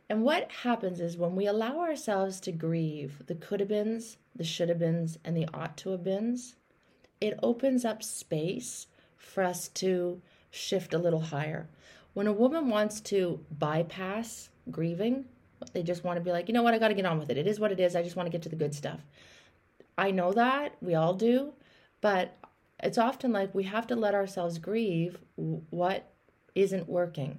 And 0.08 0.22
what 0.22 0.50
happens 0.50 0.98
is 1.00 1.16
when 1.18 1.36
we 1.36 1.46
allow 1.46 1.80
ourselves 1.80 2.40
to 2.40 2.52
grieve 2.52 3.22
the 3.26 3.34
could 3.34 3.60
have 3.60 3.68
beens, 3.68 4.16
the 4.34 4.44
should 4.44 4.70
have 4.70 4.78
beens, 4.78 5.18
and 5.24 5.36
the 5.36 5.48
ought 5.52 5.76
to 5.78 5.90
have 5.90 6.04
beens, 6.04 6.54
it 7.20 7.38
opens 7.42 7.84
up 7.84 8.02
space 8.02 8.86
for 9.16 9.42
us 9.42 9.68
to 9.68 10.22
shift 10.50 10.94
a 10.94 10.98
little 10.98 11.20
higher. 11.20 11.68
When 12.14 12.26
a 12.26 12.32
woman 12.32 12.68
wants 12.68 13.00
to 13.02 13.40
bypass 13.58 14.50
grieving, 14.70 15.24
they 15.72 15.82
just 15.82 16.04
want 16.04 16.18
to 16.18 16.24
be 16.24 16.32
like, 16.32 16.48
you 16.48 16.54
know 16.54 16.62
what, 16.62 16.74
I 16.74 16.78
got 16.78 16.88
to 16.88 16.94
get 16.94 17.06
on 17.06 17.18
with 17.18 17.30
it. 17.30 17.38
It 17.38 17.46
is 17.46 17.60
what 17.60 17.72
it 17.72 17.80
is. 17.80 17.96
I 17.96 18.02
just 18.02 18.16
want 18.16 18.26
to 18.26 18.30
get 18.30 18.42
to 18.42 18.48
the 18.48 18.56
good 18.56 18.74
stuff. 18.74 19.00
I 19.96 20.10
know 20.10 20.32
that 20.32 20.76
we 20.80 20.94
all 20.94 21.14
do, 21.14 21.52
but 22.00 22.36
it's 22.82 22.98
often 22.98 23.32
like 23.32 23.54
we 23.54 23.64
have 23.64 23.86
to 23.88 23.96
let 23.96 24.14
ourselves 24.14 24.58
grieve 24.58 25.18
what 25.36 26.12
isn't 26.54 26.88
working. 26.88 27.38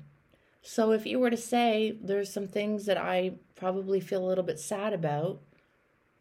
So 0.62 0.92
if 0.92 1.06
you 1.06 1.20
were 1.20 1.30
to 1.30 1.38
say 1.38 1.98
there's 2.02 2.32
some 2.32 2.48
things 2.48 2.86
that 2.86 2.98
I 2.98 3.34
probably 3.56 4.00
feel 4.00 4.26
a 4.26 4.30
little 4.30 4.44
bit 4.44 4.60
sad 4.60 4.94
about, 4.94 5.42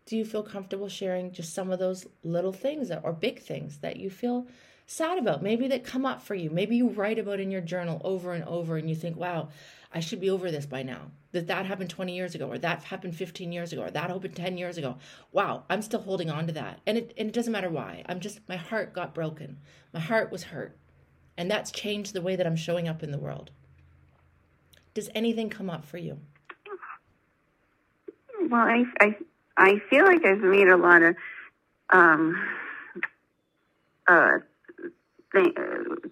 do 0.04 0.16
you 0.16 0.24
feel 0.24 0.42
comfortable 0.42 0.88
sharing 0.88 1.30
just 1.30 1.54
some 1.54 1.70
of 1.70 1.78
those 1.78 2.06
little 2.24 2.52
things 2.52 2.90
or 2.90 3.12
big 3.12 3.40
things 3.40 3.78
that 3.78 3.98
you 3.98 4.10
feel 4.10 4.48
sad 4.86 5.18
about? 5.18 5.42
Maybe 5.42 5.68
that 5.68 5.84
come 5.84 6.04
up 6.04 6.22
for 6.22 6.34
you. 6.34 6.50
Maybe 6.50 6.76
you 6.76 6.88
write 6.88 7.18
about 7.18 7.40
in 7.40 7.50
your 7.50 7.60
journal 7.60 8.00
over 8.04 8.32
and 8.32 8.44
over 8.44 8.76
and 8.76 8.88
you 8.88 8.96
think, 8.96 9.16
"Wow, 9.16 9.48
I 9.94 10.00
should 10.00 10.20
be 10.20 10.30
over 10.30 10.50
this 10.50 10.66
by 10.66 10.82
now. 10.82 11.10
That 11.32 11.46
that 11.48 11.66
happened 11.66 11.90
20 11.90 12.14
years 12.14 12.34
ago, 12.34 12.48
or 12.48 12.58
that 12.58 12.84
happened 12.84 13.14
15 13.14 13.52
years 13.52 13.72
ago, 13.72 13.82
or 13.82 13.90
that 13.90 14.10
happened 14.10 14.36
10 14.36 14.56
years 14.58 14.78
ago. 14.78 14.96
Wow, 15.32 15.64
I'm 15.68 15.82
still 15.82 16.00
holding 16.00 16.30
on 16.30 16.46
to 16.46 16.52
that. 16.54 16.80
And 16.86 16.98
it, 16.98 17.14
and 17.18 17.28
it 17.28 17.34
doesn't 17.34 17.52
matter 17.52 17.70
why. 17.70 18.02
I'm 18.06 18.20
just, 18.20 18.40
my 18.48 18.56
heart 18.56 18.92
got 18.92 19.14
broken. 19.14 19.58
My 19.92 20.00
heart 20.00 20.32
was 20.32 20.44
hurt. 20.44 20.76
And 21.36 21.50
that's 21.50 21.70
changed 21.70 22.12
the 22.12 22.20
way 22.22 22.36
that 22.36 22.46
I'm 22.46 22.56
showing 22.56 22.88
up 22.88 23.02
in 23.02 23.10
the 23.10 23.18
world. 23.18 23.50
Does 24.94 25.08
anything 25.14 25.48
come 25.48 25.70
up 25.70 25.84
for 25.84 25.98
you? 25.98 26.18
Well, 28.50 28.60
I, 28.60 28.84
I, 29.00 29.16
I 29.56 29.78
feel 29.88 30.04
like 30.04 30.24
I've 30.26 30.38
made 30.38 30.68
a 30.68 30.76
lot 30.76 31.02
of 31.02 31.16
um, 31.90 32.48
uh, 34.06 34.38
th- 35.32 35.54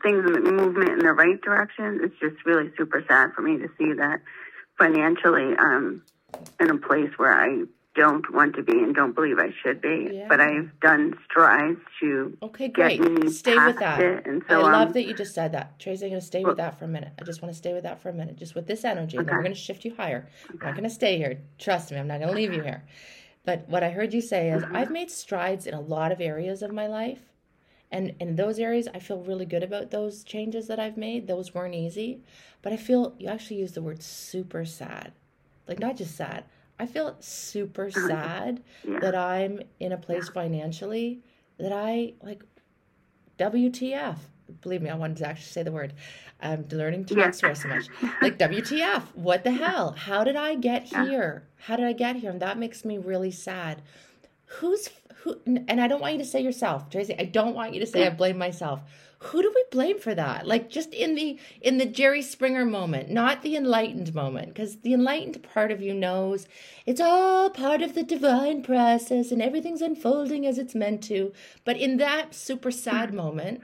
things 0.03 0.25
in 0.27 0.33
the 0.45 0.53
movement 0.53 0.91
in 0.91 0.99
the 1.01 1.12
right 1.12 1.41
direction. 1.41 2.01
It's 2.03 2.18
just 2.21 2.45
really 2.47 2.71
super 2.77 3.05
sad 3.09 3.33
for 3.35 3.43
me 3.43 3.59
to 3.59 3.68
see 3.79 3.93
that 3.95 4.21
financially 4.79 5.57
um, 5.59 6.03
in 6.61 6.71
a 6.71 6.77
place 6.79 7.11
where 7.16 7.33
I 7.35 7.62
don't 7.97 8.33
want 8.33 8.55
to 8.55 8.62
be 8.62 8.73
and 8.79 8.95
don't 8.95 9.14
believe 9.14 9.39
I 9.39 9.51
should 9.62 9.81
be. 9.81 10.09
Yeah. 10.12 10.27
But 10.29 10.41
I've 10.41 10.71
done 10.81 11.18
strides 11.29 11.81
to 12.01 12.37
Okay, 12.41 12.68
get 12.68 12.75
great. 12.75 13.01
me 13.01 13.31
Stay 13.31 13.59
with 13.59 13.79
that. 13.81 14.27
and 14.27 14.43
so 14.49 14.61
I 14.61 14.73
love 14.73 14.87
um, 14.89 14.93
that 14.93 15.03
you 15.07 15.12
just 15.14 15.35
said 15.35 15.53
that. 15.53 15.79
Tracy, 15.81 16.05
I'm 16.07 16.11
going 16.12 16.21
to 16.21 16.27
stay 16.27 16.45
with 16.45 16.57
that 16.59 16.79
for 16.79 16.85
a 16.85 16.89
minute. 16.89 17.12
I 17.21 17.25
just 17.25 17.43
want 17.43 17.53
to 17.53 17.59
stay 17.59 17.75
with 17.75 17.83
that 17.83 18.01
for 18.01 18.09
a 18.09 18.12
minute, 18.14 18.37
just 18.37 18.55
with 18.55 18.66
this 18.68 18.85
energy. 18.85 19.16
And 19.16 19.27
then 19.27 19.35
we're 19.35 19.43
going 19.43 19.55
to 19.55 19.61
shift 19.61 19.85
you 19.85 19.95
higher. 19.97 20.29
I'm 20.49 20.59
not 20.62 20.75
going 20.75 20.85
to 20.85 20.91
stay 20.95 21.18
here. 21.18 21.41
Trust 21.59 21.91
me, 21.91 21.99
I'm 21.99 22.07
not 22.07 22.21
going 22.21 22.29
to 22.31 22.35
leave 22.35 22.53
you 22.55 22.62
here. 22.62 22.85
But 23.45 23.68
what 23.68 23.83
I 23.83 23.91
heard 23.91 24.14
you 24.14 24.21
say 24.21 24.51
is 24.51 24.62
I've 24.73 24.91
made 24.91 25.11
strides 25.11 25.66
in 25.66 25.75
a 25.75 25.81
lot 25.81 26.12
of 26.12 26.21
areas 26.21 26.62
of 26.62 26.73
my 26.73 26.87
life. 26.87 27.18
And 27.93 28.14
in 28.20 28.36
those 28.36 28.59
areas, 28.59 28.88
I 28.95 29.01
feel 29.01 29.18
really 29.22 29.47
good 29.47 29.62
about 29.64 29.91
those 29.91 30.22
changes 30.22 30.68
that 30.68 30.78
I've 30.78 30.97
made. 30.97 31.26
Those 31.26 31.55
weren't 31.55 31.74
easy. 31.74 32.22
But 32.62 32.72
I 32.72 32.76
feel 32.76 33.14
you 33.18 33.28
actually 33.28 33.57
used 33.59 33.74
the 33.74 33.82
word 33.82 34.03
super 34.03 34.64
sad. 34.64 35.12
Like, 35.66 35.80
not 35.80 35.97
just 35.97 36.16
sad. 36.16 36.45
I 36.78 36.86
feel 36.86 37.16
super 37.20 37.86
uh-huh. 37.86 38.07
sad 38.09 38.62
Yeah. 38.84 39.01
that 39.01 39.14
I'm 39.14 39.61
in 39.80 39.93
a 39.93 39.97
place 39.99 40.28
financially 40.28 41.22
that 41.59 41.72
I 41.72 42.14
like 42.22 42.43
WTF. 43.38 44.16
Believe 44.62 44.82
me, 44.82 44.91
I 44.91 44.95
wanted 44.95 45.18
to 45.18 45.28
actually 45.28 45.51
say 45.53 45.62
the 45.62 45.72
word. 45.72 45.95
I'm 46.41 46.66
learning 46.70 47.05
to 47.07 47.14
Yeah. 47.14 47.26
not 47.26 47.34
swear 47.36 47.55
so 47.55 47.68
much. 47.68 47.86
Like 48.22 48.38
WTF. 48.38 49.03
What 49.14 49.45
the 49.45 49.51
hell? 49.53 49.93
How 49.93 50.24
did 50.24 50.36
I 50.36 50.55
get 50.55 50.91
Yeah. 50.91 51.07
here? 51.07 51.49
How 51.57 51.76
did 51.76 51.86
I 51.86 51.93
get 51.93 52.16
here? 52.16 52.30
And 52.30 52.41
that 52.41 52.59
makes 52.59 52.84
me 52.84 52.99
really 52.99 53.30
sad. 53.30 53.82
Who's 54.47 54.88
who? 55.23 55.41
And 55.47 55.81
I 55.81 55.87
don't 55.87 56.01
want 56.01 56.14
you 56.14 56.18
to 56.21 56.25
say 56.25 56.41
yourself, 56.41 56.89
Tracy. 56.91 57.14
I 57.18 57.25
don't 57.25 57.55
want 57.55 57.75
you 57.75 57.81
to 57.81 57.87
say 57.87 58.07
I 58.07 58.11
blame 58.11 58.39
myself. 58.39 58.81
Who 59.25 59.43
do 59.43 59.53
we 59.55 59.64
blame 59.71 59.99
for 59.99 60.14
that? 60.14 60.47
Like 60.47 60.71
just 60.71 60.95
in 60.95 61.14
the 61.14 61.39
in 61.61 61.79
the 61.79 61.87
Jerry 61.87 62.23
Springer 62.23 62.64
moment, 62.64 63.11
not 63.11 63.43
the 63.43 63.57
enlightened 63.57 64.14
moment, 64.14 64.49
because 64.49 64.81
the 64.81 64.95
enlightened 64.95 65.43
part 65.43 65.71
of 65.71 65.83
you 65.83 65.93
knows 65.93 66.49
it's 66.87 67.01
all 67.01 67.51
part 67.51 67.83
of 67.83 67.95
the 67.95 68.03
divine 68.03 68.62
process 68.62 69.31
and 69.31 69.43
everything's 69.43 69.83
unfolding 69.83 70.47
as 70.47 70.59
it's 70.59 70.75
meant 70.75 71.03
to. 71.05 71.33
But 71.64 71.77
in 71.77 71.99
that 71.99 72.35
super 72.35 72.71
sad 72.71 73.11
hmm. 73.11 73.16
moment, 73.16 73.62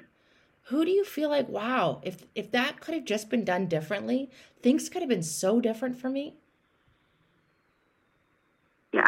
who 0.66 0.84
do 0.84 0.90
you 0.90 1.04
feel 1.04 1.30
like 1.30 1.48
wow 1.48 2.00
if 2.02 2.26
if 2.34 2.50
that 2.50 2.80
could 2.80 2.94
have 2.94 3.04
just 3.04 3.30
been 3.30 3.44
done 3.44 3.66
differently 3.66 4.30
things 4.62 4.88
could 4.88 5.02
have 5.02 5.08
been 5.08 5.22
so 5.22 5.60
different 5.60 5.96
for 5.96 6.10
me 6.10 6.34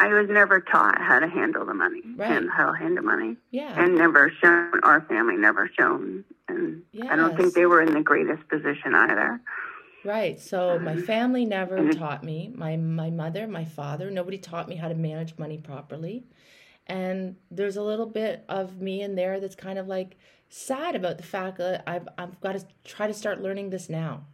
I 0.08 0.14
was 0.20 0.28
never 0.30 0.60
taught 0.60 0.98
how 1.00 1.18
to 1.18 1.28
handle 1.28 1.66
the 1.66 1.74
money 1.74 2.00
Right. 2.16 2.30
and 2.30 2.48
how 2.50 2.72
to 2.72 2.78
handle 2.78 3.04
money. 3.04 3.36
yeah. 3.50 3.74
And 3.78 3.94
never 3.96 4.30
shown 4.42 4.80
our 4.82 5.02
family 5.02 5.36
never 5.36 5.68
shown. 5.78 6.24
And 6.48 6.82
i 7.10 7.14
don't 7.16 7.36
think 7.36 7.52
they 7.54 7.66
were 7.66 7.82
in 7.82 7.92
the 7.92 8.00
greatest 8.00 8.48
position 8.48 8.94
either. 8.94 9.38
Right. 10.04 10.40
So 10.40 10.78
my 10.78 10.96
family 10.96 11.44
never 11.44 11.76
Mhm. 11.78 11.98
taught 11.98 12.24
me. 12.24 12.50
My 12.54 12.76
my 12.76 13.10
mother 13.10 13.46
my 13.46 13.64
father 13.66 14.10
nobody 14.10 14.38
taught 14.38 14.66
me 14.68 14.76
how 14.76 14.88
to 14.88 14.94
manage 14.94 15.36
money 15.38 15.58
properly. 15.58 16.24
And 16.86 17.36
there's 17.50 17.76
a 17.76 17.82
little 17.82 18.06
bit 18.06 18.44
of 18.48 18.80
me 18.80 19.02
in 19.02 19.14
there 19.14 19.38
that's 19.40 19.54
kind 19.56 19.78
of 19.78 19.86
like 19.88 20.16
sad 20.48 20.96
about 20.96 21.18
the 21.18 21.24
fact 21.24 21.58
that 21.58 21.82
i've 21.86 22.08
i've 22.16 22.40
got 22.40 22.52
to 22.58 22.64
try 22.82 23.06
to 23.06 23.12
start 23.12 23.42
learning 23.42 23.68
this 23.68 23.90
now. 23.90 24.24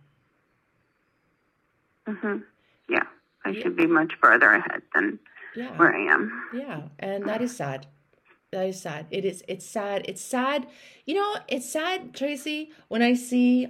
Hmm 2.07 2.39
yeah. 2.89 3.03
I 3.45 3.51
Yeah. 3.51 3.63
should 3.63 3.77
be 3.77 3.87
much 3.87 4.13
further 4.23 4.51
ahead 4.51 4.83
than 4.95 5.19
yeah 5.57 5.77
where 5.77 5.95
i 5.95 6.13
am 6.13 6.49
Yeah, 6.53 6.83
and 6.99 7.25
that 7.29 7.43
is 7.43 7.57
sad. 7.57 7.87
That 8.55 8.69
is 8.69 8.81
sad. 8.81 9.07
It 9.11 9.25
is. 9.25 9.43
It's 9.49 9.67
sad. 9.67 10.05
It's 10.07 10.23
sad. 10.23 10.69
You 11.07 11.15
know, 11.17 11.35
it's 11.49 11.69
sad, 11.69 12.15
Tracy, 12.15 12.71
when 12.87 13.03
I 13.03 13.15
see, 13.15 13.67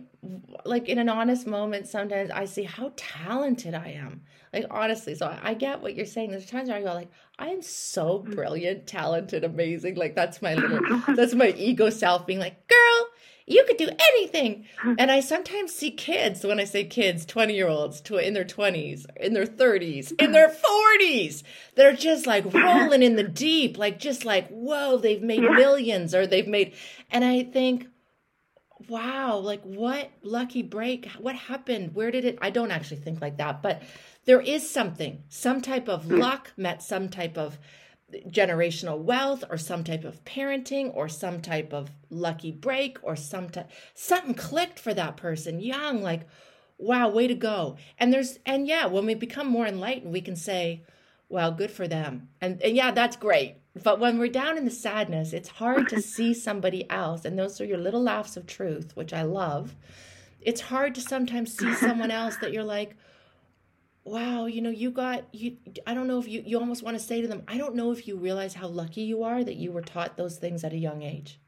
like, 0.67 0.91
in 0.91 0.99
an 0.99 1.09
honest 1.09 1.47
moment, 1.47 1.89
sometimes 1.89 2.31
I 2.31 2.45
see 2.45 2.65
how 2.65 2.93
talented 2.95 3.73
I 3.73 3.93
am. 3.93 4.21
Like, 4.53 4.67
honestly, 4.71 5.15
so 5.15 5.27
I, 5.27 5.39
I 5.43 5.55
get 5.55 5.81
what 5.81 5.95
you're 5.95 6.05
saying. 6.05 6.33
There's 6.33 6.45
times 6.45 6.69
where 6.69 6.77
I 6.77 6.83
go, 6.83 6.93
like, 6.93 7.11
I 7.39 7.49
am 7.49 7.63
so 7.63 8.19
mm-hmm. 8.19 8.35
brilliant, 8.35 8.87
talented, 8.87 9.43
amazing. 9.43 9.95
Like, 9.95 10.15
that's 10.15 10.43
my 10.43 10.55
little, 10.55 11.03
that's 11.17 11.35
my 11.35 11.55
ego 11.57 11.89
self 11.89 12.27
being 12.27 12.39
like, 12.39 12.69
girl, 12.69 13.09
you 13.47 13.65
could 13.67 13.77
do 13.77 13.89
anything. 13.89 14.65
And 14.99 15.11
I 15.11 15.21
sometimes 15.21 15.75
see 15.75 15.91
kids, 15.91 16.45
when 16.45 16.59
I 16.59 16.65
say 16.65 16.85
kids, 16.85 17.27
20 17.27 17.55
year 17.55 17.69
olds 17.69 18.01
tw- 18.01 18.13
in 18.13 18.33
their 18.33 18.45
20s, 18.45 19.05
in 19.17 19.35
their 19.35 19.47
30s, 19.47 20.13
in 20.21 20.33
their 20.33 20.49
40s, 20.49 21.43
that 21.75 21.87
are 21.87 21.97
just 21.97 22.27
like 22.27 22.53
rolling 22.55 23.03
in 23.03 23.17
the 23.17 23.23
deep, 23.23 23.77
like 23.77 23.99
just 23.99 24.25
like, 24.25 24.49
whoa, 24.49 24.97
they've 24.97 25.23
made 25.23 25.43
millions 25.43 26.15
or 26.15 26.27
they've 26.27 26.49
made. 26.49 26.75
And 27.11 27.25
I 27.25 27.43
think, 27.43 27.87
wow, 28.89 29.37
like 29.37 29.63
what 29.63 30.11
lucky 30.23 30.63
break? 30.63 31.11
What 31.19 31.37
happened? 31.37 31.95
Where 31.95 32.11
did 32.11 32.25
it? 32.25 32.39
I 32.41 32.51
don't 32.51 32.71
actually 32.71 32.99
think 32.99 33.21
like 33.21 33.37
that, 33.39 33.63
but 33.63 33.83
there 34.25 34.41
is 34.41 34.69
something, 34.69 35.23
some 35.29 35.61
type 35.61 35.89
of 35.89 36.05
hmm. 36.05 36.17
luck 36.17 36.53
met 36.57 36.83
some 36.83 37.11
type 37.11 37.37
of 37.37 37.59
generational 38.29 38.99
wealth 38.99 39.45
or 39.51 39.57
some 39.57 39.85
type 39.85 40.05
of 40.05 40.25
parenting 40.25 40.95
or 40.95 41.09
some 41.09 41.41
type 41.41 41.73
of 41.73 41.91
lucky 42.11 42.51
break 42.51 42.99
or 43.03 43.17
some 43.17 43.49
something 43.95 44.35
clicked 44.35 44.79
for 44.79 44.95
that 44.95 45.17
person 45.17 45.61
young 45.61 46.03
like 46.03 46.23
wow 46.79 47.09
way 47.09 47.27
to 47.27 47.35
go. 47.35 47.77
And 47.99 48.13
there's 48.13 48.39
and 48.47 48.67
yeah 48.67 48.87
when 48.87 49.07
we 49.07 49.15
become 49.15 49.47
more 49.47 49.67
enlightened 49.67 50.13
we 50.13 50.21
can 50.21 50.37
say 50.37 50.83
well 51.29 51.53
good 51.53 51.71
for 51.71 51.89
them. 51.89 52.29
And, 52.41 52.61
and 52.63 52.77
yeah 52.77 52.91
that's 52.91 53.17
great. 53.17 53.57
But 53.83 53.99
when 53.99 54.19
we're 54.19 54.29
down 54.29 54.57
in 54.57 54.65
the 54.65 54.71
sadness 54.71 55.33
it's 55.33 55.49
hard 55.49 55.89
to 55.89 56.01
see 56.01 56.35
somebody 56.35 56.89
else 56.91 57.25
and 57.25 57.39
those 57.39 57.61
are 57.61 57.67
your 57.67 57.79
little 57.79 58.03
laughs 58.03 58.37
of 58.37 58.47
truth 58.47 58.97
which 58.97 59.13
i 59.13 59.23
love. 59.23 59.75
It's 60.41 60.61
hard 60.61 60.95
to 60.97 61.01
sometimes 61.01 61.57
see 61.57 61.75
someone 61.75 62.11
else 62.11 62.37
that 62.37 62.53
you're 62.53 62.65
like 62.65 62.97
wow 64.05 64.45
you 64.45 64.61
know 64.61 64.71
you 64.71 64.91
got 64.91 65.25
you 65.33 65.57
i 65.87 65.95
don't 65.95 66.07
know 66.07 66.19
if 66.19 66.29
you 66.29 66.43
you 66.45 66.59
almost 66.59 66.83
want 66.83 66.97
to 66.97 67.03
say 67.03 67.23
to 67.23 67.29
them 67.29 67.43
i 67.49 67.57
don't 67.57 67.75
know 67.75 67.91
if 67.91 68.07
you 68.07 68.17
realize 68.17 68.55
how 68.55 68.69
lucky 68.69 69.01
you 69.01 69.23
are 69.23 69.43
that 69.43 69.57
you 69.57 69.73
were 69.73 69.81
taught 69.81 70.17
those 70.17 70.37
things 70.37 70.63
at 70.63 70.73
a 70.73 70.77
young 70.77 71.03
age. 71.03 71.41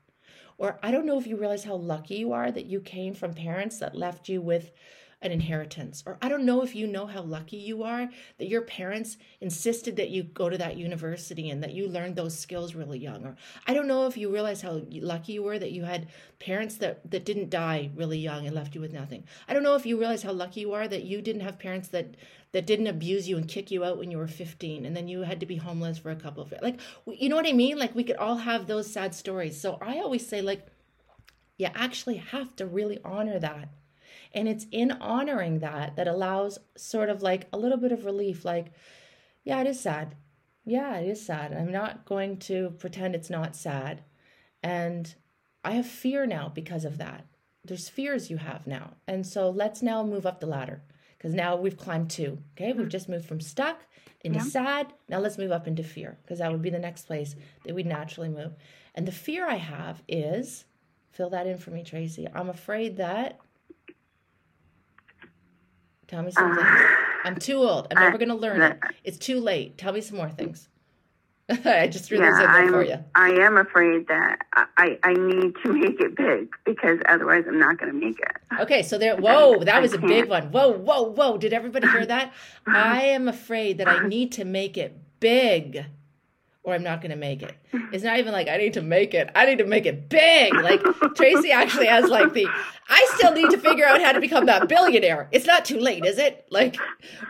Or 0.59 0.79
i 0.83 0.91
don't 0.91 1.05
know 1.05 1.19
if 1.19 1.27
you 1.27 1.37
realize 1.37 1.65
how 1.65 1.75
lucky 1.77 2.17
you 2.17 2.33
are 2.33 2.51
that 2.51 2.65
you 2.65 2.81
came 2.81 3.15
from 3.15 3.35
parents 3.35 3.79
that 3.79 3.95
left 3.95 4.29
you 4.31 4.41
with 4.41 4.71
an 5.23 5.33
inheritance. 5.33 6.03
Or 6.07 6.17
i 6.23 6.31
don't 6.31 6.47
know 6.47 6.63
if 6.63 6.75
you 6.75 6.87
know 6.87 7.07
how 7.07 7.21
lucky 7.21 7.59
you 7.59 7.83
are 7.83 8.09
that 8.39 8.49
your 8.49 8.63
parents 8.63 9.19
insisted 9.43 9.97
that 9.97 10.09
you 10.09 10.23
go 10.23 10.49
to 10.49 10.57
that 10.57 10.79
university 10.79 11.51
and 11.51 11.63
that 11.63 11.73
you 11.75 11.89
learned 11.89 12.17
those 12.17 12.39
skills 12.39 12.75
really 12.75 12.99
young. 12.99 13.23
Or 13.27 13.37
i 13.67 13.75
don't 13.75 13.87
know 13.87 14.07
if 14.07 14.17
you 14.17 14.33
realize 14.33 14.63
how 14.63 14.81
lucky 14.91 15.35
you 15.35 15.43
were 15.43 15.59
that 15.59 15.73
you 15.73 15.85
had 15.85 16.09
parents 16.39 16.77
that 16.77 17.11
that 17.11 17.27
didn't 17.27 17.51
die 17.51 17.91
really 17.95 18.19
young 18.19 18.47
and 18.47 18.55
left 18.55 18.75
you 18.75 18.81
with 18.81 18.95
nothing. 18.95 19.25
I 19.47 19.53
don't 19.53 19.63
know 19.63 19.75
if 19.75 19.85
you 19.85 19.99
realize 19.99 20.23
how 20.23 20.33
lucky 20.33 20.61
you 20.61 20.73
are 20.73 20.89
that 20.89 21.05
you 21.05 21.21
didn't 21.21 21.43
have 21.43 21.59
parents 21.59 21.89
that 21.89 22.17
that 22.57 22.65
didn't 22.65 22.87
abuse 22.87 23.29
you 23.29 23.37
and 23.37 23.47
kick 23.47 23.71
you 23.71 23.85
out 23.85 23.99
when 23.99 24.11
you 24.11 24.17
were 24.17 24.27
15 24.27 24.87
and 24.87 24.97
then 24.97 25.09
you 25.09 25.21
had 25.21 25.41
to 25.41 25.45
be 25.45 25.57
homeless 25.57 25.99
for 25.99 26.11
a 26.11 26.17
couple 26.17 26.43
of 26.43 26.55
like 26.63 26.81
you 27.07 27.29
know 27.29 27.37
what 27.37 27.47
i 27.47 27.53
mean? 27.53 27.79
Like 27.79 27.95
we 27.95 28.03
could 28.03 28.17
all 28.17 28.37
have 28.37 28.67
those 28.67 28.91
sad 28.91 29.15
stories. 29.15 29.61
So 29.61 29.77
i 29.83 29.99
always 29.99 30.27
say 30.27 30.41
like 30.41 30.67
you 31.59 31.69
actually 31.75 32.17
have 32.17 32.57
to 32.57 32.65
really 32.65 32.99
honor 33.05 33.39
that. 33.39 33.69
And 34.33 34.49
it's 34.49 34.67
in 34.73 34.91
honoring 34.91 35.59
that 35.59 35.97
that 35.97 36.09
allows 36.09 36.59
sort 36.79 37.11
of 37.11 37.21
like 37.21 37.47
a 37.53 37.59
little 37.59 37.77
bit 37.77 37.93
of 37.93 38.07
relief 38.07 38.43
like 38.43 38.69
yeah 39.45 39.61
it 39.61 39.67
is 39.67 39.79
sad. 39.79 40.15
Yeah 40.65 40.97
it 40.97 41.11
is 41.11 41.27
sad. 41.27 41.53
I'm 41.53 41.71
not 41.71 42.07
going 42.07 42.39
to 42.49 42.71
pretend 42.79 43.15
it's 43.15 43.29
not 43.29 43.55
sad. 43.55 44.03
And 44.63 45.15
i 45.63 45.73
have 45.73 45.87
fear 45.87 46.25
now 46.25 46.51
because 46.55 46.87
of 46.87 46.97
that. 46.97 47.27
There's 47.67 47.91
fears 47.91 48.31
you 48.31 48.39
have 48.39 48.67
now. 48.67 48.95
And 49.07 49.27
so 49.27 49.51
let's 49.51 49.83
now 49.83 50.03
move 50.03 50.25
up 50.25 50.41
the 50.41 50.47
ladder 50.47 50.81
because 51.27 51.35
now 51.35 51.57
we've 51.57 51.77
climbed 51.77 52.09
two 52.09 52.39
okay 52.57 52.73
we've 52.73 52.85
hmm. 52.85 52.89
just 52.89 53.09
moved 53.09 53.27
from 53.27 53.41
stuck 53.41 53.81
into 54.23 54.39
Yeah. 54.39 54.45
sad 54.45 54.93
now 55.09 55.19
let's 55.19 55.39
move 55.39 55.51
up 55.51 55.67
into 55.67 55.83
fear 55.83 56.17
because 56.23 56.39
that 56.39 56.53
would 56.53 56.63
be 56.63 56.71
the 56.71 56.79
next 56.79 57.09
place 57.09 57.35
that 57.65 57.75
we'd 57.75 57.85
naturally 57.85 58.29
move 58.29 58.53
and 58.95 59.09
the 59.09 59.13
fear 59.13 59.45
i 59.45 59.57
have 59.57 60.05
is 60.07 60.67
fill 61.11 61.31
that 61.31 61.49
in 61.49 61.59
for 61.59 61.73
me 61.73 61.83
tracy 61.83 62.29
i'm 62.33 62.49
afraid 62.49 62.99
that 62.99 63.41
Tell 66.07 66.23
me 66.23 66.31
some 66.31 66.55
things. 66.55 66.69
Ah. 66.71 66.97
I'm 67.25 67.35
too 67.35 67.57
old. 67.57 67.89
I'm 67.91 68.01
never 68.01 68.17
going 68.17 68.29
to 68.29 68.37
learn 68.37 68.63
it. 68.63 68.79
It's 69.03 69.19
too 69.19 69.41
late. 69.41 69.77
Tell 69.77 69.93
me 69.93 70.01
some 70.01 70.17
more 70.17 70.31
things. 70.31 70.69
I 71.65 71.87
just 71.87 72.07
threw 72.07 72.19
yeah, 72.19 72.31
those 72.31 72.65
in 72.65 72.73
for 72.73 72.85
you. 72.85 73.05
I 73.15 73.31
am 73.31 73.57
afraid 73.57 74.09
that 74.09 74.39
I, 74.53 74.99
I 75.05 75.13
need 75.13 75.55
to 75.63 75.73
make 75.73 76.01
it 76.01 76.17
big 76.17 76.49
because 76.65 76.99
otherwise 77.09 77.45
I'm 77.47 77.59
not 77.59 77.79
going 77.79 77.93
to 77.93 77.99
make 77.99 78.19
it. 78.19 78.61
Okay, 78.61 78.83
so 78.83 78.99
there. 78.99 79.17
Whoa, 79.21 79.63
that 79.63 79.81
was 79.81 79.93
a 79.93 79.99
big 79.99 80.29
one. 80.29 80.51
Whoa, 80.51 80.71
whoa, 80.73 81.03
whoa! 81.03 81.39
Did 81.39 81.53
everybody 81.53 81.87
hear 81.89 82.05
that? 82.07 82.33
I 82.67 83.03
am 83.03 83.29
afraid 83.29 83.79
that 83.79 83.89
I 83.89 84.07
need 84.09 84.33
to 84.33 84.45
make 84.45 84.77
it 84.77 84.99
big 85.21 85.87
or 86.67 86.75
I'm 86.75 86.83
not 86.83 87.01
going 87.01 87.13
to 87.13 87.17
make 87.17 87.43
it. 87.43 87.55
It's 87.93 88.03
not 88.03 88.19
even 88.19 88.33
like 88.33 88.49
I 88.49 88.57
need 88.57 88.75
to 88.75 88.83
make 88.83 89.15
it. 89.15 89.31
I 89.37 89.47
need 89.47 89.59
to 89.59 89.65
make 89.65 89.87
it 89.87 90.09
big. 90.09 90.53
Like 90.53 90.83
Tracy 91.15 91.53
actually 91.53 91.87
has 91.87 92.11
like 92.11 92.33
the 92.35 92.49
I 92.89 93.09
still 93.15 93.33
need 93.33 93.51
to 93.51 93.59
figure 93.59 93.87
out 93.87 94.03
how 94.03 94.13
to 94.13 94.21
become 94.21 94.47
that 94.47 94.69
billionaire. 94.69 95.29
It's 95.31 95.47
not 95.47 95.65
too 95.65 95.79
late, 95.79 96.05
is 96.05 96.19
it? 96.19 96.45
Like 96.51 96.77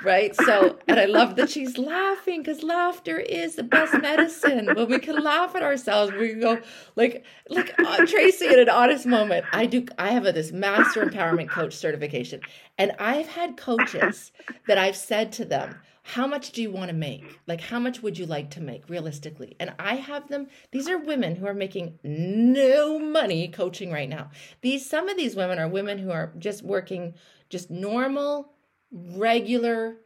right? 0.03 0.35
So 0.35 0.79
and 0.89 0.99
I 0.99 1.05
love 1.05 1.37
that 1.37 1.51
she's 1.51 1.77
laughing 1.77 2.45
cuz 2.45 2.63
laughter 2.63 3.19
is 3.19 3.57
the 3.57 3.63
best 3.63 3.93
medicine. 4.01 4.75
When 4.75 4.89
we 4.89 4.99
can 4.99 5.23
laugh 5.23 5.55
at 5.55 5.63
ourselves, 5.63 6.13
we 6.15 6.31
can 6.31 6.41
go 6.41 6.59
like 6.97 7.23
like 7.51 7.79
uh, 7.79 8.07
Tracy 8.07 8.47
in 8.47 8.59
an 8.59 8.71
honest 8.71 9.05
moment. 9.05 9.45
I 9.53 9.67
do 9.67 9.85
I 9.99 10.13
have 10.13 10.25
a, 10.25 10.33
this 10.33 10.51
master 10.51 11.05
empowerment 11.05 11.51
coach 11.51 11.75
certification 11.75 12.41
and 12.79 12.93
I've 12.99 13.29
had 13.29 13.59
coaches 13.59 14.33
that 14.67 14.79
I've 14.79 14.97
said 14.97 15.31
to 15.33 15.45
them, 15.45 15.77
how 16.09 16.25
much 16.25 16.53
do 16.53 16.63
you 16.63 16.71
want 16.71 16.89
to 16.89 16.97
make? 16.97 17.25
Mm-hmm. 17.25 17.35
Like, 17.49 17.61
how 17.61 17.81
much 17.81 18.01
would 18.01 18.17
you 18.17 18.27
like 18.27 18.51
to 18.51 18.61
make 18.61 18.89
realistically? 18.89 19.57
And 19.59 19.75
I 19.77 19.97
have 19.97 20.29
them, 20.29 20.47
these 20.71 20.89
are 20.89 20.99
women 20.99 21.35
who 21.35 21.47
are 21.47 21.55
making 21.55 21.99
no 22.05 23.01
money 23.01 23.49
coaching 23.49 23.91
right 23.91 24.09
now. 24.09 24.31
These, 24.61 24.89
some 24.89 25.09
of 25.09 25.17
these 25.17 25.35
women 25.35 25.59
are 25.59 25.67
women 25.67 25.99
who 25.99 26.13
are 26.13 26.33
just 26.39 26.63
working 26.63 27.15
just 27.51 27.73
normal, 27.73 28.53
regular 28.93 29.97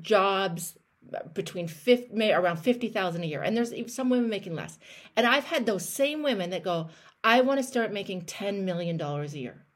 jobs 0.00 0.78
uh, 1.12 1.26
between 1.34 1.66
50, 1.66 2.30
around 2.30 2.58
50,000 2.58 3.24
a 3.24 3.26
year. 3.26 3.42
And 3.42 3.56
there's 3.56 3.72
some 3.92 4.08
women 4.08 4.30
making 4.30 4.54
less. 4.54 4.78
And 5.16 5.26
I've 5.26 5.46
had 5.46 5.66
those 5.66 5.88
same 5.88 6.22
women 6.22 6.50
that 6.50 6.62
go, 6.62 6.88
I 7.24 7.40
want 7.40 7.58
to 7.58 7.64
start 7.64 7.92
making 7.92 8.22
$10 8.26 8.62
million 8.62 9.00
a 9.00 9.24
year. 9.26 9.66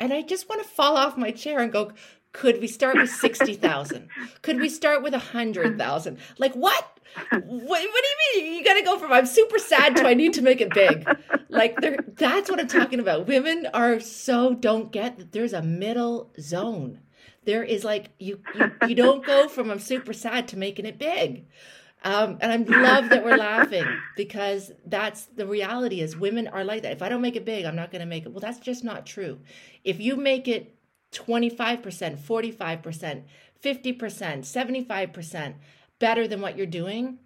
And 0.00 0.12
I 0.12 0.20
just 0.20 0.50
want 0.50 0.62
to 0.62 0.68
fall 0.68 0.96
off 0.96 1.16
my 1.16 1.30
chair 1.30 1.60
and 1.60 1.72
go, 1.72 1.92
could 2.32 2.60
we 2.60 2.66
start 2.66 2.96
with 2.96 3.10
60,000? 3.10 4.08
Could 4.42 4.60
we 4.60 4.68
start 4.68 5.02
with 5.02 5.12
100,000? 5.12 6.18
Like 6.38 6.54
what? 6.54 6.98
what? 7.30 7.42
What 7.42 7.80
do 7.80 7.82
you 7.82 8.42
mean? 8.42 8.54
You 8.54 8.64
got 8.64 8.74
to 8.74 8.82
go 8.82 8.98
from 8.98 9.12
I'm 9.12 9.26
super 9.26 9.58
sad 9.58 9.96
to 9.96 10.06
I 10.06 10.14
need 10.14 10.34
to 10.34 10.42
make 10.42 10.60
it 10.60 10.72
big. 10.72 11.08
Like 11.48 11.76
that's 12.16 12.50
what 12.50 12.60
I'm 12.60 12.68
talking 12.68 13.00
about. 13.00 13.26
Women 13.26 13.66
are 13.72 14.00
so 14.00 14.54
don't 14.54 14.92
get 14.92 15.18
that 15.18 15.32
there's 15.32 15.52
a 15.52 15.62
middle 15.62 16.30
zone. 16.38 17.00
There 17.44 17.64
is 17.64 17.82
like 17.82 18.10
you 18.18 18.40
you, 18.54 18.72
you 18.88 18.94
don't 18.94 19.24
go 19.24 19.48
from 19.48 19.70
I'm 19.70 19.78
super 19.78 20.12
sad 20.12 20.48
to 20.48 20.58
making 20.58 20.86
it 20.86 20.98
big. 20.98 21.46
Um, 22.04 22.38
and 22.40 22.52
I 22.72 22.80
love 22.80 23.08
that 23.08 23.24
we're 23.24 23.36
laughing 23.36 23.84
because 24.16 24.70
that's 24.86 25.24
the 25.24 25.46
reality 25.46 26.00
is 26.00 26.16
women 26.16 26.46
are 26.46 26.62
like 26.62 26.82
that. 26.82 26.92
If 26.92 27.02
I 27.02 27.08
don't 27.08 27.22
make 27.22 27.34
it 27.34 27.44
big, 27.44 27.64
I'm 27.64 27.74
not 27.74 27.90
going 27.90 28.00
to 28.00 28.06
make 28.06 28.24
it. 28.24 28.30
Well, 28.30 28.40
that's 28.40 28.60
just 28.60 28.84
not 28.84 29.04
true. 29.04 29.40
If 29.82 29.98
you 29.98 30.16
make 30.16 30.46
it 30.46 30.77
25%, 31.12 32.18
45%, 32.18 33.22
50%, 33.62 33.94
75% 33.94 35.54
better 35.98 36.28
than 36.28 36.40
what 36.40 36.56
you're 36.56 36.66
doing, 36.66 37.18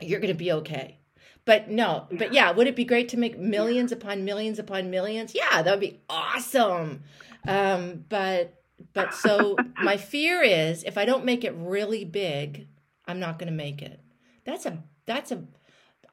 you're 0.00 0.20
going 0.20 0.32
to 0.32 0.38
be 0.38 0.52
okay. 0.52 0.98
But 1.44 1.68
no, 1.68 2.06
but 2.10 2.32
yeah, 2.32 2.50
would 2.50 2.66
it 2.66 2.76
be 2.76 2.84
great 2.84 3.10
to 3.10 3.18
make 3.18 3.38
millions 3.38 3.92
upon 3.92 4.24
millions 4.24 4.58
upon 4.58 4.90
millions? 4.90 5.34
Yeah, 5.34 5.62
that 5.62 5.70
would 5.70 5.80
be 5.80 6.00
awesome. 6.08 7.02
Um, 7.46 8.04
but 8.08 8.62
but 8.94 9.12
so 9.12 9.56
my 9.82 9.96
fear 9.98 10.42
is 10.42 10.84
if 10.84 10.96
I 10.96 11.04
don't 11.04 11.24
make 11.24 11.44
it 11.44 11.54
really 11.56 12.04
big, 12.04 12.68
I'm 13.06 13.20
not 13.20 13.38
going 13.38 13.50
to 13.50 13.56
make 13.56 13.82
it. 13.82 14.00
That's 14.44 14.64
a 14.64 14.82
that's 15.04 15.32
a 15.32 15.44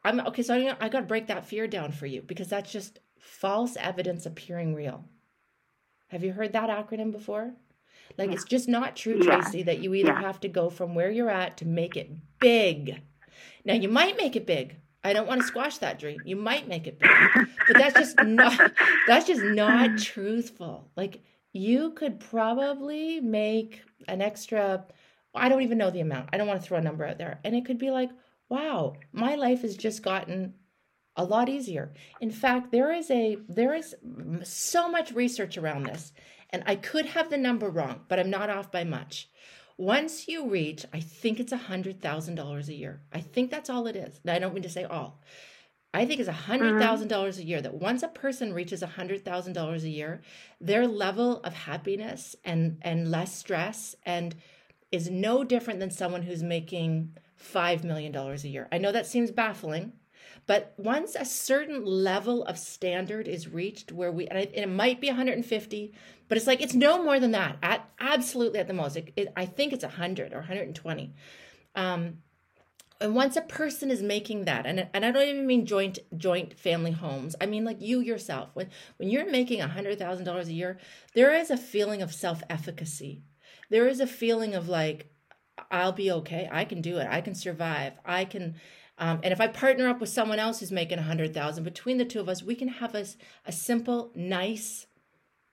I'm 0.04 0.20
okay. 0.20 0.44
So 0.44 0.54
I, 0.54 0.76
I 0.80 0.90
got 0.90 1.02
to 1.02 1.06
break 1.06 1.28
that 1.28 1.46
fear 1.46 1.66
down 1.66 1.94
for 1.94 2.06
you 2.06 2.22
because 2.22 2.50
that's 2.50 2.72
just 2.72 3.00
false 3.18 3.78
evidence 3.80 4.26
appearing 4.26 4.74
real. 4.74 5.06
Have 6.12 6.26
you 6.26 6.34
heard 6.34 6.52
that 6.54 6.70
acronym 6.70 7.12
before? 7.12 7.54
Like 8.18 8.30
yeah. 8.30 8.36
it's 8.36 8.44
just 8.44 8.68
not 8.68 8.98
true, 8.98 9.22
Tracy, 9.22 9.60
yeah. 9.60 9.64
that 9.66 9.80
you 9.80 9.94
either 9.94 10.12
yeah. 10.12 10.22
have 10.22 10.42
to 10.42 10.50
go 10.50 10.70
from 10.70 10.94
where 10.94 11.10
you're 11.10 11.30
at 11.30 11.56
to 11.58 11.66
make 11.66 11.96
it 11.96 12.12
big. 12.40 13.02
Now 13.64 13.76
you 13.76 13.88
might 13.88 14.18
make 14.18 14.36
it 14.36 14.46
big. 14.46 14.76
I 15.06 15.14
don't 15.14 15.26
want 15.26 15.40
to 15.40 15.48
squash 15.48 15.78
that 15.78 16.00
dream. 16.00 16.20
You 16.26 16.36
might 16.36 16.68
make 16.68 16.86
it 16.86 17.00
big. 17.00 17.10
But 17.66 17.78
that's 17.78 17.98
just 17.98 18.20
not 18.24 18.60
that's 19.08 19.28
just 19.28 19.42
not 19.42 20.00
truthful. 20.00 20.90
Like 20.98 21.22
you 21.54 21.92
could 21.92 22.20
probably 22.20 23.22
make 23.22 23.82
an 24.10 24.22
extra 24.22 24.86
I 25.34 25.48
don't 25.48 25.62
even 25.62 25.78
know 25.78 25.92
the 25.92 26.02
amount. 26.02 26.30
I 26.34 26.38
don't 26.38 26.48
want 26.48 26.62
to 26.62 26.68
throw 26.68 26.78
a 26.78 26.82
number 26.82 27.06
out 27.06 27.18
there. 27.18 27.40
And 27.46 27.56
it 27.56 27.66
could 27.66 27.78
be 27.78 27.90
like, 27.90 28.10
wow, 28.50 28.98
my 29.14 29.36
life 29.36 29.62
has 29.62 29.78
just 29.78 30.04
gotten 30.04 30.56
a 31.16 31.24
lot 31.24 31.50
easier. 31.50 31.94
In 32.20 32.32
fact, 32.32 32.72
there 32.72 32.94
is 32.94 33.12
a 33.12 33.38
there 33.48 33.74
is 33.74 33.96
so 34.44 34.90
much 34.90 35.12
research 35.12 35.58
around 35.58 35.86
this, 35.86 36.14
and 36.50 36.64
I 36.66 36.76
could 36.76 37.06
have 37.08 37.30
the 37.30 37.38
number 37.38 37.70
wrong, 37.70 38.02
but 38.08 38.20
I'm 38.20 38.30
not 38.30 38.50
off 38.50 38.72
by 38.72 38.84
much. 38.84 39.30
Once 39.78 40.28
you 40.28 40.50
reach, 40.50 40.86
I 40.94 41.00
think 41.00 41.40
it's 41.40 41.52
a 41.52 41.58
hundred 41.58 42.02
thousand 42.02 42.36
dollars 42.36 42.70
a 42.70 42.74
year. 42.74 43.02
I 43.12 43.20
think 43.20 43.52
that's 43.52 43.70
all 43.70 43.88
it 43.88 43.96
is. 43.96 44.20
Now 44.24 44.34
I 44.34 44.40
don't 44.40 44.54
mean 44.54 44.64
to 44.64 44.70
say 44.70 44.84
all. 44.84 45.22
I 45.94 46.06
think 46.06 46.20
it's 46.22 46.30
a 46.30 46.34
hundred 46.34 46.80
thousand 46.80 47.08
mm-hmm. 47.08 47.16
dollars 47.16 47.38
a 47.38 47.44
year. 47.44 47.62
That 47.62 47.74
once 47.74 48.04
a 48.04 48.08
person 48.08 48.54
reaches 48.54 48.82
a 48.82 48.88
hundred 48.88 49.26
thousand 49.26 49.54
dollars 49.54 49.84
a 49.84 49.90
year, 49.90 50.22
their 50.62 50.88
level 50.88 51.42
of 51.42 51.54
happiness 51.54 52.36
and 52.46 52.78
and 52.82 53.12
less 53.12 53.36
stress 53.36 53.96
and 54.06 54.36
is 54.92 55.10
no 55.10 55.44
different 55.44 55.80
than 55.80 55.92
someone 55.92 56.22
who's 56.22 56.44
making 56.44 57.18
five 57.36 57.84
million 57.84 58.12
dollars 58.12 58.44
a 58.46 58.50
year. 58.50 58.68
I 58.72 58.78
know 58.78 58.92
that 58.92 59.08
seems 59.08 59.32
baffling 59.32 59.94
but 60.52 60.74
once 60.76 61.16
a 61.18 61.24
certain 61.24 61.86
level 61.86 62.44
of 62.44 62.60
standard 62.60 63.26
is 63.26 63.48
reached, 63.48 63.94
where 63.94 64.12
we, 64.12 64.28
and 64.28 64.38
it, 64.38 64.68
might 64.68 65.00
be 65.00 65.08
150, 65.08 65.94
but 66.28 66.38
it's 66.38 66.46
like, 66.46 66.60
it's 66.62 66.74
no 66.74 67.02
more 67.02 67.22
than 67.22 67.32
that, 67.32 67.56
at 67.64 67.90
absolutely 68.02 68.60
at 68.60 68.68
the 68.68 68.74
most. 68.74 68.98
It, 68.98 69.14
it, 69.16 69.34
I 69.38 69.46
think 69.46 69.72
it's 69.72 69.86
100 69.86 70.34
or 70.34 70.40
120. 70.40 71.14
Um, 71.74 72.18
and 73.00 73.16
once 73.16 73.38
a 73.38 73.42
person 73.44 73.90
is 73.90 74.04
making 74.04 74.44
that 74.44 74.66
and, 74.66 74.88
and 74.94 75.06
i 75.06 75.12
don't 75.12 75.28
even 75.28 75.48
mean 75.48 75.66
joint 75.66 76.00
joint 76.18 76.60
family 76.60 76.92
homes. 76.92 77.34
I 77.40 77.46
mean 77.46 77.64
like 77.64 77.82
you 77.82 78.02
yourself 78.02 78.50
when 78.54 78.68
when 78.98 79.10
you're 79.10 79.32
making 79.32 79.62
$100000 79.62 80.46
a 80.46 80.52
year 80.52 80.78
there 81.16 81.34
is 81.34 81.50
a 81.50 81.56
feeling 81.56 82.02
of 82.02 82.14
self-efficacy. 82.14 83.24
There 83.70 83.88
is 83.88 84.02
a 84.02 84.06
feeling 84.06 84.54
of 84.54 84.68
like 84.68 85.08
i'll 85.72 85.94
be 85.94 86.12
okay. 86.12 86.50
I 86.52 86.66
can 86.66 86.82
do 86.82 86.98
it. 86.98 87.08
I 87.10 87.22
can 87.22 87.36
survive. 87.36 87.94
I 88.06 88.26
can 88.26 88.56
um, 89.02 89.20
and 89.24 89.34
if 89.34 89.42
I 89.42 89.48
partner 89.48 89.90
up 89.90 90.00
with 90.00 90.10
someone 90.10 90.38
else 90.38 90.60
who's 90.60 90.72
making 90.72 91.00
a 91.00 91.02
hundred 91.02 91.34
thousand, 91.34 91.64
between 91.64 91.98
the 91.98 92.06
two 92.06 92.20
of 92.20 92.30
us, 92.30 92.44
we 92.44 92.54
can 92.54 92.68
have 92.68 92.94
a, 92.94 93.04
a 93.48 93.52
simple, 93.52 94.12
nice, 94.14 94.86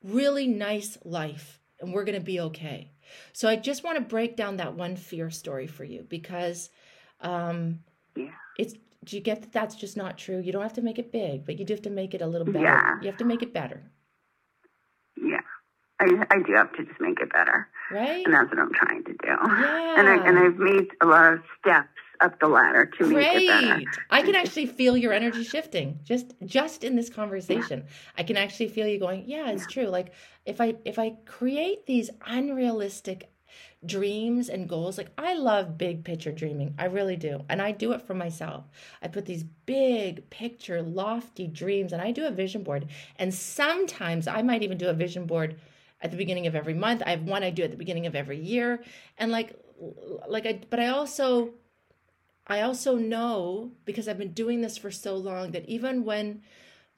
really 0.04 0.46
nice 0.46 0.98
life, 1.02 1.58
and 1.80 1.94
we're 1.94 2.04
going 2.04 2.18
to 2.18 2.24
be 2.24 2.38
okay. 2.40 2.92
So 3.32 3.48
I 3.48 3.56
just 3.56 3.82
want 3.82 3.96
to 3.96 4.02
break 4.02 4.36
down 4.36 4.58
that 4.58 4.74
one 4.74 4.96
fear 4.96 5.30
story 5.30 5.66
for 5.66 5.82
you 5.82 6.06
because 6.08 6.68
um, 7.22 7.80
yeah. 8.14 8.28
it's. 8.58 8.74
Do 9.04 9.16
you 9.16 9.22
get 9.22 9.40
that 9.40 9.52
that's 9.52 9.76
just 9.76 9.96
not 9.96 10.18
true? 10.18 10.40
You 10.40 10.52
don't 10.52 10.62
have 10.62 10.74
to 10.74 10.82
make 10.82 10.98
it 10.98 11.10
big, 11.10 11.46
but 11.46 11.58
you 11.58 11.64
do 11.64 11.72
have 11.72 11.82
to 11.82 11.90
make 11.90 12.12
it 12.12 12.20
a 12.20 12.26
little 12.26 12.46
better. 12.46 12.64
Yeah. 12.64 13.00
You 13.00 13.06
have 13.06 13.16
to 13.18 13.24
make 13.24 13.42
it 13.42 13.54
better. 13.54 13.82
Yeah. 15.16 15.40
I, 16.00 16.04
I 16.30 16.42
do 16.46 16.52
have 16.54 16.72
to 16.76 16.84
just 16.84 17.00
make 17.00 17.18
it 17.20 17.32
better. 17.32 17.68
Right. 17.90 18.26
And 18.26 18.34
that's 18.34 18.50
what 18.50 18.58
I'm 18.58 18.72
trying 18.74 19.04
to 19.04 19.12
do. 19.12 19.18
Yeah. 19.24 19.94
And 19.98 20.06
I 20.06 20.28
and 20.28 20.38
I've 20.38 20.58
made 20.58 20.88
a 21.00 21.06
lot 21.06 21.32
of 21.32 21.40
steps 21.58 21.88
up 22.20 22.38
the 22.40 22.48
ladder 22.48 22.86
to 22.86 23.04
Great. 23.04 23.46
make 23.46 23.82
it. 23.82 23.88
I 24.10 24.22
can 24.22 24.34
actually 24.34 24.66
feel 24.66 24.96
your 24.96 25.12
energy 25.12 25.44
shifting 25.44 26.00
just 26.04 26.34
just 26.44 26.84
in 26.84 26.96
this 26.96 27.10
conversation. 27.10 27.80
Yeah. 27.80 27.92
I 28.18 28.22
can 28.22 28.36
actually 28.36 28.68
feel 28.68 28.86
you 28.86 28.98
going, 28.98 29.24
yeah, 29.26 29.50
it's 29.50 29.62
yeah. 29.62 29.82
true. 29.82 29.86
Like 29.86 30.12
if 30.46 30.60
I 30.60 30.76
if 30.84 30.98
I 30.98 31.16
create 31.26 31.86
these 31.86 32.10
unrealistic 32.26 33.30
dreams 33.84 34.48
and 34.48 34.68
goals, 34.68 34.98
like 34.98 35.10
I 35.16 35.34
love 35.34 35.78
big 35.78 36.04
picture 36.04 36.32
dreaming. 36.32 36.74
I 36.78 36.86
really 36.86 37.16
do. 37.16 37.44
And 37.48 37.62
I 37.62 37.72
do 37.72 37.92
it 37.92 38.02
for 38.02 38.14
myself. 38.14 38.64
I 39.02 39.08
put 39.08 39.26
these 39.26 39.44
big 39.44 40.28
picture 40.30 40.82
lofty 40.82 41.46
dreams 41.46 41.92
and 41.92 42.02
I 42.02 42.10
do 42.10 42.26
a 42.26 42.30
vision 42.30 42.62
board. 42.62 42.88
And 43.16 43.32
sometimes 43.32 44.26
I 44.26 44.42
might 44.42 44.62
even 44.62 44.78
do 44.78 44.88
a 44.88 44.94
vision 44.94 45.26
board 45.26 45.60
at 46.00 46.10
the 46.10 46.16
beginning 46.16 46.46
of 46.46 46.54
every 46.54 46.74
month. 46.74 47.02
I 47.04 47.10
have 47.10 47.22
one 47.22 47.42
I 47.42 47.50
do 47.50 47.62
at 47.62 47.70
the 47.70 47.76
beginning 47.76 48.06
of 48.06 48.14
every 48.14 48.38
year. 48.38 48.82
And 49.16 49.30
like 49.30 49.54
like 50.28 50.46
I 50.46 50.60
but 50.70 50.80
I 50.80 50.88
also 50.88 51.54
I 52.48 52.62
also 52.62 52.96
know 52.96 53.72
because 53.84 54.08
I've 54.08 54.18
been 54.18 54.32
doing 54.32 54.62
this 54.62 54.78
for 54.78 54.90
so 54.90 55.16
long 55.16 55.52
that 55.52 55.68
even 55.68 56.04
when 56.04 56.42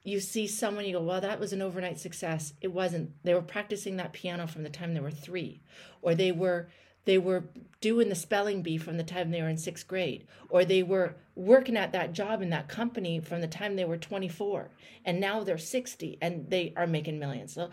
you 0.03 0.21
see 0.21 0.47
someone, 0.47 0.85
you 0.85 0.93
go, 0.93 1.03
well, 1.03 1.21
that 1.21 1.41
was 1.41 1.53
an 1.53 1.61
overnight 1.61 1.99
success. 1.99 2.55
It 2.61 2.73
wasn't. 2.73 3.11
They 3.25 3.35
were 3.35 3.43
practicing 3.43 3.97
that 3.97 4.13
piano 4.13 4.47
from 4.47 4.63
the 4.63 4.71
time 4.71 4.95
they 4.95 5.01
were 5.01 5.11
three, 5.11 5.61
or 6.01 6.15
they 6.15 6.33
were 6.33 6.69
they 7.05 7.19
were 7.19 7.45
doing 7.81 8.09
the 8.09 8.15
spelling 8.15 8.63
bee 8.63 8.79
from 8.79 8.97
the 8.97 9.03
time 9.03 9.31
they 9.31 9.43
were 9.43 9.49
in 9.49 9.59
sixth 9.59 9.89
grade, 9.89 10.27
or 10.49 10.65
they 10.65 10.83
were 10.83 11.17
working 11.35 11.77
at 11.77 11.93
that 11.93 12.13
job 12.13 12.43
in 12.43 12.51
that 12.51 12.69
company 12.69 13.21
from 13.21 13.41
the 13.41 13.49
time 13.49 13.75
they 13.75 13.85
were 13.85 13.97
24, 13.97 14.71
and 15.05 15.19
now 15.19 15.43
they're 15.43 15.59
60 15.59 16.19
and 16.21 16.51
they 16.51 16.75
are 16.77 16.87
making 16.87 17.19
millions. 17.19 17.55
So 17.55 17.71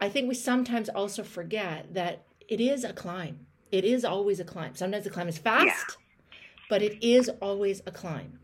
I 0.00 0.08
think 0.08 0.28
we 0.28 0.34
sometimes 0.34 0.88
also 0.88 1.24
forget 1.24 1.92
that 1.94 2.24
it 2.48 2.60
is 2.60 2.84
a 2.84 2.92
climb. 2.92 3.46
It 3.70 3.84
is 3.84 4.04
always 4.04 4.40
a 4.40 4.44
climb. 4.44 4.74
Sometimes 4.74 5.04
the 5.04 5.10
climb 5.10 5.28
is 5.28 5.38
fast. 5.38 5.66
Yeah 5.66 5.94
but 6.68 6.82
it 6.82 7.04
is 7.04 7.28
always 7.40 7.82
a 7.86 7.90
climb. 7.90 8.38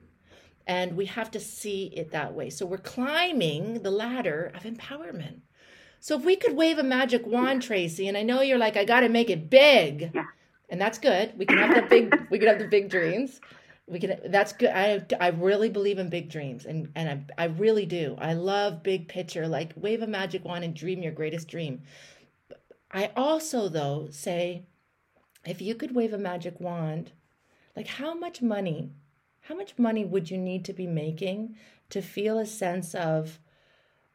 And 0.66 0.96
we 0.96 1.06
have 1.06 1.30
to 1.32 1.40
see 1.40 1.92
it 1.94 2.10
that 2.12 2.34
way. 2.34 2.48
So 2.50 2.64
we're 2.64 2.78
climbing 2.78 3.82
the 3.82 3.90
ladder 3.90 4.50
of 4.54 4.62
empowerment. 4.62 5.40
So 6.00 6.18
if 6.18 6.24
we 6.24 6.36
could 6.36 6.56
wave 6.56 6.78
a 6.78 6.82
magic 6.82 7.26
wand, 7.26 7.62
Tracy, 7.62 8.08
and 8.08 8.16
I 8.16 8.22
know 8.22 8.40
you're 8.40 8.58
like, 8.58 8.76
I 8.76 8.84
got 8.84 9.00
to 9.00 9.08
make 9.08 9.30
it 9.30 9.50
big. 9.50 10.10
Yeah. 10.14 10.24
And 10.70 10.80
that's 10.80 10.98
good. 10.98 11.32
We 11.36 11.44
can 11.46 11.58
have 11.58 11.74
the 11.74 11.82
big, 11.82 12.26
we 12.30 12.38
can 12.38 12.48
have 12.48 12.58
the 12.58 12.68
big 12.68 12.88
dreams. 12.88 13.40
We 13.86 14.00
can, 14.00 14.18
that's 14.26 14.54
good. 14.54 14.70
I, 14.70 15.04
I 15.20 15.28
really 15.28 15.68
believe 15.68 15.98
in 15.98 16.08
big 16.08 16.30
dreams 16.30 16.64
and, 16.64 16.90
and 16.94 17.26
I, 17.38 17.44
I 17.44 17.46
really 17.46 17.84
do. 17.84 18.16
I 18.18 18.32
love 18.32 18.82
big 18.82 19.08
picture, 19.08 19.46
like 19.46 19.72
wave 19.76 20.00
a 20.00 20.06
magic 20.06 20.44
wand 20.44 20.64
and 20.64 20.74
dream 20.74 21.02
your 21.02 21.12
greatest 21.12 21.48
dream. 21.48 21.82
I 22.90 23.10
also, 23.16 23.68
though, 23.68 24.08
say 24.10 24.64
if 25.44 25.60
you 25.60 25.74
could 25.74 25.94
wave 25.94 26.14
a 26.14 26.18
magic 26.18 26.60
wand, 26.60 27.12
like 27.76 27.86
how 27.86 28.14
much 28.14 28.42
money, 28.42 28.90
how 29.42 29.54
much 29.54 29.78
money 29.78 30.04
would 30.04 30.30
you 30.30 30.38
need 30.38 30.64
to 30.64 30.72
be 30.72 30.86
making 30.86 31.56
to 31.90 32.00
feel 32.02 32.38
a 32.38 32.46
sense 32.46 32.94
of, 32.94 33.38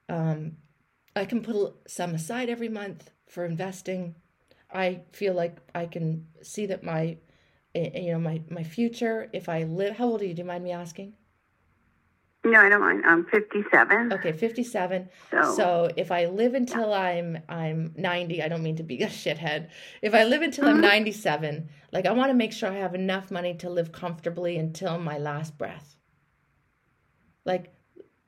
um, 0.08 0.58
I 1.16 1.26
can 1.26 1.42
put 1.42 1.74
some 1.88 2.16
aside 2.16 2.50
every 2.50 2.70
month 2.70 3.12
for 3.28 3.46
investing. 3.46 4.16
I 4.72 5.02
feel 5.12 5.34
like 5.34 5.58
I 5.76 5.86
can 5.86 6.28
see 6.42 6.66
that 6.68 6.84
my, 6.84 7.18
eh, 7.76 8.00
you 8.00 8.12
know, 8.14 8.20
my 8.20 8.42
my 8.50 8.64
future. 8.64 9.30
If 9.34 9.50
I 9.50 9.64
live, 9.64 9.98
how 9.98 10.06
old 10.06 10.22
are 10.22 10.26
you? 10.26 10.34
Do 10.34 10.42
you 10.42 10.48
mind 10.48 10.64
me 10.64 10.72
asking? 10.72 11.14
No, 12.46 12.60
I 12.62 12.70
don't 12.70 12.80
mind. 12.80 13.04
I'm 13.06 13.26
57. 13.26 14.14
Okay, 14.14 14.32
57. 14.32 15.10
So, 15.30 15.42
So 15.56 15.90
if 15.98 16.10
I 16.12 16.26
live 16.28 16.54
until 16.54 16.94
I'm 16.94 17.38
I'm 17.50 17.94
90, 17.98 18.42
I 18.42 18.48
don't 18.48 18.64
mean 18.64 18.78
to 18.78 18.84
be 18.84 19.02
a 19.04 19.08
shithead. 19.22 19.70
If 20.02 20.14
I 20.14 20.24
live 20.24 20.42
until 20.42 20.66
Mm-hmm. 20.66 20.76
I'm 20.76 20.82
97, 20.82 21.70
like 21.92 22.06
I 22.06 22.12
want 22.14 22.30
to 22.30 22.34
make 22.34 22.54
sure 22.54 22.70
I 22.70 22.76
have 22.78 22.96
enough 22.96 23.30
money 23.30 23.56
to 23.56 23.70
live 23.70 23.92
comfortably 23.92 24.58
until 24.58 24.98
my 24.98 25.18
last 25.18 25.58
breath. 25.58 25.98
Like 27.46 27.74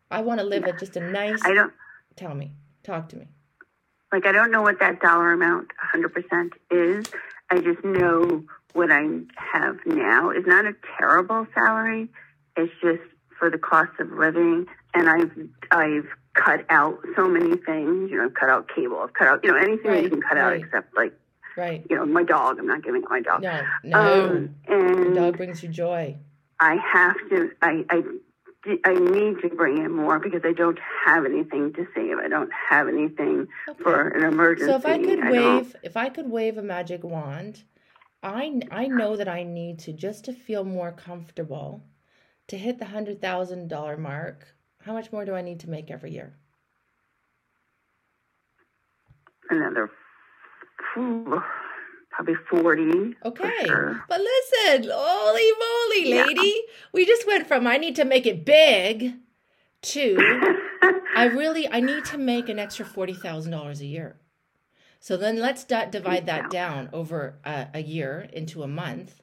I 0.09 0.21
want 0.21 0.39
to 0.41 0.45
live 0.45 0.65
at 0.65 0.77
just 0.79 0.97
a 0.97 0.99
nice 1.11 1.39
I 1.45 1.53
don't 1.53 1.73
tell 2.15 2.35
me. 2.35 2.53
Talk 2.83 3.09
to 3.09 3.15
me. 3.15 3.27
like 4.11 4.25
I 4.25 4.31
don't 4.33 4.51
know 4.51 4.61
what 4.61 4.79
that 4.79 4.99
dollar 4.99 5.31
amount 5.31 5.69
100% 5.95 6.51
is. 6.71 7.05
I 7.49 7.59
just 7.59 7.83
know 7.83 8.43
what 8.73 8.91
I 8.91 9.03
have 9.35 9.77
now 9.85 10.31
is 10.31 10.45
not 10.45 10.65
a 10.65 10.73
terrible 10.97 11.45
salary. 11.53 12.09
It's 12.57 12.73
just 12.81 13.01
for 13.41 13.49
the 13.49 13.57
cost 13.57 13.89
of 13.99 14.11
living 14.11 14.67
and 14.93 15.09
I've 15.09 15.31
I've 15.71 16.05
cut 16.35 16.63
out 16.69 16.99
so 17.15 17.27
many 17.27 17.57
things, 17.57 18.11
you 18.11 18.17
know, 18.17 18.25
I've 18.25 18.35
cut 18.35 18.49
out 18.49 18.69
cable, 18.73 18.99
I've 18.99 19.13
cut 19.13 19.27
out, 19.27 19.43
you 19.43 19.51
know, 19.51 19.57
anything 19.57 19.91
that 19.91 20.03
you 20.03 20.09
can 20.11 20.21
cut 20.21 20.37
out 20.37 20.53
except 20.53 20.95
like, 20.95 21.13
Right. 21.57 21.83
you 21.89 21.95
know, 21.97 22.05
my 22.05 22.23
dog. 22.23 22.59
I'm 22.59 22.67
not 22.67 22.83
giving 22.83 23.03
up 23.03 23.09
my 23.09 23.19
dog. 23.19 23.41
No. 23.41 23.61
No. 23.83 24.25
Um, 24.27 24.55
and 24.67 25.15
Dog 25.15 25.35
brings 25.37 25.61
you 25.63 25.69
joy. 25.69 26.15
I 26.59 26.75
have 26.75 27.15
to, 27.31 27.49
I, 27.61 27.83
I, 27.89 28.03
I 28.85 28.93
need 28.93 29.41
to 29.41 29.49
bring 29.57 29.79
in 29.79 29.91
more 29.91 30.19
because 30.19 30.41
I 30.45 30.53
don't 30.53 30.77
have 31.05 31.25
anything 31.25 31.73
to 31.73 31.85
save. 31.95 32.19
I 32.23 32.27
don't 32.29 32.51
have 32.69 32.87
anything 32.87 33.47
Okay. 33.67 33.83
for 33.83 34.07
an 34.09 34.23
emergency. 34.23 34.71
So 34.71 34.77
if 34.77 34.85
I 34.85 34.97
could 34.99 35.19
don't- 35.19 35.31
wave, 35.31 35.75
if 35.83 35.97
I 35.97 36.09
could 36.09 36.29
wave 36.29 36.57
a 36.59 36.61
magic 36.61 37.03
wand, 37.03 37.63
I 38.23 38.61
I 38.71 38.85
know 38.87 39.15
that 39.17 39.27
I 39.27 39.41
need 39.43 39.79
to 39.79 39.91
just 39.93 40.25
to 40.25 40.33
feel 40.33 40.63
more 40.63 40.91
comfortable, 40.91 41.81
to 42.47 42.57
hit 42.57 42.79
the 42.79 42.85
hundred 42.85 43.21
thousand 43.21 43.67
dollar 43.69 43.97
mark. 43.97 44.47
How 44.83 44.93
much 44.93 45.11
more 45.11 45.25
do 45.25 45.33
I 45.35 45.41
need 45.41 45.59
to 45.61 45.69
make 45.69 45.91
every 45.91 46.11
year? 46.11 46.33
another, 49.49 49.89
probably 50.93 52.35
40. 52.49 53.15
Okay, 53.25 53.65
sure. 53.65 54.01
but 54.07 54.21
listen, 54.21 54.89
holy 54.93 55.51
moly, 55.59 56.09
Yeah. 56.15 56.23
lady, 56.25 56.55
we 56.93 57.05
just 57.05 57.27
went 57.27 57.47
from 57.47 57.67
I 57.67 57.75
need 57.75 57.97
to 57.97 58.05
make 58.05 58.25
it 58.25 58.45
big 58.45 59.15
to 59.81 60.17
I 61.17 61.25
really 61.25 61.67
I 61.69 61.81
need 61.81 62.05
to 62.05 62.17
make 62.17 62.47
an 62.47 62.59
extra 62.59 62.85
forty 62.85 63.13
thousand 63.13 63.51
dollars 63.51 63.81
a 63.81 63.85
year. 63.85 64.21
So 65.01 65.17
then 65.17 65.37
let's 65.39 65.65
di- 65.65 65.89
divide 65.89 66.27
that 66.27 66.49
down 66.49 66.89
over 66.93 67.39
a, 67.43 67.67
a 67.73 67.81
year 67.81 68.29
into 68.31 68.63
a 68.63 68.67
month. 68.67 69.19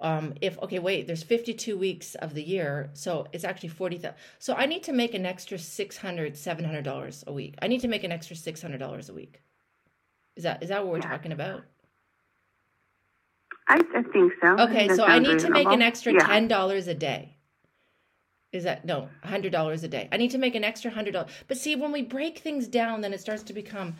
Um, 0.00 0.34
if 0.40 0.58
okay, 0.58 0.78
wait, 0.80 1.06
there's 1.06 1.22
52 1.22 1.78
weeks 1.78 2.14
of 2.16 2.34
the 2.34 2.42
year, 2.42 2.90
so 2.94 3.26
it's 3.32 3.44
actually 3.44 3.70
40,000. 3.70 4.14
So 4.38 4.54
I 4.54 4.66
need 4.66 4.82
to 4.84 4.92
make 4.92 5.14
an 5.14 5.24
extra 5.24 5.58
600 5.58 6.36
700 6.36 6.82
dollars 6.84 7.24
a 7.26 7.32
week. 7.32 7.54
I 7.62 7.68
need 7.68 7.80
to 7.80 7.88
make 7.88 8.04
an 8.04 8.12
extra 8.12 8.36
600 8.36 8.78
dollars 8.78 9.08
a 9.08 9.14
week. 9.14 9.40
Is 10.36 10.42
that 10.44 10.62
is 10.62 10.68
that 10.70 10.84
what 10.84 10.92
we're 10.92 10.98
Yeah. 10.98 11.10
talking 11.10 11.32
about? 11.32 11.64
I, 13.68 13.76
I 13.94 14.02
think 14.12 14.32
so. 14.42 14.58
Okay, 14.60 14.88
That 14.88 14.96
so 14.96 15.04
I 15.04 15.18
need 15.20 15.38
to 15.40 15.50
make 15.50 15.66
an 15.68 15.82
extra 15.82 16.12
Yeah. 16.12 16.26
ten 16.26 16.48
dollars 16.48 16.88
a 16.88 16.94
day. 16.94 17.36
Is 18.52 18.64
that 18.64 18.84
no 18.84 19.08
hundred 19.22 19.52
dollars 19.52 19.84
a 19.84 19.88
day? 19.88 20.08
I 20.12 20.16
need 20.16 20.30
to 20.32 20.38
make 20.38 20.54
an 20.54 20.64
extra 20.64 20.90
hundred 20.90 21.12
dollars. 21.12 21.30
But 21.48 21.56
see, 21.56 21.76
when 21.76 21.92
we 21.92 22.02
break 22.02 22.38
things 22.38 22.68
down, 22.68 23.00
then 23.00 23.12
it 23.12 23.20
starts 23.20 23.42
to 23.44 23.52
become. 23.52 23.96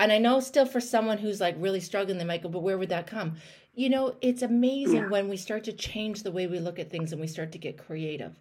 And 0.00 0.10
I 0.10 0.18
know 0.18 0.40
still 0.40 0.66
for 0.66 0.80
someone 0.80 1.18
who's 1.18 1.40
like 1.40 1.54
really 1.58 1.78
struggling, 1.80 2.18
they 2.18 2.24
might 2.24 2.42
go, 2.42 2.48
but 2.48 2.62
where 2.62 2.78
would 2.78 2.88
that 2.88 3.06
come? 3.06 3.36
You 3.74 3.90
know, 3.90 4.16
it's 4.22 4.42
amazing 4.42 5.04
Yeah. 5.04 5.08
when 5.08 5.28
we 5.28 5.36
start 5.36 5.64
to 5.64 5.72
change 5.72 6.22
the 6.22 6.32
way 6.32 6.46
we 6.46 6.58
look 6.58 6.78
at 6.78 6.90
things 6.90 7.12
and 7.12 7.20
we 7.20 7.26
start 7.28 7.52
to 7.52 7.58
get 7.58 7.76
creative. 7.78 8.34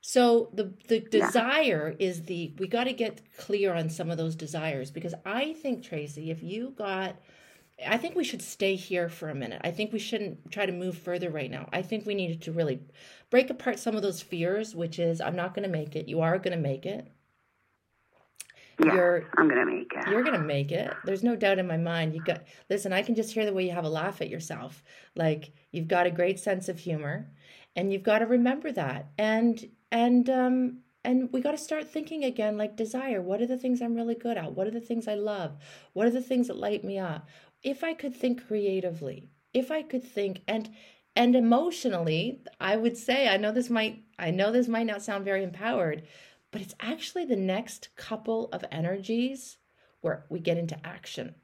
So 0.00 0.50
the 0.54 0.72
the 0.88 1.00
Yeah. 1.00 1.08
desire 1.10 1.94
is 1.98 2.22
the 2.22 2.54
we 2.58 2.66
got 2.66 2.84
to 2.84 2.92
get 2.94 3.20
clear 3.36 3.74
on 3.74 3.90
some 3.90 4.10
of 4.10 4.16
those 4.16 4.34
desires 4.36 4.90
because 4.90 5.14
I 5.24 5.52
think 5.54 5.82
Tracy, 5.84 6.30
if 6.30 6.42
you 6.42 6.70
got 6.76 7.16
I 7.86 7.98
think 7.98 8.14
we 8.16 8.24
should 8.24 8.40
stay 8.40 8.74
here 8.74 9.10
for 9.10 9.28
a 9.28 9.34
minute. 9.34 9.60
I 9.64 9.70
think 9.70 9.92
we 9.92 9.98
shouldn't 9.98 10.50
try 10.50 10.64
to 10.64 10.72
move 10.72 10.96
further 10.96 11.28
right 11.30 11.50
now. 11.50 11.68
I 11.72 11.82
think 11.82 12.06
we 12.06 12.14
needed 12.14 12.40
to 12.42 12.52
really 12.52 12.80
break 13.30 13.50
apart 13.50 13.78
some 13.78 13.96
of 13.96 14.02
those 14.02 14.22
fears, 14.22 14.74
which 14.74 14.98
is 14.98 15.20
I'm 15.20 15.36
not 15.36 15.54
going 15.54 15.64
to 15.64 15.68
make 15.80 15.94
it. 15.94 16.08
You 16.08 16.20
are 16.22 16.38
going 16.38 16.56
to 16.56 16.62
make 16.62 16.86
it. 16.86 17.06
Yeah, 18.84 18.94
You're 18.94 19.24
I'm 19.38 19.48
going 19.48 19.64
to 19.64 19.72
make 19.72 19.92
it. 19.94 20.08
you're 20.08 20.22
going 20.22 20.38
to 20.38 20.46
make 20.46 20.70
it. 20.70 20.92
There's 21.04 21.22
no 21.22 21.34
doubt 21.36 21.58
in 21.58 21.66
my 21.66 21.78
mind. 21.78 22.14
You 22.14 22.22
got 22.22 22.42
Listen, 22.68 22.92
I 22.92 23.02
can 23.02 23.14
just 23.14 23.32
hear 23.32 23.46
the 23.46 23.52
way 23.52 23.64
you 23.64 23.72
have 23.72 23.84
a 23.84 23.88
laugh 23.88 24.20
at 24.20 24.28
yourself. 24.28 24.82
Like 25.14 25.52
you've 25.72 25.88
got 25.88 26.06
a 26.06 26.10
great 26.10 26.38
sense 26.38 26.68
of 26.68 26.78
humor 26.78 27.30
and 27.74 27.92
you've 27.92 28.02
got 28.02 28.18
to 28.20 28.26
remember 28.26 28.72
that. 28.72 29.06
And 29.18 29.70
and 29.90 30.28
um 30.28 30.78
and 31.04 31.32
we 31.32 31.40
got 31.40 31.52
to 31.52 31.58
start 31.58 31.88
thinking 31.88 32.24
again 32.24 32.58
like 32.58 32.76
desire. 32.76 33.22
What 33.22 33.40
are 33.40 33.46
the 33.46 33.56
things 33.58 33.80
I'm 33.80 33.94
really 33.94 34.16
good 34.16 34.36
at? 34.36 34.52
What 34.52 34.66
are 34.66 34.72
the 34.72 34.80
things 34.80 35.08
I 35.08 35.14
love? 35.14 35.56
What 35.92 36.06
are 36.06 36.10
the 36.10 36.20
things 36.20 36.48
that 36.48 36.56
light 36.58 36.84
me 36.84 36.98
up? 36.98 37.28
If 37.62 37.82
I 37.84 37.94
could 37.94 38.14
think 38.14 38.46
creatively, 38.46 39.30
if 39.54 39.70
I 39.70 39.82
could 39.82 40.02
think 40.04 40.42
and 40.46 40.68
and 41.14 41.34
emotionally, 41.34 42.42
I 42.60 42.76
would 42.76 42.96
say 42.98 43.28
I 43.28 43.38
know 43.38 43.52
this 43.52 43.70
might 43.70 44.02
I 44.18 44.30
know 44.30 44.52
this 44.52 44.68
might 44.68 44.86
not 44.86 45.02
sound 45.02 45.24
very 45.24 45.42
empowered, 45.44 46.02
but 46.56 46.62
it's 46.62 46.74
actually 46.80 47.26
the 47.26 47.36
next 47.36 47.94
couple 47.96 48.48
of 48.50 48.64
energies 48.72 49.58
where 50.00 50.24
we 50.30 50.40
get 50.40 50.56
into 50.56 50.86
action. 50.86 51.34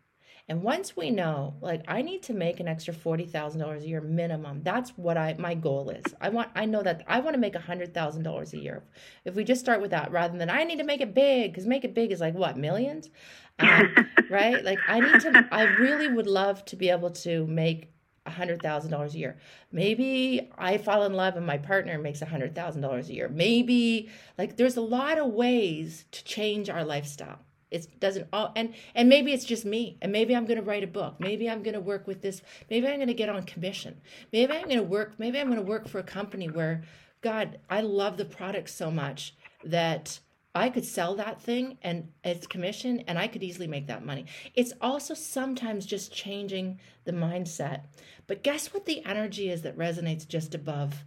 And 0.49 0.63
once 0.63 0.97
we 0.97 1.11
know, 1.11 1.57
like 1.61 1.83
I 1.87 2.01
need 2.01 2.23
to 2.23 2.33
make 2.33 2.61
an 2.61 2.67
extra 2.67 2.95
forty 2.95 3.27
thousand 3.27 3.61
dollars 3.61 3.85
a 3.85 3.89
year 3.89 4.01
minimum. 4.01 4.63
That's 4.63 4.97
what 4.97 5.19
I 5.19 5.35
my 5.39 5.55
goal 5.55 5.91
is. 5.91 6.15
I 6.19 6.31
want 6.31 6.49
I 6.55 6.65
know 6.65 6.83
that 6.83 7.05
I 7.07 7.21
want 7.21 7.35
to 7.35 7.41
make 7.41 7.55
a 7.55 7.61
hundred 7.61 7.93
thousand 7.93 8.23
dollars 8.23 8.55
a 8.55 8.59
year. 8.59 8.85
If 9.27 9.35
we 9.35 9.45
just 9.45 9.61
start 9.61 9.83
with 9.83 9.91
that, 9.91 10.11
rather 10.13 10.39
than 10.39 10.49
I 10.49 10.65
need 10.65 10.79
to 10.79 10.85
make 10.85 11.03
it 11.03 11.13
big, 11.13 11.53
because 11.53 11.67
make 11.67 11.85
it 11.85 11.95
big 11.95 12.11
is 12.11 12.21
like 12.21 12.33
what 12.33 12.57
millions, 12.57 13.11
um, 13.59 13.95
right? 14.31 14.65
Like 14.65 14.79
I 14.89 15.01
need 15.01 15.21
to. 15.21 15.47
I 15.53 15.65
really 15.65 16.09
would 16.09 16.27
love 16.27 16.65
to 16.67 16.77
be 16.77 16.89
able 16.89 17.11
to 17.11 17.47
make 17.47 17.92
a 18.25 18.31
hundred 18.31 18.63
thousand 18.63 18.91
dollars 18.91 19.15
a 19.15 19.19
year. 19.19 19.39
Maybe 19.73 20.51
I 20.57 20.79
fall 20.79 21.03
in 21.05 21.15
love 21.15 21.37
and 21.37 21.47
my 21.47 21.59
partner 21.59 21.99
makes 21.99 22.23
a 22.23 22.27
hundred 22.27 22.55
thousand 22.55 22.83
dollars 22.83 23.09
a 23.09 23.15
year. 23.15 23.29
Maybe 23.29 24.11
like 24.39 24.57
there's 24.57 24.77
a 24.77 24.83
lot 24.83 25.19
of 25.19 25.33
ways 25.33 26.05
to 26.13 26.25
change 26.25 26.71
our 26.71 26.85
lifestyle. 26.85 27.41
It 27.71 27.99
doesn't 28.01 28.29
all 28.33 28.53
and 28.55 28.75
and 28.95 29.09
maybe 29.09 29.33
it's 29.33 29.45
just 29.45 29.65
me. 29.65 29.99
And 30.03 30.13
maybe 30.13 30.37
I'm 30.37 30.47
going 30.47 30.59
to 30.59 30.65
write 30.65 30.85
a 30.85 30.89
book. 30.89 31.17
Maybe 31.19 31.49
I'm 31.51 31.63
going 31.63 31.75
to 31.75 31.81
work 31.81 32.07
with 32.07 32.23
this. 32.23 32.43
Maybe 32.71 32.87
I'm 32.87 32.97
going 32.97 33.09
to 33.09 33.15
get 33.15 33.29
on 33.29 33.43
commission. 33.45 34.01
Maybe 34.33 34.53
I'm 34.53 34.65
going 34.65 34.77
to 34.77 34.83
work. 34.83 35.15
Maybe 35.19 35.41
I'm 35.41 35.49
going 35.49 35.59
to 35.59 35.67
work 35.67 35.89
for 35.89 35.99
a 35.99 36.05
company 36.05 36.49
where, 36.49 36.83
God, 37.23 37.59
I 37.71 37.81
love 37.81 38.19
the 38.19 38.25
product 38.25 38.69
so 38.69 38.91
much 38.91 39.35
that 39.65 40.21
I 40.55 40.69
could 40.69 40.85
sell 40.85 41.15
that 41.17 41.41
thing 41.41 41.79
and 41.83 42.13
it's 42.23 42.47
commission 42.47 43.01
and 43.07 43.19
I 43.19 43.27
could 43.27 43.43
easily 43.43 43.67
make 43.67 43.87
that 43.87 44.05
money. 44.05 44.27
It's 44.55 44.73
also 44.83 45.15
sometimes 45.15 45.87
just 45.87 46.13
changing 46.13 46.79
the 47.05 47.13
mindset. 47.13 47.85
But 48.27 48.43
guess 48.43 48.73
what 48.75 48.85
the 48.85 49.05
energy 49.05 49.49
is 49.49 49.63
that 49.63 49.79
resonates 49.79 50.29
just 50.29 50.55
above 50.55 51.05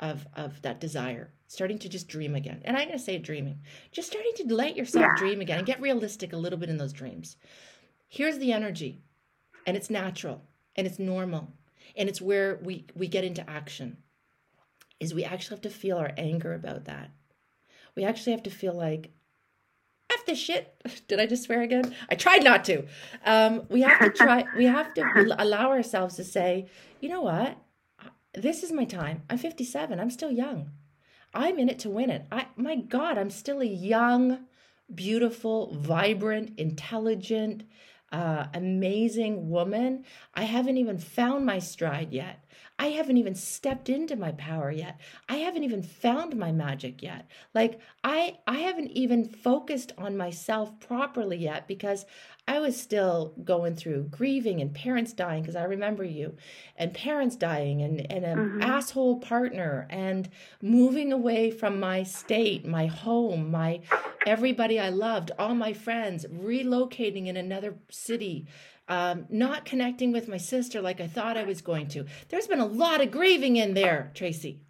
of 0.00 0.26
of 0.34 0.62
that 0.62 0.80
desire? 0.80 1.30
Starting 1.46 1.78
to 1.80 1.88
just 1.90 2.08
dream 2.08 2.34
again. 2.34 2.62
And 2.64 2.76
I'm 2.76 2.88
going 2.88 2.98
to 2.98 3.04
say 3.04 3.18
dreaming. 3.18 3.60
Just 3.92 4.10
starting 4.10 4.32
to 4.36 4.54
let 4.54 4.76
yourself 4.76 5.02
Yeah. 5.02 5.14
dream 5.16 5.40
again 5.40 5.58
and 5.58 5.66
get 5.66 5.80
realistic 5.80 6.32
a 6.32 6.38
little 6.38 6.58
bit 6.58 6.70
in 6.70 6.78
those 6.78 6.92
dreams. 6.92 7.36
Here's 8.08 8.38
the 8.38 8.52
energy. 8.52 9.02
And 9.66 9.76
it's 9.76 9.90
natural 9.90 10.42
and 10.74 10.86
it's 10.86 10.98
normal. 10.98 11.52
And 11.96 12.08
it's 12.08 12.20
where 12.20 12.58
we 12.62 12.86
we 12.94 13.08
get 13.08 13.24
into 13.24 13.48
action. 13.48 13.98
Is 15.00 15.12
we 15.12 15.22
actually 15.24 15.56
have 15.56 15.62
to 15.62 15.70
feel 15.70 15.98
our 15.98 16.12
anger 16.16 16.54
about 16.54 16.86
that 16.86 17.10
we 17.96 18.04
actually 18.04 18.32
have 18.32 18.42
to 18.44 18.50
feel 18.50 18.74
like 18.74 19.10
F 20.12 20.26
this 20.26 20.38
shit. 20.38 20.74
Did 21.08 21.20
I 21.20 21.26
just 21.26 21.44
swear 21.44 21.62
again? 21.62 21.94
I 22.08 22.14
tried 22.14 22.44
not 22.44 22.64
to. 22.64 22.84
Um, 23.24 23.62
we 23.68 23.82
have 23.82 23.98
to 24.00 24.10
try, 24.10 24.44
we 24.56 24.64
have 24.66 24.92
to 24.94 25.34
allow 25.38 25.70
ourselves 25.70 26.16
to 26.16 26.24
say, 26.24 26.66
you 27.00 27.08
know 27.08 27.22
what? 27.22 27.58
this 28.34 28.62
is 28.62 28.72
my 28.72 28.84
time. 28.84 29.22
I'm 29.30 29.38
57. 29.38 29.98
I'm 29.98 30.10
still 30.10 30.30
young. 30.30 30.70
I'm 31.32 31.58
in 31.58 31.68
it 31.68 31.78
to 31.80 31.90
win 31.90 32.10
it. 32.10 32.26
I 32.30 32.46
my 32.56 32.76
God, 32.76 33.18
I'm 33.18 33.30
still 33.30 33.60
a 33.60 33.66
young, 33.66 34.46
beautiful, 34.94 35.74
vibrant, 35.74 36.58
intelligent, 36.58 37.64
uh, 38.12 38.46
amazing 38.54 39.50
woman. 39.50 40.04
I 40.34 40.44
haven't 40.44 40.78
even 40.78 40.98
found 40.98 41.44
my 41.46 41.58
stride 41.58 42.12
yet. 42.12 42.43
I 42.76 42.88
haven't 42.88 43.18
even 43.18 43.36
stepped 43.36 43.88
into 43.88 44.16
my 44.16 44.32
power 44.32 44.70
yet. 44.70 45.00
I 45.28 45.36
haven't 45.36 45.62
even 45.62 45.82
found 45.82 46.36
my 46.36 46.50
magic 46.50 47.02
yet. 47.02 47.28
Like 47.54 47.78
I 48.02 48.38
I 48.48 48.58
haven't 48.58 48.90
even 48.90 49.28
focused 49.28 49.92
on 49.96 50.16
myself 50.16 50.80
properly 50.80 51.36
yet 51.36 51.68
because 51.68 52.04
I 52.48 52.58
was 52.58 52.78
still 52.78 53.32
going 53.44 53.76
through 53.76 54.08
grieving 54.10 54.60
and 54.60 54.74
parents 54.74 55.12
dying 55.12 55.42
because 55.42 55.56
I 55.56 55.64
remember 55.64 56.02
you 56.02 56.36
and 56.76 56.92
parents 56.92 57.36
dying 57.36 57.80
and 57.80 58.00
and 58.10 58.24
an 58.24 58.38
mm-hmm. 58.38 58.62
asshole 58.62 59.20
partner 59.20 59.86
and 59.88 60.28
moving 60.60 61.12
away 61.12 61.52
from 61.52 61.78
my 61.78 62.02
state, 62.02 62.66
my 62.66 62.86
home, 62.86 63.52
my 63.52 63.82
everybody 64.26 64.80
I 64.80 64.88
loved, 64.88 65.30
all 65.38 65.54
my 65.54 65.72
friends, 65.72 66.26
relocating 66.26 67.28
in 67.28 67.36
another 67.36 67.76
city 67.88 68.46
um, 68.88 69.26
not 69.30 69.64
connecting 69.64 70.12
with 70.12 70.28
my 70.28 70.36
sister 70.36 70.80
like 70.80 71.00
I 71.00 71.06
thought 71.06 71.36
I 71.36 71.44
was 71.44 71.60
going 71.60 71.88
to. 71.88 72.04
There's 72.28 72.46
been 72.46 72.60
a 72.60 72.66
lot 72.66 73.00
of 73.00 73.10
grieving 73.10 73.56
in 73.56 73.74
there, 73.74 74.10
Tracy. 74.14 74.60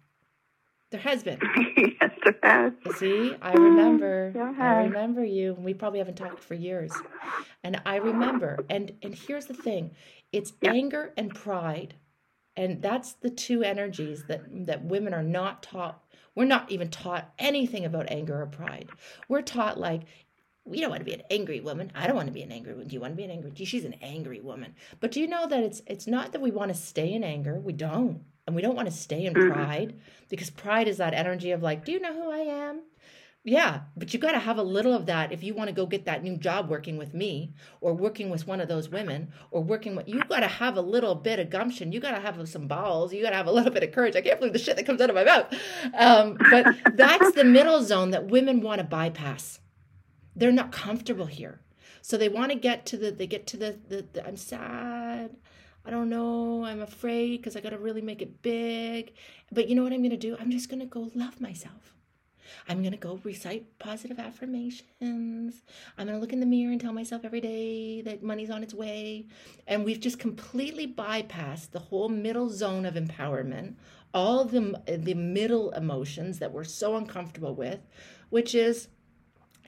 There 0.91 1.01
has 1.01 1.23
been. 1.23 1.39
yes, 1.77 2.11
there 2.23 2.39
has. 2.43 2.73
See, 2.97 3.35
I 3.41 3.53
remember. 3.53 4.31
I 4.59 4.83
remember 4.83 5.25
you. 5.25 5.55
We 5.55 5.73
probably 5.73 5.99
haven't 5.99 6.15
talked 6.15 6.39
for 6.39 6.53
years, 6.53 6.91
and 7.63 7.81
I 7.85 7.97
remember. 7.97 8.59
And 8.69 8.93
and 9.01 9.13
here's 9.13 9.47
the 9.47 9.53
thing: 9.53 9.91
it's 10.31 10.53
anger 10.63 11.11
and 11.17 11.33
pride, 11.33 11.95
and 12.55 12.81
that's 12.81 13.13
the 13.13 13.29
two 13.29 13.63
energies 13.63 14.23
that 14.27 14.43
that 14.67 14.85
women 14.85 15.13
are 15.13 15.23
not 15.23 15.63
taught. 15.63 16.01
We're 16.35 16.45
not 16.45 16.71
even 16.71 16.89
taught 16.89 17.33
anything 17.39 17.85
about 17.85 18.11
anger 18.11 18.41
or 18.41 18.45
pride. 18.45 18.89
We're 19.27 19.41
taught 19.41 19.79
like 19.79 20.03
we 20.65 20.81
don't 20.81 20.89
want 20.89 21.01
to 21.01 21.05
be 21.05 21.13
an 21.13 21.21
angry 21.29 21.59
woman. 21.59 21.91
I 21.93 22.07
don't 22.07 22.15
want 22.15 22.27
to 22.27 22.33
be 22.33 22.41
an 22.41 22.51
angry 22.51 22.73
woman. 22.73 22.87
Do 22.87 22.95
you 22.95 22.99
want 22.99 23.13
to 23.13 23.17
be 23.17 23.23
an 23.23 23.31
angry? 23.31 23.51
She's 23.53 23.85
an 23.85 23.95
angry 24.01 24.41
woman. 24.41 24.73
But 24.99 25.11
do 25.11 25.21
you 25.21 25.27
know 25.27 25.47
that 25.47 25.63
it's 25.63 25.81
it's 25.85 26.07
not 26.07 26.31
that 26.31 26.41
we 26.41 26.51
want 26.51 26.73
to 26.73 26.77
stay 26.77 27.13
in 27.13 27.23
anger. 27.23 27.59
We 27.59 27.73
don't, 27.73 28.23
and 28.47 28.55
we 28.55 28.63
don't 28.63 28.75
want 28.75 28.89
to 28.89 28.93
stay 28.93 29.25
in 29.25 29.33
mm-hmm. 29.33 29.53
pride 29.53 29.99
because 30.27 30.49
pride 30.49 30.87
is 30.87 30.97
that 30.97 31.13
energy 31.13 31.51
of 31.51 31.61
like, 31.61 31.85
do 31.85 31.91
you 31.91 31.99
know 31.99 32.13
who 32.13 32.31
I 32.31 32.39
am? 32.39 32.81
Yeah, 33.47 33.81
but 33.95 34.11
you 34.11 34.19
got 34.19 34.31
to 34.31 34.39
have 34.39 34.57
a 34.57 34.63
little 34.63 34.91
of 34.91 35.05
that 35.05 35.31
if 35.31 35.43
you 35.43 35.53
want 35.53 35.67
to 35.67 35.75
go 35.75 35.85
get 35.85 36.05
that 36.05 36.23
new 36.23 36.35
job 36.35 36.67
working 36.67 36.97
with 36.97 37.13
me 37.13 37.53
or 37.79 37.93
working 37.93 38.31
with 38.31 38.47
one 38.47 38.59
of 38.59 38.67
those 38.67 38.89
women 38.89 39.31
or 39.51 39.61
working 39.61 39.95
with 39.95 40.07
you 40.07 40.19
got 40.23 40.39
to 40.39 40.47
have 40.47 40.77
a 40.77 40.81
little 40.81 41.13
bit 41.13 41.37
of 41.37 41.51
gumption. 41.51 41.91
You 41.91 41.99
got 41.99 42.15
to 42.15 42.19
have 42.19 42.49
some 42.49 42.67
balls. 42.67 43.13
You 43.13 43.21
got 43.21 43.29
to 43.29 43.35
have 43.35 43.45
a 43.45 43.51
little 43.51 43.71
bit 43.71 43.83
of 43.83 43.91
courage. 43.91 44.15
I 44.15 44.21
can't 44.21 44.39
believe 44.39 44.53
the 44.53 44.57
shit 44.57 44.77
that 44.77 44.87
comes 44.87 44.99
out 44.99 45.11
of 45.11 45.15
my 45.15 45.25
mouth. 45.25 45.53
Um, 45.93 46.37
but 46.49 46.75
that's 46.95 47.33
the 47.33 47.43
middle 47.43 47.83
zone 47.83 48.09
that 48.09 48.31
women 48.31 48.61
want 48.61 48.79
to 48.79 48.83
bypass 48.83 49.59
they're 50.35 50.51
not 50.51 50.71
comfortable 50.71 51.25
here. 51.25 51.61
So 52.01 52.17
they 52.17 52.29
want 52.29 52.51
to 52.51 52.57
get 52.57 52.85
to 52.87 52.97
the, 52.97 53.11
they 53.11 53.27
get 53.27 53.47
to 53.47 53.57
the, 53.57 53.79
the, 53.87 54.05
the 54.13 54.27
I'm 54.27 54.37
sad. 54.37 55.35
I 55.85 55.91
don't 55.91 56.09
know. 56.09 56.63
I'm 56.65 56.81
afraid 56.81 57.37
because 57.37 57.55
I 57.55 57.61
got 57.61 57.69
to 57.69 57.77
really 57.77 58.01
make 58.01 58.21
it 58.21 58.41
big. 58.41 59.13
But 59.51 59.69
you 59.69 59.75
know 59.75 59.83
what 59.83 59.93
I'm 59.93 60.01
going 60.01 60.11
to 60.11 60.17
do? 60.17 60.35
I'm 60.39 60.51
just 60.51 60.69
going 60.69 60.79
to 60.79 60.85
go 60.85 61.11
love 61.15 61.39
myself. 61.39 61.95
I'm 62.67 62.81
going 62.81 62.91
to 62.91 62.97
go 62.97 63.19
recite 63.23 63.77
positive 63.79 64.19
affirmations. 64.19 65.63
I'm 65.97 66.07
going 66.07 66.17
to 66.17 66.19
look 66.19 66.33
in 66.33 66.39
the 66.39 66.45
mirror 66.45 66.71
and 66.71 66.81
tell 66.81 66.93
myself 66.93 67.25
every 67.25 67.41
day 67.41 68.01
that 68.01 68.23
money's 68.23 68.49
on 68.49 68.63
its 68.63 68.73
way. 68.73 69.27
And 69.67 69.83
we've 69.83 69.99
just 69.99 70.19
completely 70.19 70.87
bypassed 70.87 71.71
the 71.71 71.79
whole 71.79 72.09
middle 72.09 72.49
zone 72.49 72.85
of 72.85 72.95
empowerment, 72.95 73.75
all 74.13 74.45
the, 74.45 74.81
the 74.87 75.13
middle 75.13 75.71
emotions 75.71 76.39
that 76.39 76.51
we're 76.51 76.63
so 76.63 76.95
uncomfortable 76.95 77.55
with, 77.55 77.79
which 78.29 78.55
is 78.55 78.87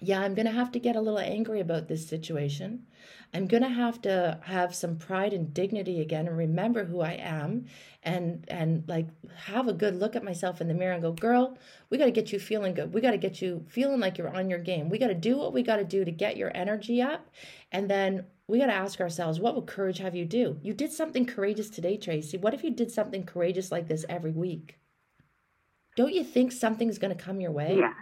yeah, 0.01 0.21
I'm 0.21 0.35
going 0.35 0.45
to 0.45 0.51
have 0.51 0.71
to 0.73 0.79
get 0.79 0.95
a 0.95 1.01
little 1.01 1.19
angry 1.19 1.59
about 1.59 1.87
this 1.87 2.07
situation. 2.07 2.85
I'm 3.33 3.47
going 3.47 3.63
to 3.63 3.69
have 3.69 4.01
to 4.03 4.39
have 4.43 4.75
some 4.75 4.97
pride 4.97 5.33
and 5.33 5.53
dignity 5.53 5.99
again 6.01 6.27
and 6.27 6.37
remember 6.37 6.85
who 6.85 7.01
I 7.01 7.13
am 7.13 7.65
and 8.03 8.45
and 8.47 8.83
like 8.87 9.07
have 9.35 9.67
a 9.67 9.73
good 9.73 9.95
look 9.95 10.15
at 10.15 10.23
myself 10.23 10.61
in 10.61 10.67
the 10.67 10.73
mirror 10.73 10.93
and 10.93 11.01
go, 11.01 11.11
"Girl, 11.11 11.57
we 11.89 11.97
got 11.97 12.05
to 12.05 12.11
get 12.11 12.31
you 12.31 12.39
feeling 12.39 12.73
good. 12.73 12.93
We 12.93 13.01
got 13.01 13.11
to 13.11 13.17
get 13.17 13.41
you 13.41 13.65
feeling 13.67 13.99
like 13.99 14.17
you're 14.17 14.35
on 14.35 14.49
your 14.49 14.59
game. 14.59 14.89
We 14.89 14.97
got 14.97 15.07
to 15.07 15.13
do 15.13 15.37
what 15.37 15.53
we 15.53 15.63
got 15.63 15.77
to 15.77 15.83
do 15.83 16.05
to 16.05 16.11
get 16.11 16.37
your 16.37 16.51
energy 16.55 17.01
up." 17.01 17.29
And 17.71 17.89
then 17.89 18.25
we 18.47 18.59
got 18.59 18.67
to 18.67 18.73
ask 18.73 19.01
ourselves, 19.01 19.41
what 19.41 19.55
would 19.55 19.67
courage 19.67 19.97
have 19.97 20.15
you 20.15 20.23
do? 20.23 20.57
You 20.61 20.73
did 20.73 20.93
something 20.93 21.25
courageous 21.25 21.69
today, 21.69 21.97
Tracy. 21.97 22.37
What 22.37 22.53
if 22.53 22.63
you 22.63 22.71
did 22.71 22.91
something 22.91 23.25
courageous 23.25 23.73
like 23.73 23.89
this 23.89 24.05
every 24.07 24.31
week? 24.31 24.79
Don't 25.97 26.13
you 26.13 26.23
think 26.23 26.53
something's 26.53 26.97
going 26.97 27.15
to 27.15 27.21
come 27.21 27.41
your 27.41 27.51
way? 27.51 27.77
Yeah 27.79 27.93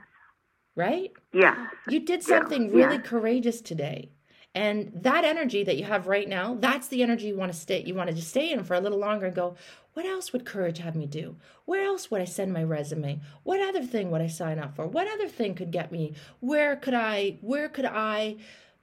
right? 0.76 1.12
Yeah. 1.34 1.68
You 1.88 2.02
did 2.02 2.24
something 2.24 2.66
yeah. 2.66 2.76
really 2.76 2.96
yeah. 2.96 3.02
courageous 3.02 3.62
today. 3.62 4.12
And 4.54 4.92
that 5.04 5.26
energy 5.26 5.66
that 5.66 5.78
you 5.78 5.84
have 5.84 6.08
right 6.08 6.30
now, 6.30 6.56
that's 6.58 6.88
the 6.88 7.04
energy 7.04 7.28
you 7.28 7.36
want 7.36 7.52
to 7.52 7.58
stay 7.58 7.84
you 7.84 7.94
want 7.94 8.10
to 8.10 8.16
just 8.16 8.30
stay 8.30 8.52
in 8.52 8.64
for 8.64 8.74
a 8.74 8.80
little 8.80 8.98
longer 8.98 9.26
and 9.26 9.36
go, 9.36 9.56
what 9.94 10.06
else 10.06 10.32
would 10.32 10.46
courage 10.46 10.78
have 10.80 10.96
me 10.96 11.06
do? 11.06 11.38
Where 11.66 11.84
else 11.84 12.10
would 12.10 12.22
I 12.22 12.26
send 12.26 12.54
my 12.54 12.64
resume? 12.64 13.22
What 13.44 13.62
other 13.62 13.84
thing 13.84 14.12
would 14.12 14.22
I 14.22 14.28
sign 14.28 14.60
up 14.60 14.76
for? 14.76 14.88
What 14.88 15.08
other 15.08 15.28
thing 15.28 15.56
could 15.56 15.72
get 15.72 15.92
me? 15.92 16.16
Where 16.40 16.76
could 16.76 16.94
I 16.94 17.38
where 17.42 17.68
could 17.68 17.86
I 17.86 18.38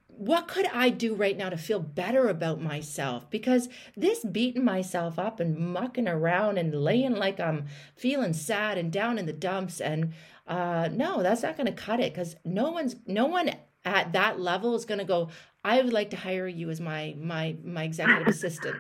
what 0.08 0.46
could 0.46 0.66
I 0.66 0.90
do 0.90 1.14
right 1.14 1.36
now 1.36 1.48
to 1.48 1.56
feel 1.56 1.80
better 1.80 2.28
about 2.28 2.60
myself? 2.60 3.30
Because 3.30 3.68
this 3.96 4.24
beating 4.24 4.64
myself 4.64 5.18
up 5.18 5.40
and 5.40 5.56
mucking 5.56 6.08
around 6.08 6.58
and 6.58 6.74
laying 6.74 7.14
like 7.14 7.40
I'm 7.40 7.66
feeling 7.96 8.34
sad 8.34 8.76
and 8.76 8.92
down 8.92 9.18
in 9.18 9.26
the 9.26 9.32
dumps 9.32 9.80
and 9.80 10.12
uh, 10.46 10.88
no, 10.92 11.22
that's 11.22 11.42
not 11.42 11.56
going 11.56 11.66
to 11.66 11.72
cut 11.72 12.00
it 12.00 12.12
because 12.12 12.36
no 12.44 12.70
one's 12.70 12.96
no 13.06 13.26
one 13.26 13.50
at 13.84 14.12
that 14.12 14.40
level 14.40 14.74
is 14.74 14.84
going 14.84 14.98
to 14.98 15.04
go. 15.04 15.28
I 15.64 15.80
would 15.80 15.92
like 15.92 16.10
to 16.10 16.16
hire 16.16 16.48
you 16.48 16.70
as 16.70 16.80
my 16.80 17.14
my 17.18 17.56
my 17.64 17.84
executive 17.84 18.26
assistant. 18.26 18.76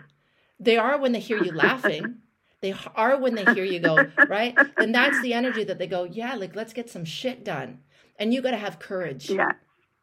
They 0.58 0.76
are 0.76 0.98
when 0.98 1.12
they 1.12 1.20
hear 1.20 1.42
you 1.42 1.52
laughing. 1.52 2.16
They 2.60 2.74
are 2.94 3.18
when 3.18 3.34
they 3.34 3.44
hear 3.54 3.64
you 3.64 3.80
go 3.80 4.06
right. 4.28 4.56
and 4.76 4.94
that's 4.94 5.20
the 5.20 5.34
energy 5.34 5.64
that 5.64 5.78
they 5.78 5.88
go. 5.88 6.04
Yeah, 6.04 6.36
like 6.36 6.54
let's 6.54 6.72
get 6.72 6.88
some 6.88 7.04
shit 7.04 7.44
done. 7.44 7.80
And 8.18 8.32
you 8.32 8.40
got 8.40 8.52
to 8.52 8.56
have 8.56 8.78
courage. 8.78 9.28
Yeah. 9.28 9.50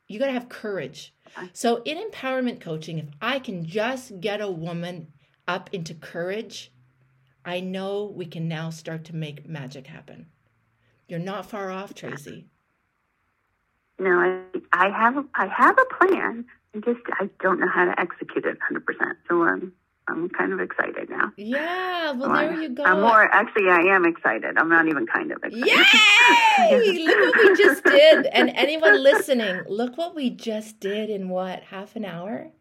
You 0.07 0.20
got 0.20 0.26
to 0.26 0.34
have 0.34 0.49
courage. 0.49 1.14
So 1.53 1.82
in 1.84 1.97
empowerment 1.97 2.60
coaching, 2.60 2.97
if 2.97 3.05
I 3.22 3.39
can 3.39 3.66
just 3.66 4.20
get 4.20 4.41
a 4.41 4.51
woman 4.51 5.14
up 5.47 5.70
into 5.72 5.93
courage, 5.93 6.72
I 7.45 7.62
know 7.62 8.12
we 8.14 8.26
can 8.26 8.47
now 8.47 8.72
start 8.72 9.05
to 9.05 9.16
make 9.16 9.47
magic 9.47 9.88
happen. 9.88 10.28
You're 11.10 11.20
not 11.20 11.45
far 11.47 11.72
off, 11.72 11.93
Tracy. 11.95 12.45
No, 13.97 14.12
I, 14.12 14.41
I 14.72 14.89
have 14.89 15.18
a, 15.18 15.26
I 15.36 15.47
have 15.47 15.78
a 15.78 15.95
plan. 15.95 16.45
I 16.76 16.80
just 16.80 17.01
I 17.20 17.30
don't 17.41 17.60
know 17.60 17.68
how 17.68 17.86
to 17.86 17.99
execute 17.99 18.45
it 18.45 18.57
100. 18.70 18.86
percent 18.86 19.18
So 19.28 19.41
um, 19.41 19.74
I'm 20.07 20.30
kind 20.30 20.53
of 20.53 20.60
excited 20.60 21.10
now. 21.10 21.32
Yeah, 21.36 22.12
well 22.12 22.30
so 22.30 22.36
there 22.36 22.51
I, 22.51 22.62
you 22.62 22.70
go. 22.70 22.84
I'm 22.84 23.01
more 23.01 23.24
actually 23.24 23.70
I 23.70 23.95
am 23.95 24.05
excited. 24.05 24.57
I'm 24.57 24.70
not 24.70 24.88
even 24.88 25.07
kind 25.07 25.32
of 25.32 25.39
excited. 25.43 25.68
Yay! 25.68 26.99
look 27.05 27.36
what 27.36 27.38
we 27.38 27.64
just 27.64 27.84
did. 27.84 28.26
And 28.28 28.51
anyone 28.51 29.01
listening, 29.03 29.64
look 29.68 29.97
what 29.97 30.16
we 30.16 30.30
just 30.30 30.80
did 30.80 31.10
in 31.10 31.30
what 31.30 31.64
half 31.64 31.95
an 31.95 32.05
hour. 32.05 32.51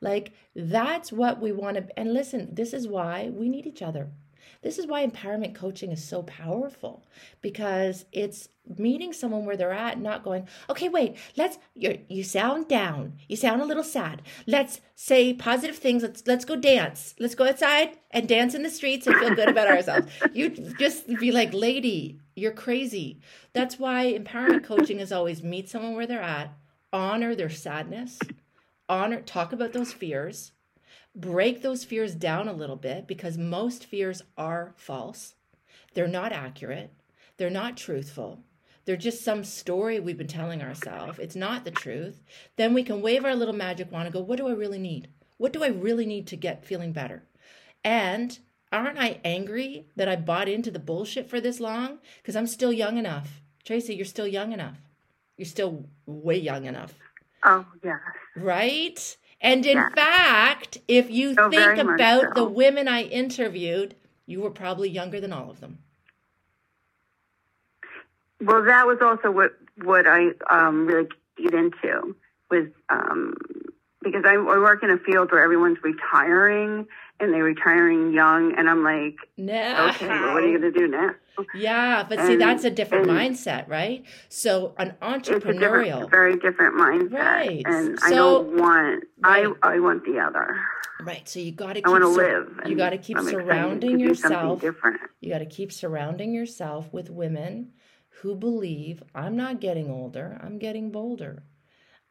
Like 0.00 0.32
that's 0.56 1.12
what 1.12 1.40
we 1.40 1.52
want 1.52 1.76
to. 1.76 1.98
And 1.98 2.12
listen, 2.12 2.48
this 2.54 2.72
is 2.72 2.88
why 2.88 3.30
we 3.32 3.48
need 3.48 3.66
each 3.66 3.82
other. 3.82 4.10
This 4.62 4.78
is 4.78 4.86
why 4.86 5.04
empowerment 5.06 5.54
coaching 5.54 5.90
is 5.90 6.02
so 6.02 6.22
powerful 6.22 7.04
because 7.40 8.04
it's 8.12 8.48
meeting 8.78 9.12
someone 9.12 9.44
where 9.44 9.56
they're 9.56 9.72
at, 9.72 10.00
not 10.00 10.22
going, 10.22 10.46
okay, 10.70 10.88
wait, 10.88 11.16
let's, 11.36 11.58
you 11.74 11.98
you 12.08 12.22
sound 12.22 12.68
down. 12.68 13.14
You 13.28 13.36
sound 13.36 13.60
a 13.60 13.64
little 13.64 13.82
sad. 13.82 14.22
Let's 14.46 14.80
say 14.94 15.34
positive 15.34 15.76
things. 15.76 16.02
Let's, 16.04 16.22
let's 16.26 16.44
go 16.44 16.54
dance. 16.54 17.14
Let's 17.18 17.34
go 17.34 17.48
outside 17.48 17.98
and 18.12 18.28
dance 18.28 18.54
in 18.54 18.62
the 18.62 18.70
streets 18.70 19.06
and 19.06 19.16
feel 19.16 19.34
good 19.34 19.48
about 19.48 19.68
ourselves. 19.70 20.06
You 20.32 20.50
just 20.78 21.08
be 21.08 21.32
like, 21.32 21.52
lady, 21.52 22.20
you're 22.36 22.52
crazy. 22.52 23.20
That's 23.52 23.80
why 23.80 24.16
empowerment 24.16 24.64
coaching 24.64 25.00
is 25.00 25.10
always 25.10 25.42
meet 25.42 25.68
someone 25.68 25.94
where 25.94 26.06
they're 26.06 26.22
at, 26.22 26.54
honor 26.92 27.34
their 27.34 27.50
sadness, 27.50 28.20
honor, 28.88 29.20
talk 29.22 29.52
about 29.52 29.72
those 29.72 29.92
fears, 29.92 30.52
break 31.14 31.62
those 31.62 31.84
fears 31.84 32.14
down 32.14 32.48
a 32.48 32.52
little 32.52 32.76
bit 32.76 33.06
because 33.06 33.36
most 33.36 33.84
fears 33.84 34.22
are 34.36 34.74
false. 34.76 35.34
They're 35.94 36.08
not 36.08 36.32
accurate. 36.32 36.92
They're 37.36 37.50
not 37.50 37.76
truthful. 37.76 38.40
They're 38.84 38.96
just 38.96 39.24
some 39.24 39.44
story 39.44 40.00
we've 40.00 40.18
been 40.18 40.26
telling 40.26 40.62
ourselves. 40.62 41.18
It's 41.18 41.36
not 41.36 41.64
the 41.64 41.70
truth. 41.70 42.22
Then 42.56 42.74
we 42.74 42.82
can 42.82 43.00
wave 43.00 43.24
our 43.24 43.34
little 43.34 43.54
magic 43.54 43.92
wand 43.92 44.06
and 44.06 44.12
go, 44.12 44.20
what 44.20 44.38
do 44.38 44.48
I 44.48 44.52
really 44.52 44.78
need? 44.78 45.08
What 45.36 45.52
do 45.52 45.62
I 45.62 45.68
really 45.68 46.06
need 46.06 46.26
to 46.28 46.36
get 46.36 46.64
feeling 46.64 46.92
better? 46.92 47.22
And 47.84 48.38
aren't 48.72 48.98
I 48.98 49.20
angry 49.24 49.86
that 49.96 50.08
I 50.08 50.16
bought 50.16 50.48
into 50.48 50.70
the 50.70 50.78
bullshit 50.78 51.28
for 51.28 51.40
this 51.40 51.60
long? 51.60 51.98
Because 52.18 52.34
I'm 52.34 52.46
still 52.46 52.72
young 52.72 52.96
enough. 52.96 53.42
Tracy, 53.64 53.94
you're 53.94 54.04
still 54.04 54.26
young 54.26 54.52
enough. 54.52 54.78
You're 55.36 55.46
still 55.46 55.86
way 56.06 56.38
young 56.38 56.64
enough. 56.64 56.94
Oh, 57.44 57.66
yeah. 57.84 57.98
Right? 58.36 59.16
And 59.42 59.66
in 59.66 59.76
yeah. 59.76 59.88
fact, 59.90 60.78
if 60.86 61.10
you 61.10 61.34
think 61.34 61.78
about 61.78 62.22
so. 62.22 62.30
the 62.36 62.44
women 62.44 62.86
I 62.86 63.02
interviewed, 63.02 63.96
You 64.24 64.40
were 64.40 64.50
probably 64.50 64.88
younger 64.88 65.20
than 65.20 65.32
all 65.32 65.50
of 65.50 65.60
them. 65.60 65.78
Well, 68.40 68.64
that 68.64 68.86
was 68.86 68.98
also 69.02 69.30
what 69.30 69.52
what 69.82 70.06
I 70.06 70.28
um, 70.48 70.86
really 70.86 71.08
get 71.36 71.54
into 71.54 72.14
was 72.50 72.68
um, 72.88 73.34
because 74.00 74.24
I, 74.24 74.34
I 74.34 74.58
work 74.58 74.82
in 74.82 74.90
a 74.90 74.98
field 74.98 75.32
where 75.32 75.42
everyone's 75.42 75.78
retiring 75.82 76.86
and 77.22 77.32
they're 77.32 77.44
retiring 77.44 78.12
young, 78.12 78.54
and 78.58 78.68
I'm 78.68 78.82
like, 78.82 79.14
no. 79.36 79.88
okay, 79.90 80.08
well, 80.08 80.34
what 80.34 80.42
are 80.42 80.48
you 80.48 80.58
going 80.58 80.72
to 80.72 80.78
do 80.78 80.88
now? 80.88 81.10
Yeah, 81.54 82.04
but 82.06 82.18
and, 82.18 82.28
see, 82.28 82.36
that's 82.36 82.64
a 82.64 82.70
different 82.70 83.06
mindset, 83.06 83.68
right? 83.68 84.04
So 84.28 84.74
an 84.76 84.94
entrepreneurial, 85.00 86.10
very 86.10 86.36
different 86.36 86.76
mindset, 86.76 87.12
right? 87.12 87.62
And 87.64 87.98
so, 87.98 88.06
I 88.06 88.10
don't 88.10 88.58
want, 88.58 89.04
right. 89.24 89.46
I 89.62 89.74
I 89.74 89.80
want 89.80 90.04
the 90.04 90.18
other. 90.18 90.56
Right. 91.00 91.28
So 91.28 91.40
you 91.40 91.52
got 91.52 91.74
to. 91.74 91.82
I 91.84 91.88
want 91.88 92.02
to 92.02 92.08
live. 92.08 92.60
You 92.66 92.76
got 92.76 92.90
to 92.90 92.98
keep 92.98 93.18
I'm 93.18 93.24
surrounding 93.24 93.98
yourself. 93.98 94.60
Different. 94.60 95.00
You 95.20 95.30
got 95.30 95.38
to 95.38 95.46
keep 95.46 95.72
surrounding 95.72 96.34
yourself 96.34 96.92
with 96.92 97.10
women 97.10 97.72
who 98.20 98.36
believe 98.36 99.02
I'm 99.14 99.36
not 99.36 99.60
getting 99.60 99.90
older. 99.90 100.38
I'm 100.42 100.58
getting 100.58 100.90
bolder. 100.90 101.44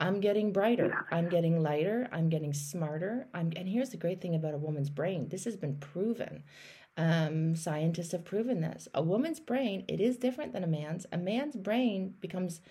I'm 0.01 0.19
getting 0.19 0.51
brighter. 0.51 0.87
Yeah. 0.87 1.17
I'm 1.17 1.29
getting 1.29 1.61
lighter. 1.61 2.09
I'm 2.11 2.27
getting 2.27 2.53
smarter. 2.53 3.27
I'm, 3.33 3.53
and 3.55 3.69
here's 3.69 3.91
the 3.91 3.97
great 3.97 4.19
thing 4.19 4.35
about 4.35 4.55
a 4.55 4.57
woman's 4.57 4.89
brain 4.89 5.29
this 5.29 5.45
has 5.45 5.55
been 5.55 5.77
proven. 5.77 6.43
Um, 6.97 7.55
scientists 7.55 8.11
have 8.11 8.25
proven 8.25 8.61
this. 8.61 8.87
A 8.93 9.01
woman's 9.01 9.39
brain, 9.39 9.85
it 9.87 10.01
is 10.01 10.17
different 10.17 10.53
than 10.53 10.63
a 10.63 10.67
man's. 10.67 11.05
A 11.13 11.17
man's 11.17 11.55
brain 11.55 12.15
becomes 12.19 12.61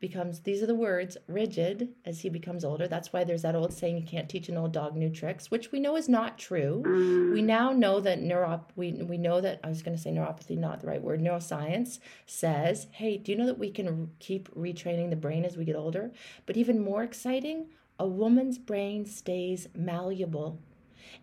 becomes 0.00 0.40
these 0.40 0.62
are 0.62 0.66
the 0.66 0.74
words 0.74 1.16
rigid 1.26 1.90
as 2.04 2.20
he 2.20 2.30
becomes 2.30 2.64
older. 2.64 2.88
That's 2.88 3.12
why 3.12 3.22
there's 3.22 3.42
that 3.42 3.54
old 3.54 3.72
saying 3.72 3.98
you 3.98 4.06
can't 4.06 4.28
teach 4.28 4.48
an 4.48 4.56
old 4.56 4.72
dog 4.72 4.96
new 4.96 5.10
tricks 5.10 5.50
which 5.50 5.70
we 5.70 5.80
know 5.80 5.96
is 5.96 6.08
not 6.08 6.38
true. 6.38 6.82
Mm. 6.86 7.32
we 7.32 7.42
now 7.42 7.72
know 7.72 8.00
that 8.00 8.20
neurop 8.20 8.70
we, 8.76 8.92
we 8.92 9.18
know 9.18 9.40
that 9.40 9.60
i 9.62 9.68
was 9.68 9.82
going 9.82 9.96
to 9.96 10.02
say 10.02 10.10
neuropathy 10.10 10.56
not 10.56 10.80
the 10.80 10.86
right 10.86 11.02
word 11.02 11.20
neuroscience 11.20 11.98
says 12.26 12.86
hey 12.92 13.16
do 13.16 13.32
you 13.32 13.38
know 13.38 13.46
that 13.46 13.58
we 13.58 13.70
can 13.70 14.10
keep 14.18 14.52
retraining 14.54 15.10
the 15.10 15.16
brain 15.16 15.44
as 15.44 15.56
we 15.56 15.64
get 15.64 15.76
older? 15.76 16.10
But 16.46 16.56
even 16.56 16.80
more 16.80 17.02
exciting 17.02 17.66
a 17.98 18.06
woman's 18.06 18.56
brain 18.56 19.04
stays 19.04 19.68
malleable. 19.74 20.58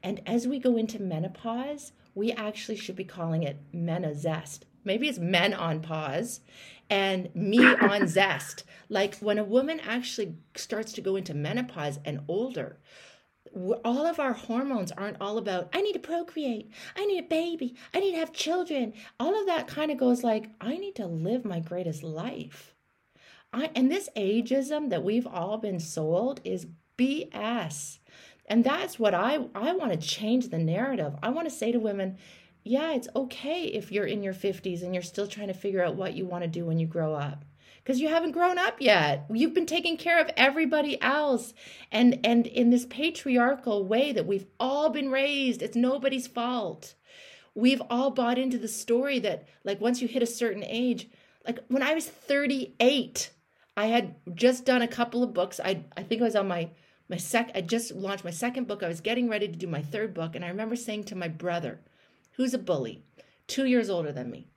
And 0.03 0.21
as 0.27 0.47
we 0.47 0.59
go 0.59 0.77
into 0.77 1.01
menopause 1.01 1.91
we 2.13 2.31
actually 2.31 2.77
should 2.77 2.95
be 2.95 3.03
calling 3.03 3.43
it 3.43 3.57
menazest 3.73 4.61
maybe 4.87 5.07
it's 5.07 5.19
men 5.19 5.53
on 5.53 5.81
pause 5.81 6.39
and 6.89 7.33
me 7.35 7.63
on 7.65 8.07
zest. 8.07 8.63
Like 8.89 9.15
when 9.19 9.37
a 9.37 9.43
woman 9.43 9.79
actually 9.79 10.35
starts 10.55 10.93
to 10.93 11.01
go 11.01 11.15
into 11.15 11.33
menopause 11.33 11.99
and 12.05 12.21
older, 12.27 12.77
all 13.83 14.05
of 14.05 14.19
our 14.19 14.33
hormones 14.33 14.91
aren't 14.91 15.21
all 15.21 15.37
about 15.37 15.69
i 15.73 15.81
need 15.81 15.93
to 15.93 15.99
procreate. 15.99 16.69
I 16.95 17.05
need 17.05 17.19
a 17.19 17.27
baby. 17.27 17.75
I 17.93 17.99
need 17.99 18.11
to 18.11 18.17
have 18.17 18.33
children. 18.33 18.93
All 19.19 19.39
of 19.39 19.47
that 19.47 19.67
kind 19.67 19.91
of 19.91 19.97
goes 19.97 20.23
like 20.23 20.49
i 20.61 20.77
need 20.77 20.95
to 20.95 21.07
live 21.07 21.45
my 21.45 21.59
greatest 21.59 22.03
life. 22.03 22.73
I, 23.53 23.71
and 23.75 23.89
this 23.89 24.09
ageism 24.15 24.89
that 24.89 25.03
we've 25.03 25.27
all 25.27 25.57
been 25.57 25.79
sold 25.79 26.41
is 26.43 26.67
bs 26.97 27.99
and 28.47 28.63
that's 28.63 28.99
what 28.99 29.13
i 29.13 29.35
i 29.55 29.71
want 29.73 29.91
to 29.91 29.97
change 29.97 30.49
the 30.49 30.57
narrative. 30.57 31.15
I 31.23 31.29
want 31.29 31.47
to 31.47 31.53
say 31.53 31.71
to 31.71 31.79
women 31.79 32.17
yeah, 32.67 32.93
it's 32.93 33.07
okay 33.15 33.65
if 33.65 33.91
you're 33.91 34.05
in 34.05 34.23
your 34.23 34.33
50s 34.33 34.83
and 34.83 34.93
you're 34.93 35.03
still 35.03 35.27
trying 35.27 35.47
to 35.47 35.53
figure 35.53 35.83
out 35.83 35.95
what 35.95 36.13
you 36.13 36.25
want 36.25 36.43
to 36.43 36.49
do 36.49 36.65
when 36.65 36.79
you 36.79 36.87
grow 36.87 37.13
up 37.13 37.45
because 37.87 38.01
you 38.01 38.09
haven't 38.09 38.33
grown 38.33 38.57
up 38.57 38.81
yet. 38.81 39.25
You've 39.33 39.53
been 39.53 39.65
taking 39.65 39.95
care 39.95 40.19
of 40.19 40.29
everybody 40.35 41.01
else. 41.01 41.53
And 41.89 42.19
and 42.25 42.45
in 42.45 42.69
this 42.69 42.85
patriarchal 42.85 43.85
way 43.85 44.11
that 44.11 44.27
we've 44.27 44.45
all 44.59 44.89
been 44.89 45.09
raised, 45.09 45.61
it's 45.61 45.77
nobody's 45.77 46.27
fault. 46.27 46.95
We've 47.55 47.81
all 47.89 48.11
bought 48.11 48.37
into 48.37 48.57
the 48.57 48.67
story 48.67 49.19
that 49.19 49.47
like 49.63 49.79
once 49.79 50.01
you 50.01 50.09
hit 50.09 50.21
a 50.21 50.27
certain 50.27 50.65
age, 50.65 51.09
like 51.45 51.59
when 51.69 51.81
I 51.81 51.93
was 51.93 52.05
38, 52.05 53.31
I 53.77 53.85
had 53.85 54.15
just 54.35 54.65
done 54.65 54.81
a 54.81 54.87
couple 54.89 55.23
of 55.23 55.33
books. 55.33 55.61
I 55.63 55.85
I 55.95 56.03
think 56.03 56.21
I 56.21 56.25
was 56.25 56.35
on 56.35 56.49
my 56.49 56.71
my 57.07 57.15
sec 57.15 57.51
I 57.55 57.61
just 57.61 57.93
launched 57.93 58.25
my 58.25 58.31
second 58.31 58.67
book. 58.67 58.83
I 58.83 58.89
was 58.89 58.99
getting 58.99 59.29
ready 59.29 59.47
to 59.47 59.55
do 59.55 59.65
my 59.65 59.81
third 59.81 60.13
book 60.13 60.35
and 60.35 60.43
I 60.43 60.49
remember 60.49 60.75
saying 60.75 61.05
to 61.05 61.15
my 61.15 61.29
brother, 61.29 61.79
who's 62.37 62.53
a 62.53 62.59
bully, 62.59 63.03
two 63.47 63.65
years 63.65 63.89
older 63.89 64.11
than 64.11 64.31
me. 64.31 64.47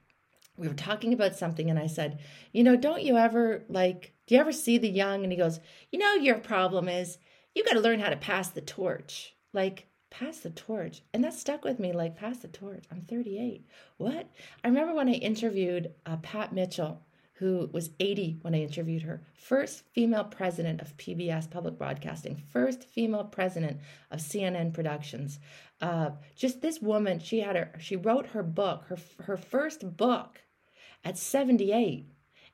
We 0.56 0.68
were 0.68 0.74
talking 0.74 1.12
about 1.12 1.36
something, 1.36 1.70
and 1.70 1.78
I 1.78 1.86
said, 1.86 2.20
You 2.52 2.62
know, 2.62 2.76
don't 2.76 3.02
you 3.02 3.16
ever 3.16 3.64
like, 3.68 4.12
do 4.26 4.34
you 4.34 4.40
ever 4.40 4.52
see 4.52 4.78
the 4.78 4.88
young? 4.88 5.22
And 5.22 5.32
he 5.32 5.38
goes, 5.38 5.58
You 5.90 5.98
know, 5.98 6.14
your 6.14 6.38
problem 6.38 6.88
is 6.88 7.18
you 7.54 7.64
got 7.64 7.72
to 7.72 7.80
learn 7.80 8.00
how 8.00 8.10
to 8.10 8.16
pass 8.16 8.50
the 8.50 8.60
torch. 8.60 9.34
Like, 9.52 9.86
pass 10.10 10.38
the 10.40 10.50
torch. 10.50 11.02
And 11.14 11.24
that 11.24 11.34
stuck 11.34 11.64
with 11.64 11.80
me 11.80 11.92
like, 11.92 12.16
pass 12.16 12.38
the 12.38 12.48
torch. 12.48 12.84
I'm 12.90 13.02
38. 13.02 13.66
What? 13.96 14.28
I 14.62 14.68
remember 14.68 14.94
when 14.94 15.08
I 15.08 15.12
interviewed 15.12 15.92
uh, 16.04 16.16
Pat 16.18 16.52
Mitchell 16.52 17.00
who 17.40 17.70
was 17.72 17.88
80 17.98 18.36
when 18.42 18.54
I 18.54 18.60
interviewed 18.60 19.00
her. 19.00 19.22
First 19.32 19.84
female 19.94 20.24
president 20.24 20.82
of 20.82 20.94
PBS 20.98 21.50
Public 21.50 21.78
Broadcasting, 21.78 22.42
first 22.50 22.84
female 22.84 23.24
president 23.24 23.80
of 24.10 24.20
CNN 24.20 24.74
Productions. 24.74 25.40
Uh, 25.80 26.10
just 26.36 26.60
this 26.60 26.80
woman, 26.80 27.18
she 27.18 27.40
had 27.40 27.56
her, 27.56 27.72
she 27.78 27.96
wrote 27.96 28.26
her 28.28 28.42
book, 28.42 28.84
her 28.88 28.98
her 29.22 29.36
first 29.36 29.96
book, 29.96 30.40
at 31.04 31.16
78. 31.16 32.06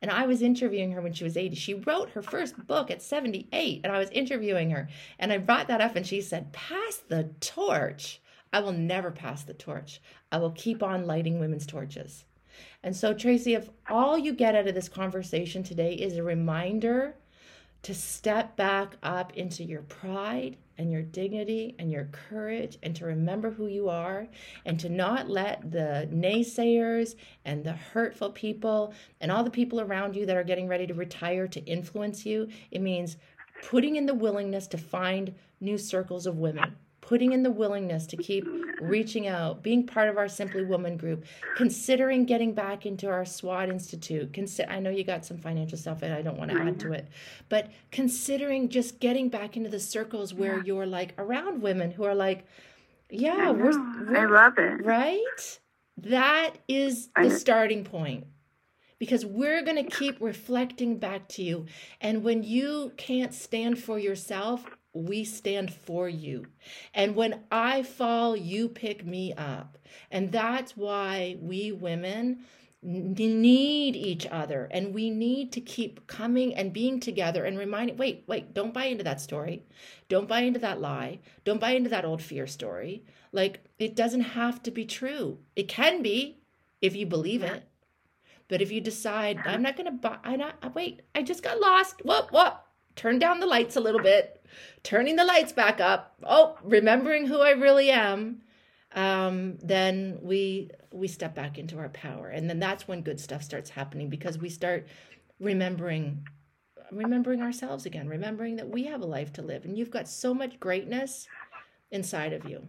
And 0.03 0.11
I 0.11 0.27
was 0.27 0.43
interviewing 0.43 0.93
her 0.93 1.01
when 1.01 1.15
she 1.15 1.25
was 1.25 1.37
80. 1.37 1.57
She 1.57 1.75
wrote 1.75 2.11
her 2.11 2.23
first 2.23 2.67
book 2.67 2.91
at 2.91 3.03
78, 3.03 3.81
and 3.83 3.93
I 3.93 3.99
was 3.99 4.11
interviewing 4.11 4.71
her. 4.71 4.89
And 5.19 5.33
I 5.33 5.39
brought 5.39 5.69
that 5.69 5.81
up, 5.81 5.97
and 5.97 6.07
she 6.07 6.21
said, 6.21 6.53
Pass 6.53 6.99
the 7.09 7.31
torch. 7.41 8.21
I 8.53 8.61
will 8.61 8.73
never 8.73 9.11
pass 9.11 9.43
the 9.43 9.55
torch. 9.55 10.01
I 10.31 10.39
will 10.39 10.53
keep 10.53 10.83
on 10.83 11.07
lighting 11.07 11.41
women's 11.41 11.67
torches. 11.67 12.25
And 12.83 12.95
so, 12.95 13.13
Tracy, 13.13 13.55
if 13.55 13.71
all 13.89 14.17
you 14.17 14.33
get 14.33 14.55
out 14.55 14.69
of 14.69 14.75
this 14.75 14.89
conversation 14.89 15.63
today 15.63 15.95
is 15.95 16.17
a 16.17 16.23
reminder 16.23 17.17
to 17.83 17.95
step 17.95 18.57
back 18.57 18.97
up 19.03 19.33
into 19.35 19.65
your 19.65 19.83
pride 19.83 20.57
and 20.79 20.91
your 20.91 21.03
dignity 21.03 21.75
and 21.79 21.91
your 21.91 22.09
courage 22.13 22.79
and 22.83 22.95
to 22.97 23.05
remember 23.05 23.51
who 23.51 23.67
you 23.67 23.89
are 23.89 24.27
and 24.65 24.79
to 24.81 24.89
not 24.89 25.29
let 25.29 25.71
the 25.71 26.09
naysayers 26.13 27.15
and 27.45 27.65
the 27.65 27.73
hurtful 27.73 28.31
people 28.31 28.93
and 29.21 29.31
all 29.31 29.45
the 29.45 29.51
people 29.51 29.81
around 29.81 30.15
you 30.15 30.27
that 30.27 30.37
are 30.37 30.45
getting 30.45 30.69
ready 30.69 30.87
to 30.87 30.95
retire 30.95 31.49
to 31.49 31.65
influence 31.65 32.27
you, 32.27 32.49
it 32.71 32.81
means 32.81 33.17
putting 33.63 33.97
in 33.97 34.07
the 34.07 34.15
willingness 34.15 34.67
to 34.67 34.79
find 34.79 35.35
new 35.61 35.79
circles 35.79 36.27
of 36.27 36.39
women 36.39 36.77
putting 37.07 37.33
in 37.33 37.45
the 37.45 37.51
willingness 37.51 38.05
to 38.05 38.17
keep 38.17 38.45
reaching 38.81 39.29
out, 39.29 39.63
being 39.63 39.87
part 39.87 40.09
of 40.09 40.19
our 40.19 40.29
Simply 40.29 40.65
Woman 40.65 40.97
group, 40.97 41.25
considering 41.57 42.27
getting 42.27 42.53
back 42.53 42.85
into 42.85 43.09
our 43.09 43.25
SWAT 43.25 43.69
Institute. 43.69 44.33
Consider, 44.33 44.71
I 44.71 44.81
know 44.81 44.91
you 44.91 45.05
got 45.05 45.25
some 45.25 45.39
financial 45.39 45.79
stuff 45.79 46.03
and 46.03 46.13
I 46.13 46.21
don't 46.21 46.37
want 46.37 46.51
to 46.51 46.61
add 46.61 46.81
to 46.81 46.93
it, 46.93 47.09
but 47.49 47.71
considering 47.93 48.69
just 48.69 48.99
getting 48.99 49.29
back 49.29 49.57
into 49.57 49.71
the 49.71 49.79
circles 49.79 50.35
where 50.35 50.57
yeah. 50.57 50.65
you're 50.65 50.87
like 50.87 51.15
around 51.17 51.63
women 51.63 51.93
who 51.93 52.03
are 52.03 52.15
like, 52.15 52.45
yeah, 53.09 53.53
we're, 53.53 53.71
we're, 54.05 54.17
I 54.17 54.27
love 54.27 54.59
it. 54.59 54.85
Right? 54.85 55.61
That 55.99 56.55
is 56.67 57.09
the 57.17 57.31
starting 57.31 57.85
point 57.85 58.27
because 58.99 59.25
we're 59.25 59.63
going 59.63 59.77
to 59.83 59.91
keep 59.91 60.17
reflecting 60.21 60.99
back 60.99 61.29
to 61.29 61.43
you. 61.43 61.67
And 62.01 62.25
when 62.25 62.43
you 62.43 62.93
can't 62.97 63.33
stand 63.33 63.79
for 63.79 63.99
yourself, 63.99 64.65
we 65.05 65.25
stand 65.25 65.73
for 65.73 66.09
you. 66.09 66.47
And 66.95 67.15
when 67.15 67.45
I 67.51 67.83
fall, 67.83 68.37
you 68.37 68.69
pick 68.69 69.05
me 69.05 69.33
up. 69.35 69.79
And 70.11 70.33
that's 70.33 70.77
why 70.77 71.37
we 71.41 71.73
women 71.73 72.45
need 72.83 73.97
each 73.97 74.27
other. 74.27 74.69
And 74.71 74.95
we 74.95 75.11
need 75.11 75.53
to 75.53 75.61
keep 75.61 76.07
coming 76.07 76.55
and 76.55 76.73
being 76.73 77.01
together 77.01 77.45
and 77.45 77.59
reminding 77.59 77.97
wait 77.97 78.25
wait 78.27 78.55
don't 78.55 78.75
buy 78.75 78.85
into 78.85 79.05
that 79.05 79.21
story. 79.21 79.65
Don't 80.09 80.29
buy 80.29 80.41
into 80.41 80.61
that 80.61 80.81
lie. 80.81 81.19
Don't 81.45 81.61
buy 81.61 81.71
into 81.71 81.91
that 81.91 82.05
old 82.05 82.23
fear 82.23 82.47
story. 82.47 83.05
Like 83.33 83.65
it 83.79 83.97
doesn't 83.97 84.21
have 84.21 84.63
to 84.65 84.71
be 84.71 84.85
true. 84.85 85.39
It 85.57 85.69
can 85.69 86.03
be 86.03 86.39
if 86.81 86.95
you 86.95 87.07
believe 87.07 87.43
it. 87.43 87.65
But 88.49 88.63
if 88.63 88.71
you 88.71 88.81
decide 88.81 89.41
i'm 89.45 89.63
not 89.63 89.77
to 89.77 89.91
buy 89.91 90.19
i 90.23 90.37
not 90.37 90.75
wait 90.75 91.03
i 91.15 91.23
just 91.23 91.43
got 91.43 91.61
lost. 91.61 92.05
Whoop 92.05 92.31
whoop 92.31 92.66
turn 92.97 93.19
down 93.19 93.41
the 93.41 93.47
lights 93.47 93.77
a 93.77 93.81
little 93.81 94.03
bit, 94.03 94.45
turning 94.83 95.17
the 95.17 95.25
lights 95.25 95.53
back 95.53 95.81
up, 95.81 96.17
oh, 96.25 96.59
remembering 96.65 97.27
who 97.27 97.41
I 97.41 97.51
really 97.51 97.91
am, 97.91 98.43
um, 98.95 99.59
then 99.63 100.19
we 100.23 100.71
we 100.91 101.07
step 101.07 101.35
back 101.35 101.59
into 101.59 101.79
our 101.79 101.91
power. 101.91 102.29
And 102.29 102.49
then 102.49 102.59
that's 102.59 102.89
when 102.89 103.03
good 103.03 103.21
stuff 103.21 103.43
starts 103.43 103.71
happening 103.71 104.09
because 104.09 104.39
we 104.39 104.49
start 104.49 104.89
remembering 105.39 106.27
remembering 106.91 107.43
ourselves 107.43 107.85
again, 107.85 108.09
remembering 108.09 108.57
that 108.57 108.69
we 108.69 108.85
have 108.85 109.03
a 109.03 109.07
life 109.07 109.33
to 109.35 109.43
live 109.43 109.65
and 109.65 109.77
you've 109.77 109.91
got 109.91 110.09
so 110.09 110.33
much 110.33 110.59
greatness 110.59 111.29
inside 111.91 112.33
of 112.33 112.49
you. 112.49 112.67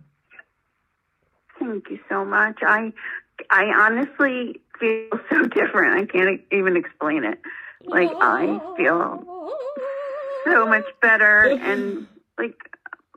Thank 1.60 1.90
you 1.90 2.00
so 2.10 2.26
much. 2.26 2.60
I 2.62 2.92
I 3.50 3.66
honestly 3.66 4.60
feel 4.80 5.10
so 5.30 5.44
different. 5.44 5.98
I 5.98 6.06
can't 6.06 6.42
even 6.52 6.76
explain 6.76 7.24
it. 7.24 7.40
Like 7.86 8.10
I 8.20 8.60
feel 8.76 9.24
so 10.52 10.66
much 10.66 10.86
better 11.02 11.46
and 11.62 12.08
like 12.38 12.56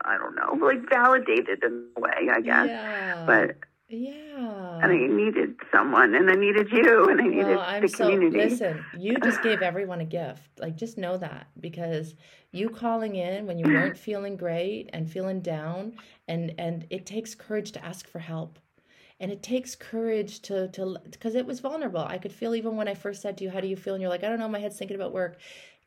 I 0.04 0.16
don't 0.16 0.34
know, 0.34 0.66
like 0.66 0.88
validated 0.88 1.62
in 1.62 1.88
a 1.96 2.00
way, 2.00 2.28
I 2.30 2.40
guess. 2.40 2.68
Yeah. 2.68 3.24
But 3.26 3.56
Yeah. 3.88 4.80
And 4.82 4.92
I 4.92 5.06
needed 5.06 5.56
someone, 5.72 6.14
and 6.14 6.30
I 6.30 6.34
needed 6.34 6.70
you, 6.72 7.08
and 7.10 7.20
I 7.20 7.24
needed 7.26 7.56
well, 7.56 7.80
the 7.80 7.88
community. 7.88 8.56
So, 8.56 8.66
listen, 8.66 8.84
you 8.98 9.16
just 9.18 9.42
gave 9.48 9.62
everyone 9.62 10.00
a 10.00 10.04
gift. 10.04 10.48
Like, 10.58 10.76
just 10.76 10.96
know 10.96 11.16
that 11.18 11.48
because 11.60 12.14
you 12.52 12.70
calling 12.70 13.16
in 13.16 13.46
when 13.46 13.58
you 13.58 13.66
weren't 13.66 13.98
feeling 13.98 14.36
great 14.36 14.88
and 14.92 15.10
feeling 15.10 15.40
down, 15.40 15.94
and 16.28 16.54
and 16.56 16.86
it 16.90 17.04
takes 17.04 17.34
courage 17.34 17.72
to 17.72 17.84
ask 17.84 18.08
for 18.08 18.20
help, 18.20 18.58
and 19.18 19.30
it 19.30 19.42
takes 19.42 19.74
courage 19.76 20.40
to 20.42 20.68
to 20.68 20.96
because 21.10 21.34
it 21.34 21.44
was 21.44 21.60
vulnerable. 21.60 22.00
I 22.00 22.18
could 22.18 22.32
feel 22.32 22.54
even 22.54 22.76
when 22.76 22.88
I 22.88 22.94
first 22.94 23.20
said 23.20 23.36
to 23.38 23.44
you, 23.44 23.50
"How 23.50 23.60
do 23.60 23.68
you 23.68 23.76
feel?" 23.76 23.94
and 23.94 24.00
you're 24.00 24.10
like, 24.10 24.24
"I 24.24 24.28
don't 24.28 24.38
know, 24.38 24.48
my 24.48 24.60
head's 24.60 24.78
thinking 24.78 24.96
about 24.96 25.12
work," 25.12 25.36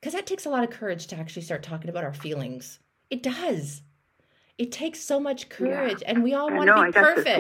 because 0.04 0.12
that 0.16 0.26
takes 0.26 0.46
a 0.46 0.50
lot 0.50 0.66
of 0.66 0.70
courage 0.70 1.08
to 1.08 1.16
actually 1.16 1.44
start 1.44 1.64
talking 1.64 1.90
about 1.90 2.04
our 2.04 2.14
feelings. 2.14 2.80
It 3.10 3.24
does. 3.24 3.84
It 4.58 4.70
takes 4.70 5.00
so 5.00 5.18
much 5.18 5.48
courage 5.48 6.02
yeah. 6.02 6.10
and 6.12 6.24
we 6.26 6.34
all 6.34 6.54
want 6.54 6.68
to 6.68 6.86
be 6.88 6.92
perfect. 6.92 7.40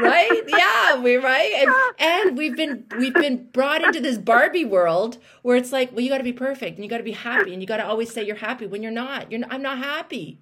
right? 0.00 0.42
Yeah 0.48 0.98
we 1.02 1.16
right? 1.16 1.52
And, 1.52 1.74
and 1.98 2.38
we've 2.38 2.56
been 2.56 2.86
we've 2.96 3.12
been 3.12 3.50
brought 3.52 3.82
into 3.82 4.00
this 4.00 4.16
barbie 4.16 4.64
world 4.64 5.18
where 5.42 5.58
it's 5.58 5.72
like 5.72 5.92
well 5.92 6.00
you 6.00 6.08
got 6.08 6.18
to 6.18 6.24
be 6.24 6.32
perfect 6.32 6.76
and 6.76 6.84
you 6.84 6.88
got 6.88 6.98
to 6.98 7.04
be 7.04 7.12
happy 7.12 7.52
and 7.52 7.60
you 7.60 7.68
got 7.68 7.76
to 7.76 7.86
always 7.86 8.10
say 8.10 8.24
you're 8.24 8.36
happy 8.36 8.66
when 8.66 8.82
you're 8.82 8.90
not. 8.90 9.30
You're 9.30 9.40
not, 9.40 9.52
i'm 9.52 9.62
not 9.62 9.76
happy. 9.76 10.40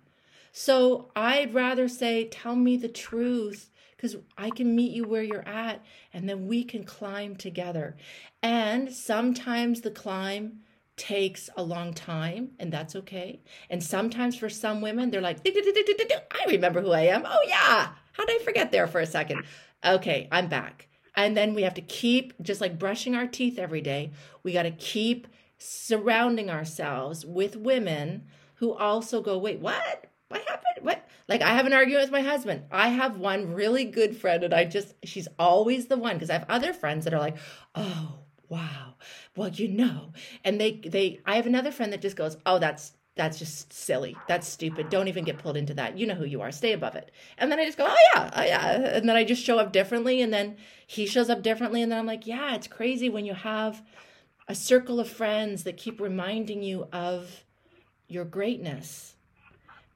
So 0.53 1.11
i'd 1.17 1.53
rather 1.53 1.89
say 1.89 2.29
tell 2.29 2.55
me 2.55 2.77
the 2.77 2.89
truth 2.89 3.69
because 3.97 4.17
i 4.39 4.49
can 4.49 4.77
meet 4.77 4.93
you 4.93 5.05
where 5.05 5.25
you're 5.25 5.49
at 5.49 5.85
and 6.15 6.29
then 6.29 6.47
we 6.47 6.63
can 6.63 6.85
climb 6.85 7.35
together. 7.35 7.97
And 8.45 8.93
sometimes 8.93 9.81
the 9.81 9.91
climb 9.91 10.61
takes 11.03 11.51
a 11.57 11.63
long 11.65 11.93
time 11.93 12.53
and 12.61 12.73
that's 12.73 12.95
okay. 12.95 13.41
And 13.69 13.83
sometimes 13.83 14.37
for 14.37 14.49
some 14.49 14.81
women 14.81 15.11
they're 15.11 15.21
like 15.21 15.39
i 15.45 16.45
remember 16.47 16.81
who 16.81 16.93
i 16.93 17.01
am. 17.01 17.25
Oh 17.27 17.45
yeah. 17.49 17.89
How 18.13 18.25
did 18.25 18.41
i 18.41 18.45
forget 18.45 18.71
there 18.71 18.87
for 18.87 19.01
a 19.01 19.07
second? 19.07 19.43
Okay 19.85 20.29
i'm 20.31 20.47
back. 20.47 20.87
And 21.17 21.37
then 21.37 21.55
we 21.55 21.63
have 21.63 21.75
to 21.75 21.81
keep 21.81 22.41
just 22.41 22.61
like 22.61 22.79
brushing 22.79 23.17
our 23.17 23.27
teeth 23.27 23.59
every 23.59 23.81
day 23.81 24.13
we 24.45 24.53
got 24.53 24.63
to 24.63 24.71
keep 24.71 25.27
surrounding 25.59 26.49
ourselves 26.49 27.27
with 27.27 27.57
women 27.57 28.29
who 28.55 28.73
also 28.73 29.21
go 29.21 29.39
wait 29.39 29.59
what? 29.59 30.07
What 30.29 30.43
happened? 30.43 30.87
What? 30.87 31.05
Like 31.29 31.43
i 31.43 31.49
have 31.49 31.67
an 31.67 31.73
argument 31.73 32.05
with 32.05 32.13
my 32.13 32.23
husband. 32.23 32.63
I 32.71 32.91
have 32.91 33.17
one 33.17 33.55
really 33.55 33.87
good 33.87 34.17
friend 34.17 34.45
and 34.45 34.55
i 34.55 34.65
just 34.65 34.95
she's 35.03 35.27
always 35.37 35.87
the 35.87 35.97
one 35.97 36.15
because 36.15 36.31
i 36.31 36.35
have 36.35 36.47
other 36.49 36.73
friends 36.73 37.07
that 37.07 37.15
are 37.15 37.19
like 37.19 37.39
oh 37.75 38.22
wow. 38.53 38.95
Well 39.35 39.49
you 39.49 39.69
know. 39.69 40.13
And 40.45 40.61
they 40.61 40.73
they 40.73 41.21
i 41.25 41.37
have 41.37 41.47
another 41.47 41.73
friend 41.73 41.93
that 41.93 42.03
just 42.03 42.17
goes 42.17 42.37
oh 42.45 42.59
that's 42.59 42.93
that's 43.15 43.39
just 43.39 43.73
silly. 43.73 44.17
That's 44.27 44.49
stupid. 44.49 44.89
Don't 44.89 45.09
even 45.09 45.25
get 45.25 45.37
pulled 45.37 45.59
into 45.59 45.75
that. 45.75 45.99
You 45.99 46.07
know 46.07 46.15
who 46.15 46.25
you 46.25 46.41
are. 46.41 46.51
Stay 46.51 46.73
above 46.73 46.95
it. 46.95 47.11
And 47.39 47.51
then 47.51 47.59
i 47.59 47.65
just 47.65 47.79
go 47.79 47.87
oh 47.89 47.97
yeah 48.15 48.31
oh 48.37 48.43
yeah. 48.43 48.97
And 48.97 49.09
then 49.09 49.17
i 49.17 49.25
just 49.25 49.43
show 49.43 49.59
up 49.59 49.73
differently 49.73 50.21
and 50.21 50.33
then 50.33 50.57
he 50.87 51.07
shows 51.07 51.31
up 51.31 51.43
differently 51.43 51.81
and 51.83 51.91
then 51.91 51.99
i'm 51.99 52.07
like 52.07 52.27
yeah 52.27 52.55
it's 52.55 52.67
crazy 52.67 53.09
when 53.09 53.25
you 53.25 53.35
have 53.35 53.83
a 54.49 54.55
circle 54.55 55.01
of 55.01 55.09
friends 55.09 55.65
that 55.65 55.79
keep 55.79 56.01
reminding 56.01 56.63
you 56.63 56.89
of 56.93 57.45
your 58.09 58.25
greatness. 58.27 59.15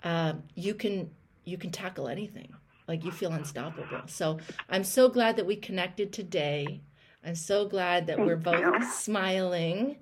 Uh, 0.03 0.35
you 0.55 0.75
can 0.75 1.11
you 1.45 1.59
can 1.59 1.71
tackle 1.71 2.09
anything. 2.09 2.55
Like 2.89 3.05
you 3.05 3.11
feel 3.11 3.33
unstoppable. 3.33 4.03
So 4.07 4.39
i'm 4.71 4.85
so 4.85 5.11
glad 5.11 5.37
that 5.37 5.47
we 5.47 5.57
connected 5.57 6.13
today 6.13 6.81
I'm 7.27 7.35
so 7.35 7.67
glad 7.67 8.07
that 8.07 8.17
Thank 8.17 8.29
we're 8.29 8.37
both 8.37 8.61
you. 8.61 8.87
smiling. 8.93 9.97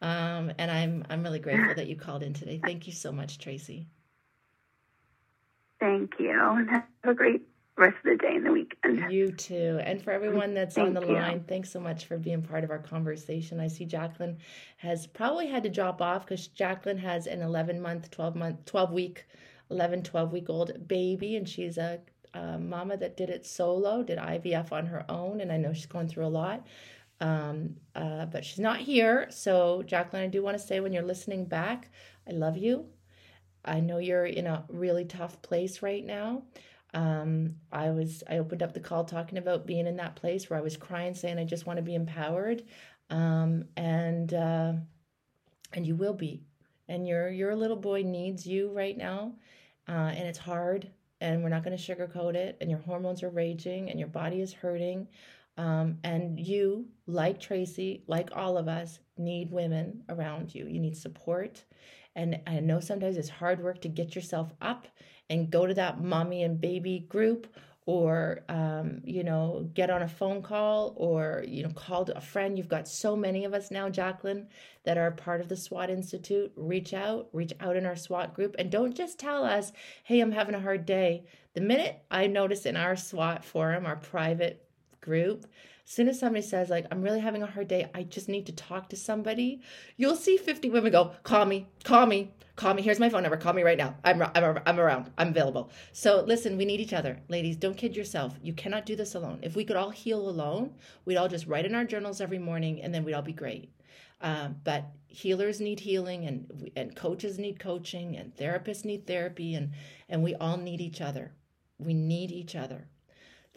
Um, 0.00 0.52
and 0.58 0.70
I'm 0.70 1.04
I'm 1.10 1.24
really 1.24 1.40
grateful 1.40 1.74
that 1.74 1.88
you 1.88 1.96
called 1.96 2.22
in 2.22 2.32
today. 2.32 2.60
Thank 2.64 2.86
you 2.86 2.92
so 2.92 3.10
much, 3.10 3.38
Tracy. 3.38 3.88
Thank 5.80 6.12
you. 6.20 6.30
And 6.30 6.70
have 6.70 6.84
a 7.04 7.14
great 7.14 7.42
rest 7.76 7.96
of 8.04 8.12
the 8.12 8.16
day 8.16 8.36
and 8.36 8.46
the 8.46 8.52
weekend. 8.52 9.12
You 9.12 9.32
too. 9.32 9.80
And 9.82 10.02
for 10.02 10.12
everyone 10.12 10.54
that's 10.54 10.76
Thank 10.76 10.88
on 10.88 10.94
the 10.94 11.06
you. 11.06 11.14
line, 11.14 11.44
thanks 11.48 11.70
so 11.70 11.80
much 11.80 12.06
for 12.06 12.16
being 12.16 12.42
part 12.42 12.64
of 12.64 12.70
our 12.70 12.78
conversation. 12.78 13.60
I 13.60 13.68
see 13.68 13.84
Jacqueline 13.84 14.38
has 14.76 15.06
probably 15.06 15.48
had 15.48 15.62
to 15.64 15.68
drop 15.68 16.00
off 16.00 16.26
because 16.26 16.48
Jacqueline 16.48 16.98
has 16.98 17.26
an 17.26 17.42
11 17.42 17.80
month, 17.80 18.10
12 18.10 18.36
month, 18.36 18.64
12 18.66 18.92
week, 18.92 19.26
11, 19.70 20.02
12 20.02 20.32
week 20.32 20.48
old 20.48 20.88
baby, 20.88 21.36
and 21.36 21.48
she's 21.48 21.78
a 21.78 22.00
uh, 22.34 22.58
mama 22.58 22.96
that 22.96 23.16
did 23.16 23.30
it 23.30 23.46
solo, 23.46 24.02
did 24.02 24.18
IVF 24.18 24.72
on 24.72 24.86
her 24.86 25.04
own, 25.10 25.40
and 25.40 25.52
I 25.52 25.56
know 25.56 25.72
she's 25.72 25.86
going 25.86 26.08
through 26.08 26.26
a 26.26 26.28
lot. 26.28 26.66
Um, 27.20 27.76
uh, 27.94 28.26
but 28.26 28.44
she's 28.44 28.60
not 28.60 28.78
here. 28.78 29.26
So, 29.30 29.82
Jacqueline, 29.82 30.22
I 30.22 30.28
do 30.28 30.42
want 30.42 30.56
to 30.56 30.64
say 30.64 30.80
when 30.80 30.92
you're 30.92 31.02
listening 31.02 31.46
back, 31.46 31.90
I 32.28 32.32
love 32.32 32.56
you. 32.56 32.86
I 33.64 33.80
know 33.80 33.98
you're 33.98 34.26
in 34.26 34.46
a 34.46 34.64
really 34.68 35.04
tough 35.04 35.42
place 35.42 35.82
right 35.82 36.04
now. 36.04 36.44
Um, 36.94 37.56
I 37.72 37.90
was 37.90 38.22
I 38.28 38.38
opened 38.38 38.62
up 38.62 38.72
the 38.72 38.80
call 38.80 39.04
talking 39.04 39.38
about 39.38 39.66
being 39.66 39.86
in 39.86 39.96
that 39.96 40.16
place 40.16 40.48
where 40.48 40.58
I 40.58 40.62
was 40.62 40.76
crying, 40.76 41.14
saying 41.14 41.38
I 41.38 41.44
just 41.44 41.66
want 41.66 41.76
to 41.78 41.82
be 41.82 41.94
empowered, 41.94 42.62
um, 43.10 43.64
and 43.76 44.32
uh, 44.32 44.72
and 45.72 45.86
you 45.86 45.96
will 45.96 46.14
be. 46.14 46.42
And 46.88 47.06
your 47.06 47.28
your 47.28 47.54
little 47.54 47.76
boy 47.76 48.02
needs 48.02 48.46
you 48.46 48.70
right 48.70 48.96
now, 48.96 49.34
uh, 49.86 50.12
and 50.14 50.26
it's 50.26 50.38
hard 50.38 50.90
and 51.20 51.42
we're 51.42 51.48
not 51.48 51.64
going 51.64 51.76
to 51.76 51.82
sugarcoat 51.82 52.34
it 52.34 52.56
and 52.60 52.70
your 52.70 52.80
hormones 52.80 53.22
are 53.22 53.30
raging 53.30 53.90
and 53.90 53.98
your 53.98 54.08
body 54.08 54.40
is 54.40 54.52
hurting 54.52 55.08
um, 55.56 55.98
and 56.04 56.38
you 56.38 56.86
like 57.06 57.40
tracy 57.40 58.02
like 58.06 58.30
all 58.34 58.56
of 58.56 58.68
us 58.68 59.00
need 59.16 59.50
women 59.50 60.04
around 60.08 60.54
you. 60.54 60.66
You 60.66 60.78
need 60.78 60.96
support 60.96 61.64
and 62.18 62.40
i 62.46 62.58
know 62.60 62.80
sometimes 62.80 63.16
it's 63.16 63.28
hard 63.28 63.62
work 63.62 63.80
to 63.80 63.88
get 63.88 64.14
yourself 64.14 64.52
up 64.60 64.86
and 65.30 65.50
go 65.50 65.66
to 65.66 65.74
that 65.74 66.02
mommy 66.02 66.42
and 66.42 66.60
baby 66.60 67.06
group 67.08 67.46
or 67.88 68.40
um, 68.50 69.00
you 69.02 69.24
know 69.24 69.66
get 69.72 69.88
on 69.88 70.02
a 70.02 70.08
phone 70.08 70.42
call 70.42 70.92
or 70.98 71.42
you 71.48 71.62
know 71.62 71.70
call 71.70 72.02
a 72.14 72.20
friend. 72.20 72.58
You've 72.58 72.68
got 72.68 72.86
so 72.86 73.16
many 73.16 73.46
of 73.46 73.54
us 73.54 73.70
now 73.70 73.88
jacqueline 73.88 74.46
that 74.84 74.98
are 74.98 75.10
part 75.10 75.40
of 75.40 75.48
the 75.48 75.56
swat 75.56 75.88
institute. 75.88 76.52
Reach 76.54 76.92
out 76.92 77.30
reach 77.32 77.54
out 77.60 77.76
in 77.76 77.86
our 77.86 77.96
swat 77.96 78.34
group. 78.34 78.56
And 78.58 78.70
don't 78.70 78.94
just 78.94 79.18
tell 79.18 79.42
us 79.42 79.72
hey 80.04 80.20
i'm 80.20 80.32
having 80.32 80.54
a 80.54 80.60
hard 80.60 80.84
day. 80.84 81.24
The 81.54 81.62
minute 81.62 82.02
i 82.10 82.26
notice 82.26 82.66
in 82.66 82.76
our 82.76 82.94
swat 82.94 83.42
forum 83.42 83.86
our 83.86 83.96
private 83.96 84.68
group 85.00 85.46
as 85.88 85.94
soon 85.94 86.08
as 86.08 86.20
somebody 86.20 86.42
says 86.42 86.68
like 86.68 86.86
i'm 86.92 87.02
really 87.02 87.20
having 87.20 87.42
a 87.42 87.46
hard 87.46 87.66
day 87.66 87.88
i 87.94 88.02
just 88.02 88.28
need 88.28 88.46
to 88.46 88.52
talk 88.52 88.88
to 88.88 88.96
somebody 88.96 89.60
you'll 89.96 90.14
see 90.14 90.36
50 90.36 90.70
women 90.70 90.92
go 90.92 91.12
call 91.24 91.46
me 91.46 91.66
call 91.82 92.06
me 92.06 92.32
call 92.58 92.74
me. 92.74 92.82
Here's 92.82 92.98
my 92.98 93.08
phone 93.08 93.22
number. 93.22 93.36
Call 93.36 93.52
me 93.52 93.62
right 93.62 93.78
now. 93.78 93.94
I'm 94.04 94.20
i'm, 94.20 94.58
I'm 94.66 94.80
around. 94.80 95.10
I'm 95.16 95.28
available. 95.28 95.70
So 95.92 96.24
listen 96.26 96.58
we 96.58 96.64
need 96.64 96.80
each 96.80 96.92
other. 96.92 97.20
Ladies 97.28 97.56
don't 97.56 97.76
kid 97.76 97.96
yourself. 97.96 98.34
You 98.42 98.52
cannot 98.52 98.84
do 98.84 98.96
this 98.96 99.14
alone. 99.14 99.38
If 99.42 99.56
we 99.56 99.64
could 99.64 99.76
all 99.76 99.90
heal 99.90 100.28
alone 100.28 100.74
we'd 101.04 101.16
all 101.16 101.28
just 101.28 101.46
write 101.46 101.64
in 101.64 101.74
our 101.74 101.84
journals 101.84 102.20
every 102.20 102.38
morning 102.38 102.82
and 102.82 102.92
then 102.92 103.04
we'd 103.04 103.14
all 103.14 103.22
be 103.22 103.32
great. 103.32 103.72
Um, 104.20 104.56
but 104.64 104.86
healers 105.06 105.60
need 105.60 105.80
healing 105.80 106.26
and 106.26 106.70
and 106.74 106.94
coaches 106.96 107.38
need 107.38 107.60
coaching 107.60 108.16
and 108.16 108.36
therapists 108.36 108.84
need 108.84 109.06
therapy 109.06 109.54
and 109.54 109.70
and 110.08 110.22
we 110.22 110.34
all 110.34 110.56
need 110.56 110.80
each 110.80 111.00
other. 111.00 111.32
We 111.78 111.94
need 111.94 112.32
each 112.32 112.56
other. 112.56 112.88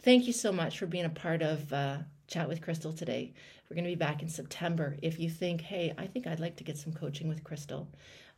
Thank 0.00 0.26
you 0.26 0.32
so 0.32 0.52
much 0.52 0.78
for 0.78 0.86
being 0.86 1.04
a 1.04 1.10
part 1.10 1.42
of 1.42 1.72
uh, 1.72 1.98
chat 2.26 2.48
with 2.48 2.62
Crystal 2.62 2.92
today. 2.92 3.32
We're 3.68 3.74
going 3.74 3.84
to 3.84 3.90
be 3.90 3.94
back 3.96 4.22
in 4.22 4.28
September. 4.28 4.96
If 5.02 5.18
you 5.18 5.30
think, 5.30 5.60
hey, 5.60 5.94
I 5.96 6.06
think 6.06 6.26
I'd 6.26 6.40
like 6.40 6.56
to 6.56 6.64
get 6.64 6.78
some 6.78 6.92
coaching 6.92 7.28
with 7.28 7.44
Crystal, 7.44 7.88